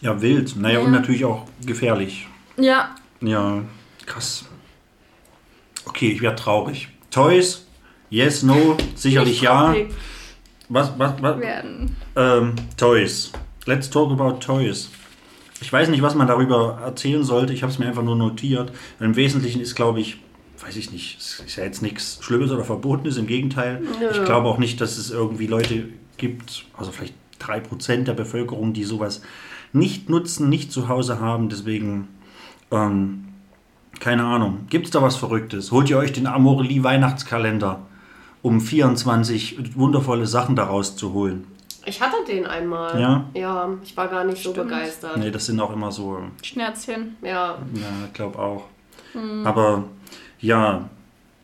[0.03, 0.57] Ja, wild.
[0.57, 1.01] Naja, und Ja.
[1.01, 2.27] natürlich auch gefährlich.
[2.57, 3.62] ja, Ja,
[4.07, 4.45] krass.
[5.85, 6.89] Okay, ich werde traurig.
[7.11, 7.66] Toys?
[8.11, 9.74] Yes, no, sicherlich ja.
[10.68, 11.40] Was, was, was?
[11.40, 11.96] werden.
[12.16, 13.32] Ähm, Toys.
[13.66, 14.90] Let's talk about Toys.
[15.61, 17.52] Ich weiß nicht, was man darüber erzählen sollte.
[17.52, 18.72] Ich habe es mir einfach nur notiert.
[18.98, 20.16] Im Wesentlichen ist, glaube ich,
[20.61, 23.16] weiß ich nicht, es ist ja jetzt nichts Schlimmes oder Verbotenes.
[23.16, 23.82] Im Gegenteil.
[24.11, 28.84] Ich glaube auch nicht, dass es irgendwie Leute gibt, also vielleicht 3% der Bevölkerung, die
[28.84, 29.22] sowas
[29.72, 31.48] nicht nutzen, nicht zu Hause haben.
[31.48, 32.08] Deswegen,
[32.70, 33.28] ähm,
[34.00, 34.66] keine Ahnung.
[34.68, 35.70] Gibt es da was Verrücktes?
[35.70, 37.86] Holt ihr euch den Amorelie Weihnachtskalender,
[38.43, 41.47] um 24 wundervolle Sachen daraus zu holen?
[41.86, 43.01] Ich hatte den einmal.
[43.01, 43.24] Ja?
[43.34, 44.68] Ja, ich war gar nicht so Stimmt.
[44.68, 45.16] begeistert.
[45.16, 47.16] Nee, das sind auch immer so, Schnerzchen.
[47.22, 48.64] Ja, ja, ich glaube auch.
[49.12, 49.47] Hm.
[49.47, 49.84] Aber
[50.41, 50.88] ja,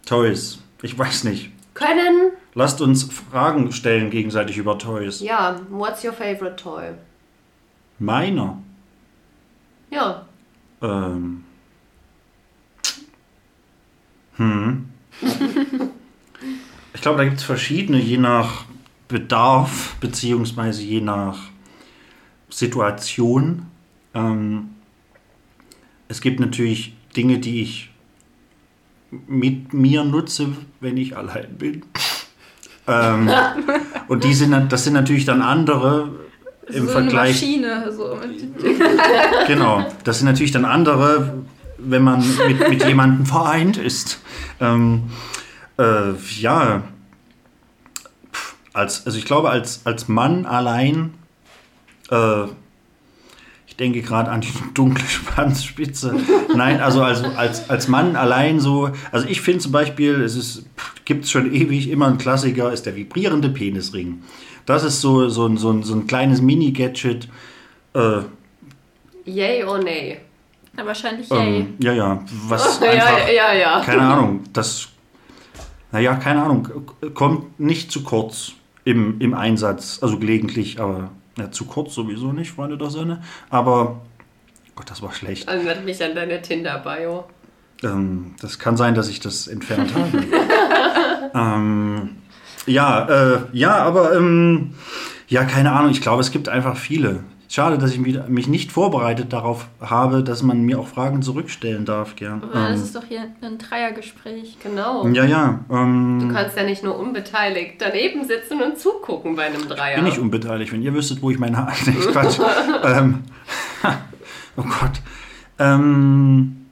[0.04, 0.58] Toys.
[0.82, 1.50] Ich weiß nicht.
[1.74, 2.32] können.
[2.54, 5.20] Lasst uns Fragen stellen gegenseitig über Toys.
[5.20, 6.92] Ja, what's your favorite toy?
[7.98, 8.58] Meiner.
[9.90, 10.26] Ja,
[10.82, 11.44] Ähm.
[14.36, 14.90] Hm.
[17.06, 18.64] Ich glaube, da gibt es verschiedene, je nach
[19.06, 21.38] Bedarf, beziehungsweise je nach
[22.50, 23.66] Situation.
[24.12, 24.70] Ähm,
[26.08, 27.92] es gibt natürlich Dinge, die ich
[29.28, 30.48] mit mir nutze,
[30.80, 31.84] wenn ich allein bin.
[32.88, 33.28] Ähm,
[34.06, 36.10] und die sind, dann- das sind natürlich dann andere
[36.68, 37.42] im so Vergleich.
[37.42, 37.92] eine Maschine.
[37.92, 38.16] So.
[39.48, 41.42] Genau, das sind natürlich dann andere,
[41.78, 44.20] wenn man mit, mit jemandem vereint ist.
[44.60, 45.10] Ähm,
[45.78, 46.84] äh, ja,
[48.76, 51.14] als, also ich glaube, als, als Mann allein,
[52.10, 52.44] äh,
[53.66, 56.14] ich denke gerade an die dunkle Schwanzspitze.
[56.54, 60.66] Nein, also, also als, als Mann allein so, also ich finde zum Beispiel, es ist,
[61.06, 64.22] gibt es schon ewig immer ein Klassiker, ist der vibrierende Penisring.
[64.66, 67.28] Das ist so, so, ein- so, ein, so ein kleines Mini-Gadget,
[67.94, 68.20] äh,
[69.24, 70.20] Yay or nay?
[70.74, 71.60] Na, wahrscheinlich yay.
[71.60, 72.22] Ähm, ja, ja.
[72.46, 73.80] Was ja, einfach, ja, ja.
[73.80, 74.88] keine Ahnung, das,
[75.90, 76.68] naja, keine Ahnung,
[77.14, 78.52] kommt nicht zu kurz
[78.86, 83.20] im, im Einsatz, also gelegentlich, aber ja, zu kurz sowieso nicht, Freunde der Sonne.
[83.50, 84.00] Aber,
[84.76, 85.48] Gott, das war schlecht.
[85.48, 87.24] Erinnert mich an deine Tinder-Bio.
[87.82, 90.24] Ähm, das kann sein, dass ich das entfernt habe.
[91.34, 92.10] ähm,
[92.66, 94.74] ja, äh, ja, aber ähm,
[95.26, 95.90] ja, keine Ahnung.
[95.90, 97.24] Ich glaube, es gibt einfach viele.
[97.48, 102.16] Schade, dass ich mich, nicht vorbereitet darauf habe, dass man mir auch Fragen zurückstellen darf,
[102.16, 102.42] gern.
[102.42, 104.56] Aber das Ähm, ist doch hier ein Dreiergespräch.
[104.62, 105.06] Genau.
[105.08, 105.60] ja, ja.
[105.70, 109.96] Ähm, Du kannst ja nicht nur unbeteiligt daneben sitzen und zugucken bei einem Dreier.
[109.96, 110.72] bin ich unbeteiligt.
[110.72, 111.72] Wenn ihr wüsstet, wo ich meine Haare.
[111.86, 112.38] Nee, Quatsch.
[112.84, 113.22] ähm,
[114.56, 115.00] oh Gott.
[115.58, 116.66] Ähm,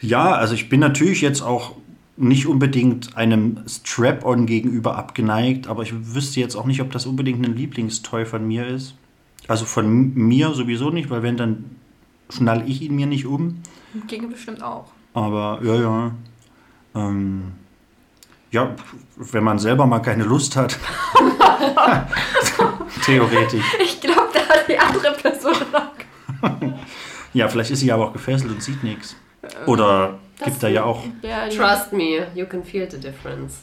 [0.00, 1.72] ja, also ich bin natürlich jetzt auch
[2.18, 7.44] nicht unbedingt einem Strap-on gegenüber abgeneigt, aber ich wüsste jetzt auch nicht, ob das unbedingt
[7.46, 8.94] ein Lieblingstoy von mir ist.
[9.48, 11.76] Also von mir sowieso nicht, weil wenn, dann
[12.30, 13.62] schnall ich ihn mir nicht um.
[14.06, 14.86] Ginge bestimmt auch.
[15.14, 16.10] Aber ja, ja.
[16.94, 17.52] Ähm,
[18.50, 18.74] ja,
[19.16, 20.78] wenn man selber mal keine Lust hat.
[23.04, 23.64] Theoretisch.
[23.82, 25.90] Ich glaube, da hat die andere Person noch.
[27.32, 29.14] Ja, vielleicht ist sie aber auch gefesselt und sieht nichts.
[29.66, 31.04] Oder gibt da ja auch.
[31.22, 33.58] Ja, Trust me, you can feel the difference.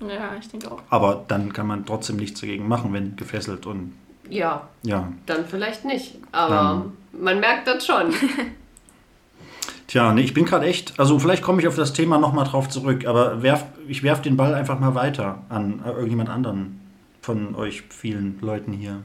[0.00, 0.82] ja, ich denke auch.
[0.90, 3.92] Aber dann kann man trotzdem nichts dagegen machen, wenn gefesselt und
[4.30, 5.12] Ja, ja.
[5.26, 6.18] dann vielleicht nicht.
[6.32, 8.12] Aber man merkt das schon.
[9.86, 10.98] Tja, nee, ich bin gerade echt.
[11.00, 14.36] Also vielleicht komme ich auf das Thema nochmal drauf zurück, aber werf, ich werf den
[14.36, 16.80] Ball einfach mal weiter an irgendjemand anderen
[17.22, 19.02] von euch vielen Leuten hier.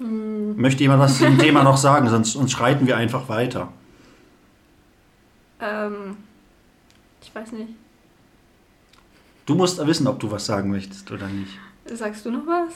[0.00, 3.68] Möchte jemand was zum Thema noch sagen, sonst, sonst schreiten wir einfach weiter.
[5.60, 6.16] Ähm,
[7.22, 7.74] ich weiß nicht.
[9.46, 11.58] Du musst wissen, ob du was sagen möchtest oder nicht.
[11.84, 12.74] Sagst du noch was?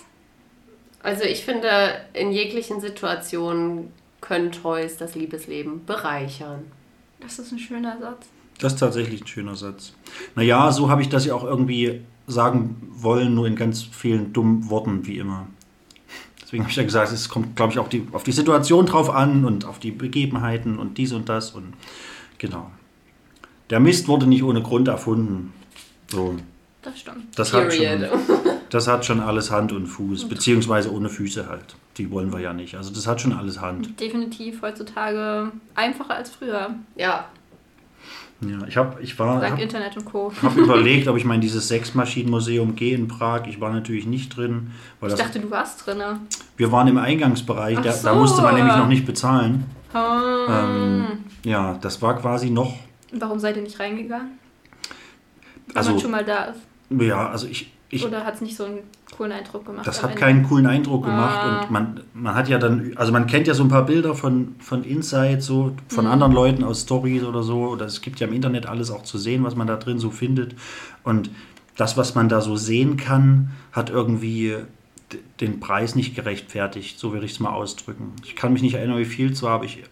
[1.04, 1.68] Also ich finde,
[2.14, 3.92] in jeglichen Situationen
[4.22, 6.64] können Toys das Liebesleben bereichern.
[7.20, 8.26] Das ist ein schöner Satz.
[8.58, 9.92] Das ist tatsächlich ein schöner Satz.
[10.34, 14.70] Naja, so habe ich das ja auch irgendwie sagen wollen, nur in ganz vielen dummen
[14.70, 15.46] Worten, wie immer.
[16.40, 19.10] Deswegen habe ich ja gesagt, es kommt, glaube ich, auch die, auf die Situation drauf
[19.10, 21.74] an und auf die Begebenheiten und dies und das und
[22.38, 22.70] genau.
[23.68, 25.52] Der Mist wurde nicht ohne Grund erfunden.
[26.08, 26.36] So,
[26.80, 27.38] Das stimmt.
[27.38, 28.08] das hat, Period.
[28.08, 28.36] schon,
[28.74, 31.76] das hat schon alles Hand und Fuß, beziehungsweise ohne Füße halt.
[31.96, 32.74] Die wollen wir ja nicht.
[32.76, 33.98] Also das hat schon alles Hand.
[34.00, 36.74] Definitiv heutzutage einfacher als früher.
[36.96, 37.26] Ja,
[38.40, 40.32] Ja, ich habe, ich war, Dank hab, Internet und Co.
[40.42, 43.46] habe überlegt, ob ich mal in dieses Sechsmaschinenmuseum gehe in Prag.
[43.46, 46.02] Ich war natürlich nicht drin, weil Ich das, dachte, du warst drin.
[46.56, 47.78] wir waren im Eingangsbereich.
[47.78, 48.14] Ach Da, da so.
[48.20, 49.64] musste man nämlich noch nicht bezahlen.
[49.92, 50.00] Hm.
[50.48, 51.04] Ähm,
[51.44, 52.74] ja, das war quasi noch.
[53.12, 54.32] Warum seid ihr nicht reingegangen?
[55.68, 56.60] Wenn Also- man schon mal da ist.
[56.90, 58.80] Ja, also ich, ich Oder hat es nicht so einen
[59.16, 59.86] coolen Eindruck gemacht?
[59.86, 61.60] Das hat keinen coolen Eindruck gemacht Ah.
[61.62, 64.54] und man, man hat ja dann, also man kennt ja so ein paar Bilder von,
[64.58, 65.76] von Inside, so Mhm.
[65.88, 67.68] von anderen Leuten aus Stories oder so.
[67.68, 70.10] Oder es gibt ja im Internet alles auch zu sehen, was man da drin so
[70.10, 70.54] findet.
[71.02, 71.30] Und
[71.76, 74.56] das, was man da so sehen kann, hat irgendwie
[75.40, 78.12] den Preis nicht gerechtfertigt, so würde ich es mal ausdrücken.
[78.24, 79.82] Ich kann mich nicht erinnern, wie viel es war, aber ich,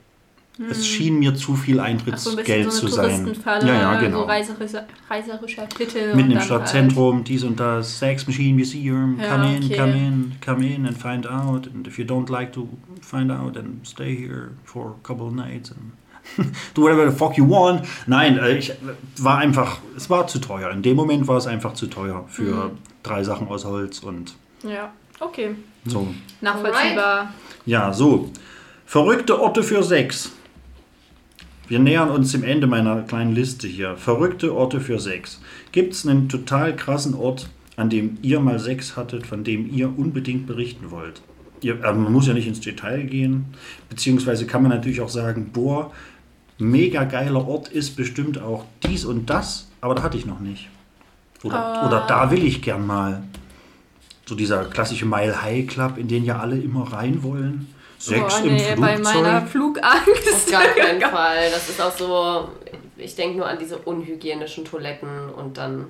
[0.71, 1.81] es schien mir zu viel.
[1.81, 3.09] Ach, so ein Eintrittsgeld so zu eine sein.
[3.25, 4.19] Touristenfalle, Ja, ja, genau.
[4.21, 6.09] so reiserischer, reiserischer Titel.
[6.15, 9.77] Mitten und im dann Stadtzentrum, dies und das, Sex Machine Museum, Ja, come in, okay.
[9.77, 11.67] come in, come in and find out.
[11.75, 12.69] And if you don't like to
[13.01, 15.93] find out, then stay here for a couple of nights and
[16.75, 17.83] do whatever the fuck you want.
[18.07, 18.75] Nein, äh, ich äh,
[19.19, 20.71] war einfach, es war zu teuer.
[20.71, 22.79] In dem Moment war es einfach zu teuer für Mhm.
[23.03, 24.35] drei Sachen aus Holz und
[24.65, 24.73] Halt.
[24.75, 25.57] Ja, okay.
[25.87, 26.07] so.
[26.41, 27.33] Nachvollziehbar.
[27.67, 28.31] Ja, so.
[28.87, 30.31] Verrückte Orte für Sex.
[31.73, 33.97] Wir nähern uns dem Ende meiner kleinen Liste hier.
[33.97, 35.41] Verrückte Orte für Sex.
[35.73, 39.89] Gibt es einen total krassen Ort, an dem ihr mal Sex hattet, von dem ihr
[39.99, 41.23] unbedingt berichten wollt?
[41.63, 43.47] Ihr, aber man muss ja nicht ins Detail gehen.
[43.89, 45.91] Beziehungsweise kann man natürlich auch sagen, boah,
[46.59, 50.69] mega geiler Ort ist bestimmt auch dies und das, aber da hatte ich noch nicht.
[51.43, 51.87] Oder, Ah.
[51.87, 53.23] oder da will ich gern mal.
[54.27, 57.69] So dieser klassische Mile High Club, in den ja alle immer rein wollen.
[58.03, 59.15] Sex Boah, im nee, bei Flugzeug.
[59.23, 60.51] meiner auf Flugangst.
[60.51, 61.51] gar keinen Fall.
[61.53, 62.49] Das ist auch so,
[62.97, 65.87] ich denke nur an diese unhygienischen Toiletten und dann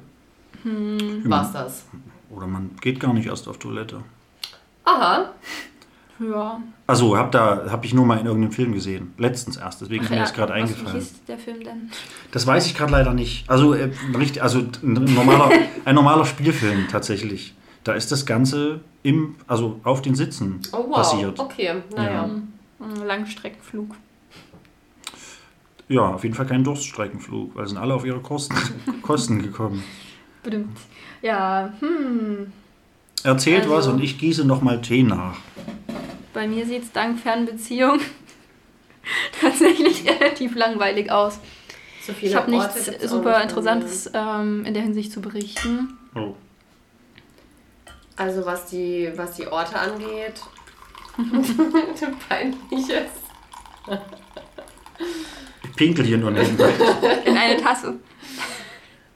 [0.63, 1.23] Hm.
[1.29, 1.85] war's das.
[2.31, 4.03] Oder man geht gar nicht erst auf Toilette.
[4.85, 5.31] Aha,
[6.19, 6.61] Ja.
[6.87, 9.15] Also hab da habe ich nur mal in irgendeinem Film gesehen.
[9.17, 10.99] Letztens erst, deswegen Ach ist mir ja, das gerade was- Wie eingefallen.
[10.99, 11.91] hieß der Film denn?
[12.31, 13.49] Das weiß ich gerade leider nicht.
[13.49, 15.51] Also äh, richtig, also ein normaler,
[15.85, 17.55] ein normaler Spielfilm tatsächlich.
[17.85, 21.39] Da ist das Ganze im, also auf den Sitzen oh wow, passiert.
[21.39, 22.31] okay, naja.
[22.81, 23.95] Ein Langstreckenflug.
[25.89, 28.57] Ja, auf jeden Fall kein Durststreckenflug, weil sind alle auf ihre Kosten,
[29.03, 29.83] Kosten gekommen.
[30.43, 30.79] Bestimmt.
[31.21, 32.53] Ja, hm.
[33.25, 35.37] Erzählt Also- was und ich gieße nochmal Tee nach.
[36.33, 37.99] Bei mir sieht es dank Fernbeziehung
[39.41, 41.39] tatsächlich relativ langweilig aus.
[42.05, 45.97] So viele Ich habe nichts super Interessantes ähm, in der Hinsicht zu berichten.
[46.15, 46.35] Oh.
[48.23, 50.35] Also was die, was die Orte angeht.
[52.29, 53.11] Peinliches.
[55.65, 56.71] Ich pinkel hier nur nebenbei.
[57.25, 57.95] In eine Tasse.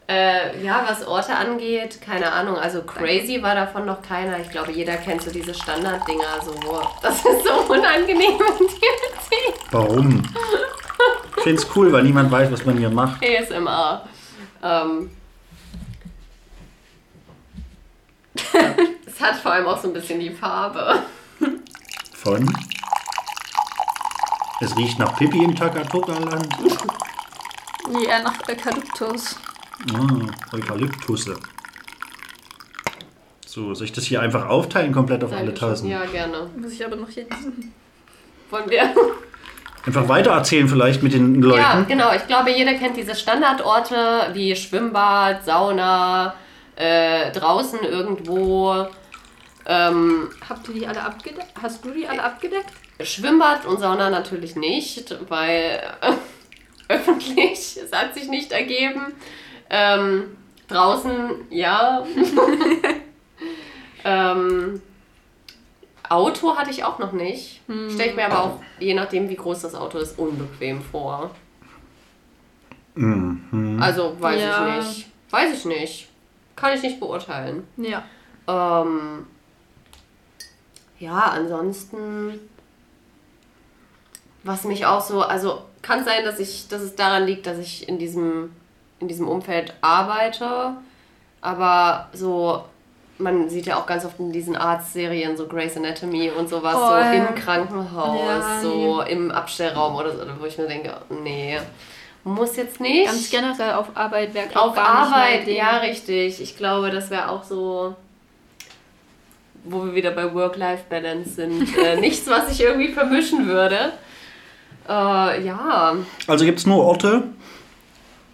[0.09, 2.57] Äh, ja, was Orte angeht, keine Ahnung.
[2.57, 4.41] Also crazy war davon noch keiner.
[4.41, 6.41] Ich glaube, jeder kennt so diese Standarddinger.
[6.45, 6.53] So,
[7.01, 8.70] das ist so unangenehm und.
[9.70, 10.23] Warum?
[11.37, 13.24] Ich finde es cool, weil niemand weiß, was man hier macht.
[13.24, 14.09] ASMR.
[14.65, 15.11] Ähm.
[19.17, 21.03] Es hat vor allem auch so ein bisschen die Farbe.
[22.13, 22.55] Von?
[24.61, 26.49] Es riecht nach Pipi im Takatuka-Land.
[28.07, 29.37] Ja, nach Eukalyptus.
[29.95, 31.39] Ah, Eukalyptusse.
[33.47, 35.69] So, soll ich das hier einfach aufteilen, komplett auf alle Dankeschön.
[35.69, 35.89] Tassen?
[35.89, 36.51] Ja, gerne.
[36.57, 37.73] Muss ich aber noch hier diesen.
[38.51, 38.95] Wollen wir?
[39.87, 41.61] Einfach weitererzählen vielleicht mit den Leuten.
[41.61, 42.13] Ja, genau.
[42.13, 46.35] Ich glaube, jeder kennt diese Standardorte wie Schwimmbad, Sauna,
[46.75, 48.89] äh, draußen irgendwo.
[49.69, 51.49] Ähm, Habt ihr die alle abgedeckt?
[51.61, 52.71] Hast du die alle abgedeckt?
[53.01, 56.13] Schwimmbad und Sauna natürlich nicht, weil äh,
[56.95, 59.13] öffentlich, es hat sich nicht ergeben.
[59.69, 60.37] Ähm,
[60.69, 62.07] draußen, ja.
[64.05, 64.81] ähm,
[66.09, 67.61] Auto hatte ich auch noch nicht.
[67.93, 71.33] Stelle ich mir aber auch, je nachdem wie groß das Auto ist, unbequem vor.
[73.81, 74.79] Also weiß Ja.
[74.79, 75.07] ich nicht.
[75.31, 76.09] Weiß ich nicht.
[76.55, 77.67] Kann ich nicht beurteilen.
[77.77, 78.05] Ja.
[78.49, 79.27] Ähm,
[80.98, 82.39] ja, ansonsten,
[84.43, 87.89] was mich auch so, also kann sein, dass ich, dass es daran liegt, dass ich
[87.89, 88.52] in diesem,
[89.01, 90.73] in diesem Umfeld arbeite,
[91.40, 92.64] aber so,
[93.18, 96.89] man sieht ja auch ganz oft in diesen Arztserien, so Grey's Anatomy und sowas, Oh,
[96.89, 97.12] so ja.
[97.12, 101.59] im Krankenhaus, Ja, so im Abstellraum oder so, wo ich mir denke, nee,
[102.24, 103.06] muss jetzt nicht.
[103.06, 106.40] Ganz generell auf Arbeit wäre Auf Arbeit, ja, richtig.
[106.40, 107.94] Ich glaube, das wäre auch so,
[109.69, 111.77] wo wir wieder bei Work-Life-Balance sind.
[111.79, 113.93] äh, nichts, was ich irgendwie vermischen würde.
[114.89, 117.25] Äh, ja, Also gibt es nur Orte,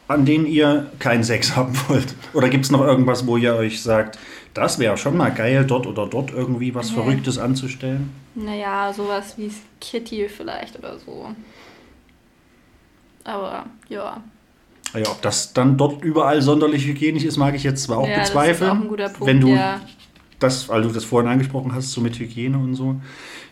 [0.08, 2.14] an denen ihr keinen Sex haben wollt?
[2.34, 4.18] Oder gibt es noch irgendwas, wo ihr euch sagt,
[4.54, 6.96] das wäre schon mal geil, dort oder dort irgendwie was Nee.
[6.96, 8.12] Verrücktes anzustellen?
[8.34, 9.50] Naja, sowas wie
[9.80, 11.28] Kitty vielleicht oder so.
[13.24, 14.22] Aber ja.
[14.94, 18.18] Ja, ob das dann dort überall sonderlich hygienisch ist, mag ich jetzt zwar auch ja,
[18.18, 18.58] bezweifeln.
[18.60, 19.26] Das ist auch ein guter Punkt.
[19.26, 19.80] wenn du ja.
[20.42, 22.96] Das, weil du das vorhin angesprochen hast, so mit Hygiene und so.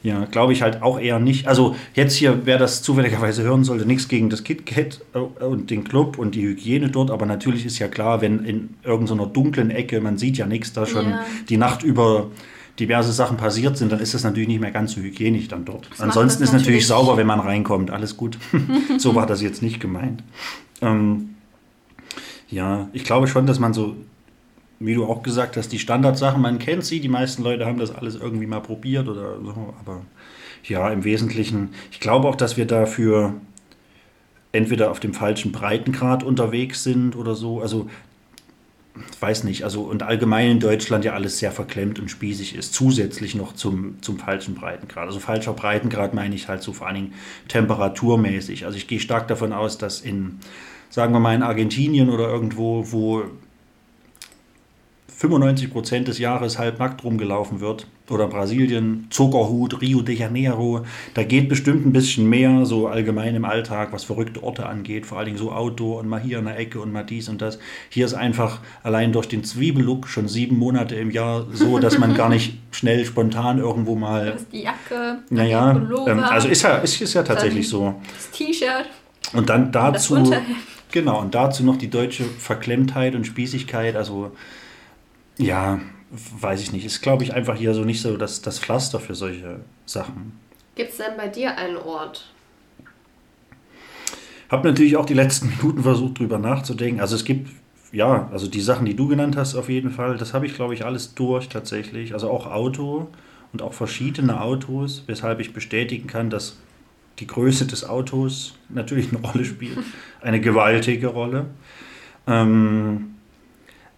[0.03, 1.47] Ja, glaube ich halt auch eher nicht.
[1.47, 5.85] Also jetzt hier, wer das zufälligerweise hören sollte, nichts gegen das KitKat äh, und den
[5.85, 10.01] Club und die Hygiene dort, aber natürlich ist ja klar, wenn in irgendeiner dunklen Ecke,
[10.01, 11.21] man sieht ja nichts, da schon Ja.
[11.49, 12.29] die Nacht über
[12.79, 15.91] diverse Sachen passiert sind, dann ist das natürlich nicht mehr ganz so hygienisch dann dort.
[15.91, 18.39] macht Ansonsten das ist natürlich natürlich- sauber, wenn man reinkommt, alles gut.
[18.99, 20.23] so war das jetzt nicht gemeint.
[20.81, 21.35] Ähm,
[22.49, 23.97] ja, ich glaube schon, dass man so
[24.81, 27.95] wie du auch gesagt hast, die Standardsachen, man kennt sie, die meisten Leute haben das
[27.95, 30.01] alles irgendwie mal probiert oder so, aber
[30.65, 33.35] ja, im Wesentlichen, ich glaube auch, dass wir dafür
[34.53, 37.89] entweder auf dem falschen Breitengrad unterwegs sind oder so, also
[39.21, 43.35] weiß nicht, also und allgemein in Deutschland ja alles sehr verklemmt und spießig ist, zusätzlich
[43.35, 45.07] noch zum, zum falschen Breitengrad.
[45.07, 47.15] Also falscher Breitengrad meine ich halt so vor allen Dingen
[47.49, 48.65] temperaturmäßig.
[48.65, 50.41] Also ich gehe stark davon aus, dass in,
[50.89, 53.25] sagen wir mal in Argentinien oder irgendwo, wo
[55.21, 57.87] 95 Prozent des Jahres halbnackt rumgelaufen wird.
[58.09, 60.87] Oder Brasilien, Zuckerhut, Rio de Janeiro.
[61.13, 65.05] Da geht bestimmt ein bisschen mehr, so allgemein im Alltag, was verrückte Orte angeht.
[65.05, 67.43] Vor allen Dingen so Outdoor und mal hier in der Ecke und mal dies und
[67.43, 67.59] das.
[67.91, 72.15] Hier ist einfach allein durch den Zwiebellook schon sieben Monate im Jahr so, dass man
[72.15, 74.29] gar nicht schnell spontan irgendwo Das mal.
[74.29, 77.95] ist die Jacke, Naja, der Pullover, ähm, also ist ja, ist, ist ja tatsächlich so.
[78.17, 78.87] das T-Shirt.
[79.35, 80.57] Und dann das dazu, Unterhemd.
[80.91, 84.33] genau, und dazu noch die deutsche Verklemmtheit und Spießigkeit, also
[85.41, 85.81] ja,
[86.11, 89.15] weiß ich nicht, ist glaube ich einfach hier so nicht so das, das Pflaster für
[89.15, 90.39] solche Sachen.
[90.75, 92.33] gibt es denn bei dir einen Ort?
[94.49, 97.51] Hab natürlich auch die letzten Minuten versucht drüber nachzudenken, also es gibt,
[97.93, 100.75] ja, also die Sachen, die du genannt hast auf jeden Fall, das habe ich glaube
[100.75, 103.09] ich alles durch tatsächlich, also auch Auto
[103.53, 106.59] und auch verschiedene Autos, weshalb ich bestätigen kann, dass
[107.19, 109.79] die Größe des Autos natürlich eine Rolle spielt,
[110.21, 111.47] eine gewaltige Rolle.
[112.27, 113.15] Ähm,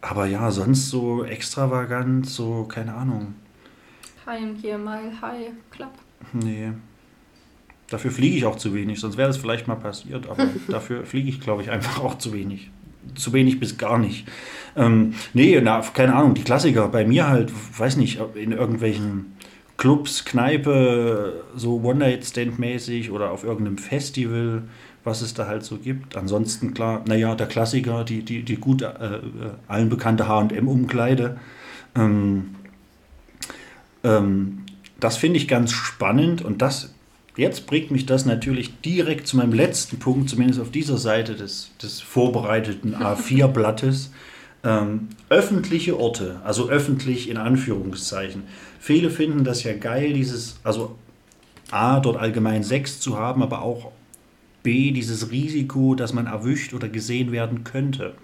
[0.02, 3.34] aber ja, sonst so extravagant, so, keine Ahnung.
[4.24, 5.92] Kein hier mal High Club.
[6.32, 6.72] Nee.
[7.88, 11.28] Dafür fliege ich auch zu wenig, sonst wäre das vielleicht mal passiert, aber dafür fliege
[11.28, 12.70] ich, glaube ich, einfach auch zu wenig.
[13.14, 14.26] Zu wenig bis gar nicht.
[14.76, 16.88] Ähm, nee, na, keine Ahnung, die Klassiker.
[16.88, 19.36] Bei mir halt, weiß nicht, in irgendwelchen
[19.76, 24.62] Clubs, Kneipe, so One-Night-Stand-mäßig oder auf irgendeinem Festival,
[25.04, 26.16] was es da halt so gibt.
[26.16, 29.20] Ansonsten klar, naja, der Klassiker, die, die, die gut äh, äh
[29.68, 31.38] allen bekannte HM-Umkleide.
[31.94, 32.54] Ähm,
[34.04, 34.58] ähm,
[35.00, 36.94] das finde ich ganz spannend und das
[37.36, 41.70] jetzt bringt mich das natürlich direkt zu meinem letzten Punkt, zumindest auf dieser Seite des,
[41.82, 44.12] des vorbereiteten A4-Blattes.
[44.64, 48.44] Ähm, öffentliche Orte, also öffentlich in Anführungszeichen.
[48.78, 50.96] Viele finden das ja geil, dieses, also
[51.72, 53.90] A, dort allgemein Sex zu haben, aber auch
[54.62, 58.14] B, dieses Risiko, dass man erwischt oder gesehen werden könnte.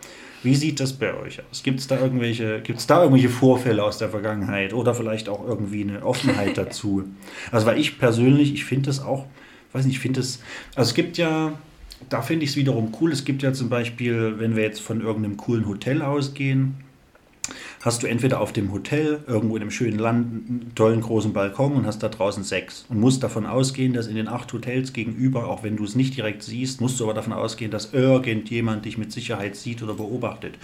[0.43, 1.63] Wie sieht das bei euch aus?
[1.65, 5.83] Gibt es da irgendwelche, gibt's da irgendwelche Vorfälle aus der Vergangenheit oder vielleicht auch irgendwie
[5.83, 7.05] eine Offenheit dazu?
[7.51, 9.27] Also weil ich persönlich, ich finde das auch,
[9.73, 10.41] weiß nicht, ich finde es,
[10.77, 11.59] also es gibt ja,
[12.09, 13.11] da finde ich es wiederum cool.
[13.11, 16.77] Es gibt ja zum Beispiel, wenn wir jetzt von irgendeinem coolen Hotel ausgehen,
[17.83, 21.75] hast du entweder auf dem Hotel irgendwo in einem schönen Land einen tollen großen Balkon
[21.75, 25.47] und hast da draußen Sex und musst davon ausgehen, dass in den acht Hotels gegenüber,
[25.47, 28.99] auch wenn du es nicht direkt siehst, musst du aber davon ausgehen, dass irgendjemand dich
[28.99, 30.59] mit Sicherheit sieht oder beobachtet.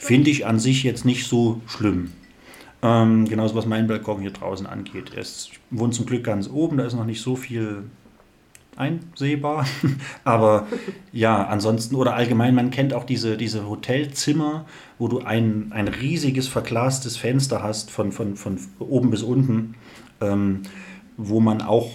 [0.00, 2.12] Finde ich an sich jetzt nicht so schlimm.
[2.82, 5.12] Ähm, genauso was mein Balkon hier draußen angeht.
[5.16, 7.84] Es wohnt zum Glück ganz oben, da ist noch nicht so viel
[8.76, 9.66] einsehbar.
[10.24, 10.66] Aber
[11.12, 14.66] ja, ansonsten oder allgemein, man kennt auch diese, diese Hotelzimmer,
[14.98, 19.74] wo du ein, ein riesiges verglastes Fenster hast von, von, von oben bis unten,
[20.20, 20.62] ähm,
[21.16, 21.90] wo man auch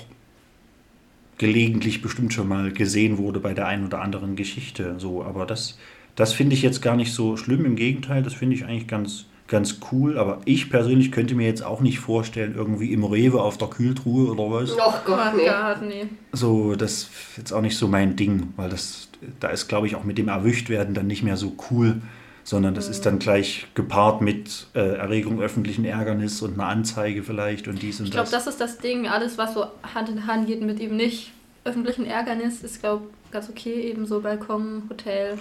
[1.37, 4.95] gelegentlich bestimmt schon mal gesehen wurde bei der einen oder anderen Geschichte.
[4.99, 5.79] So, aber das,
[6.15, 7.65] das finde ich jetzt gar nicht so schlimm.
[7.65, 11.61] Im Gegenteil, das finde ich eigentlich ganz, ganz cool, aber ich persönlich könnte mir jetzt
[11.61, 14.71] auch nicht vorstellen, irgendwie im Rewe auf der Kühltruhe oder was.
[14.71, 15.45] Oh Gott, nee.
[15.45, 16.07] Gott, nee.
[16.31, 19.09] So, das ist jetzt auch nicht so mein Ding, weil das,
[19.41, 22.01] da ist, glaube ich, auch mit dem Erwischtwerden dann nicht mehr so cool,
[22.45, 27.67] sondern das ist dann gleich gepaart mit äh, Erregung öffentlichen Ärgernis und einer Anzeige vielleicht
[27.67, 28.45] und dies und Ich glaube, das.
[28.45, 29.07] das ist das Ding.
[29.07, 31.33] Alles, was so Hand in Hand geht mit eben nicht
[31.65, 33.81] öffentlichen Ärgernis, ist, glaube ich, ganz okay.
[33.81, 35.37] Eben so Balkon, Hotel.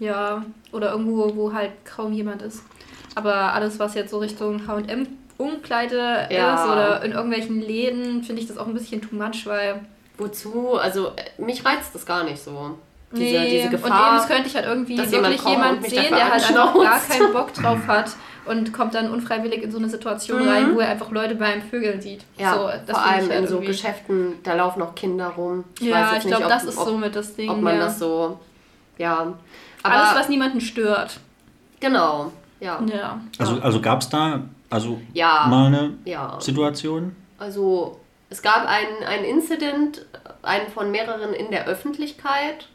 [0.00, 2.62] Ja, oder irgendwo, wo halt kaum jemand ist.
[3.14, 5.06] Aber alles, was jetzt so Richtung HM
[5.36, 6.54] Umkleide Ja.
[6.54, 9.80] ist oder in irgendwelchen Läden, finde ich das auch ein bisschen too much, weil.
[10.18, 10.74] Wozu?
[10.76, 12.78] Also, mich reizt das gar nicht so.
[13.12, 14.18] Diese, Nee, diese Und eben, Gefahr.
[14.20, 17.32] es könnte ich halt irgendwie jemand wirklich jemand mich sehen, der halt einfach gar keinen
[17.32, 18.10] Bock drauf hat
[18.46, 20.48] und kommt dann unfreiwillig in so eine Situation Mhm.
[20.48, 22.24] rein, wo er einfach Leute beim Vögeln sieht.
[22.38, 25.64] ja, so, das vor allem ich halt in so Geschäften, da laufen auch Kinder rum.
[25.80, 27.50] Ja, jetzt ich glaube, das ist ob, so mit das Ding.
[27.50, 27.84] ob man ja.
[27.84, 28.38] das so.
[28.98, 29.32] Ja.
[29.84, 31.20] Aber Alles, was niemanden stört.
[31.78, 32.32] genau.
[32.60, 32.80] Ja.
[32.86, 33.20] Ja.
[33.38, 34.40] Also, also gab es da
[34.70, 35.46] also Ja.
[35.48, 36.40] mal eine Ja.
[36.40, 37.14] Situation?
[37.38, 38.00] Also
[38.30, 40.06] es gab einen, einen Incident,
[40.42, 42.68] einen von mehreren in der Öffentlichkeit,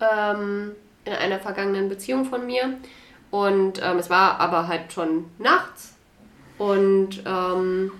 [0.00, 0.72] ähm,
[1.04, 2.74] in einer vergangenen Beziehung von mir.
[3.30, 5.94] Und ähm, es war aber halt schon nachts.
[6.58, 7.90] Und ähm,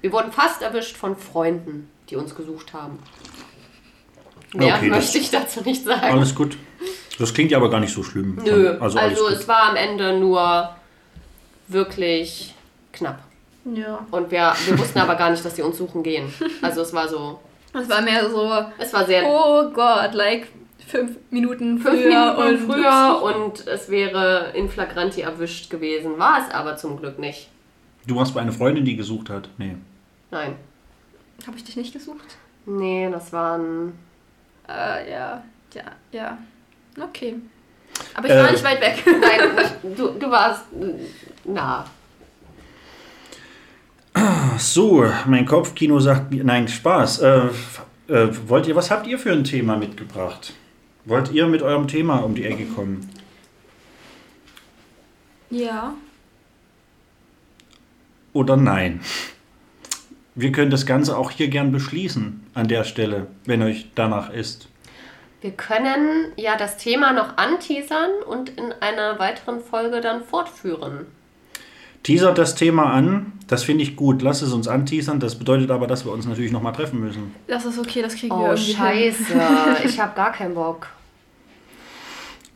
[0.00, 2.98] wir wurden fast erwischt von Freunden, die uns gesucht haben.
[4.54, 6.16] Mehr Okay, möchte ich dazu nicht sagen.
[6.16, 6.56] Alles gut.
[7.18, 8.38] Das klingt ja aber gar nicht so schlimm.
[8.44, 10.70] Nö, Also, also, es war am Ende nur
[11.68, 12.54] wirklich
[12.92, 13.20] knapp.
[13.72, 14.06] Ja.
[14.10, 16.32] Und wir, wir wussten aber gar nicht, dass sie uns suchen gehen.
[16.60, 17.40] Also es war so,
[17.72, 20.48] Es war mehr so, es war sehr oh Gott, like
[20.86, 26.18] fünf Minuten fünf früher Minuten und früher und es wäre in Flagranti erwischt gewesen.
[26.18, 27.48] War es aber zum Glück nicht.
[28.06, 29.48] Du warst bei einer Freundin, die gesucht hat?
[29.56, 29.76] Nee.
[30.30, 30.56] Nein.
[31.46, 32.36] Habe ich dich nicht gesucht?
[32.66, 33.94] Nee, das waren.
[34.68, 35.42] Äh, ja.
[35.74, 35.82] Ja,
[36.12, 36.38] ja.
[37.00, 37.34] Okay.
[38.14, 39.02] Aber ich Äh, war nicht weit weg.
[39.06, 40.64] Nein, du, du warst
[41.44, 41.84] nah.
[44.58, 46.44] So, mein Kopfkino sagt mir.
[46.44, 47.20] Nein, Spaß.
[47.20, 47.40] Äh,
[48.08, 50.52] äh, wollt ihr, was habt ihr für ein Thema mitgebracht?
[51.04, 53.10] Wollt ihr mit eurem Thema um die Ecke kommen?
[55.50, 55.94] ja.
[58.32, 59.00] Oder nein?
[60.34, 64.68] Wir können das Ganze auch hier gern beschließen an der Stelle, wenn euch danach ist.
[65.40, 71.06] Wir können ja das Thema noch anteasern und in einer weiteren Folge dann fortführen.
[72.02, 74.20] Teasert das Thema an, das finde ich gut.
[74.22, 75.20] Lass es uns anteasern.
[75.20, 77.34] Das bedeutet aber, dass wir uns natürlich nochmal treffen müssen.
[77.46, 78.76] Das ist okay, das kriegen wir Oh, irgendwie hin.
[78.76, 79.84] scheiße.
[79.84, 80.88] Ich habe gar keinen Bock.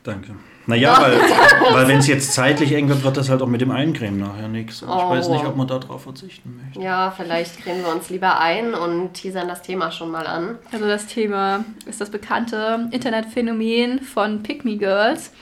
[0.04, 0.34] Danke.
[0.68, 1.18] Naja, weil,
[1.74, 4.48] weil wenn es jetzt zeitlich eng wird, wird das halt auch mit dem Eincremen nachher
[4.48, 4.82] nichts.
[4.82, 5.10] Und Ich Oh.
[5.10, 6.80] weiß nicht, ob man darauf verzichten möchte.
[6.80, 10.58] Ja, vielleicht cremen wir uns lieber ein und teasern das Thema schon mal an.
[10.70, 15.32] Also das Thema ist das bekannte Internetphänomen von Pick Me Girls.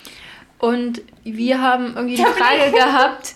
[0.58, 3.34] Und wir haben irgendwie die Frage gehabt,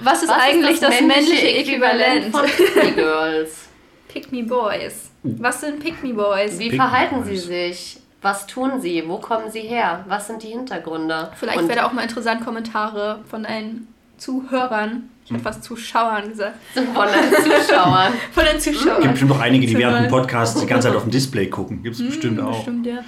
[0.00, 2.30] was ist Was eigentlich das, männliche Äquivalent?
[2.34, 3.68] von Pick Girls?
[4.08, 5.10] Pick Me Boys.
[5.24, 6.58] Was sind Pick Me Boys?
[6.58, 7.26] Wie Pick verhalten Boys.
[7.28, 7.98] sie sich?
[8.22, 9.02] Was tun sie?
[9.06, 10.04] Wo kommen sie her?
[10.06, 11.30] Was sind die Hintergründe?
[11.34, 15.10] Vielleicht Und wäre da auch mal interessant Kommentare von deinen Zuhörern.
[15.24, 16.56] Ich habe fast Zuschauern gesagt.
[16.74, 18.12] Von den Zuschauern.
[18.32, 19.00] Von den Zuschauern.
[19.00, 21.82] Gibt bestimmt auch einige, die während dem Podcast die ganze Zeit auf dem Display gucken.
[21.82, 22.56] Gibt es bestimmt auch.
[22.56, 22.98] Bestimmt, ja.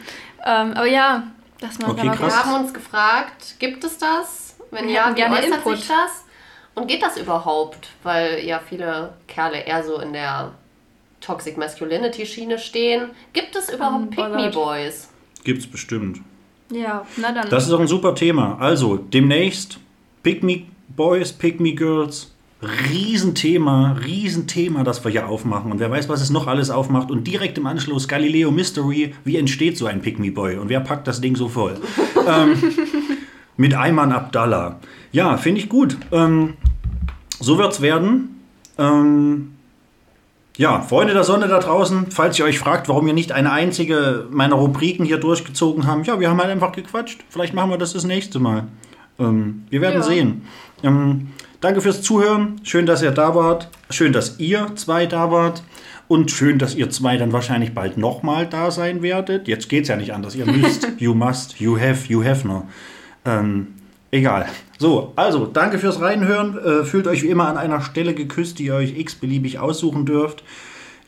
[0.45, 1.25] Ähm, aber ja,
[1.61, 2.33] dass man Okay, da krass.
[2.33, 4.57] Wir haben uns gefragt, gibt es das?
[4.71, 5.79] Wenn ja, wie gerne äußert Input.
[5.79, 6.25] sich das?
[6.75, 7.89] Und geht das überhaupt?
[8.03, 10.53] Weil ja viele Kerle eher so in der
[11.25, 13.11] Toxic Masculinity Schiene stehen.
[13.33, 14.55] Gibt es überhaupt Pick Me Unbothered.
[14.55, 15.09] Boys?
[15.43, 16.21] Gibt es bestimmt.
[16.71, 17.49] Ja, na dann.
[17.49, 18.59] Das ist auch ein super Thema.
[18.61, 19.79] Also, demnächst
[20.23, 22.31] Pick Me Boys, Pick Me Girls.
[22.63, 25.71] Riesenthema, Riesenthema, das wir hier aufmachen.
[25.71, 27.11] Und wer weiß, was es noch alles aufmacht.
[27.11, 29.15] Und direkt im Anschluss Galileo Mystery.
[29.25, 30.57] Wie entsteht so ein Pick Me Boy?
[30.57, 31.79] Und wer packt das Ding so voll?
[32.27, 32.57] ähm,
[33.57, 34.81] mit Ayman Abdallah.
[35.13, 35.97] Ja, finde ich gut.
[36.11, 36.55] Ähm,
[37.39, 38.41] so wird's werden.
[38.79, 39.54] Ähm,
[40.57, 44.27] ja, Freunde der Sonne da draußen, falls ihr euch fragt, warum wir nicht eine einzige
[44.31, 47.25] meiner Rubriken hier durchgezogen haben, ja, wir haben halt einfach gequatscht.
[47.29, 48.65] Vielleicht machen wir das das nächste Mal.
[49.19, 50.03] Ähm, wir werden Ja.
[50.03, 50.43] sehen.
[50.83, 51.29] Ähm,
[51.61, 52.61] danke fürs Zuhören.
[52.63, 53.69] Schön, dass ihr da wart.
[53.91, 55.63] Schön, dass ihr zwei da wart.
[56.07, 59.49] Und schön, dass ihr zwei dann wahrscheinlich bald nochmal da sein werdet.
[59.49, 60.35] Jetzt geht's ja nicht anders.
[60.37, 62.69] Ihr müsst, you must, you have, you have no.
[63.25, 63.74] Ähm,
[64.15, 64.47] egal.
[64.79, 66.59] So, also, danke fürs Reinhören.
[66.59, 70.43] Äh, fühlt euch wie immer an einer Stelle geküsst, die ihr euch x-beliebig aussuchen dürft.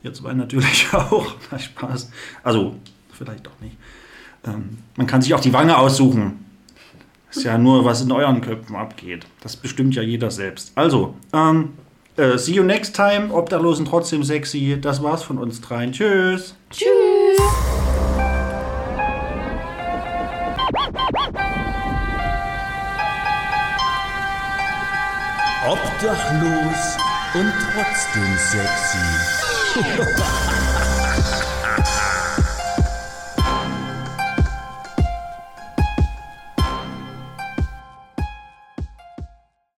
[0.02, 1.34] Ihr zwei natürlich auch.
[1.50, 2.10] Na, Spaß.
[2.42, 2.76] Also,
[3.12, 3.76] vielleicht auch nicht.
[4.46, 6.44] Ähm, man kann sich auch die Wange aussuchen.
[7.30, 9.26] Ist ja nur, was in euren Köpfen abgeht.
[9.40, 10.72] Das bestimmt ja jeder selbst.
[10.74, 11.70] Also, ähm,
[12.16, 13.32] äh, see you next time.
[13.32, 14.78] Obdachlosen trotzdem sexy.
[14.80, 15.92] Das war's von uns dreien.
[15.92, 16.54] Tschüss.
[16.70, 17.45] Tschüss!
[25.68, 26.96] Obdachlos
[27.34, 28.98] und trotzdem sexy.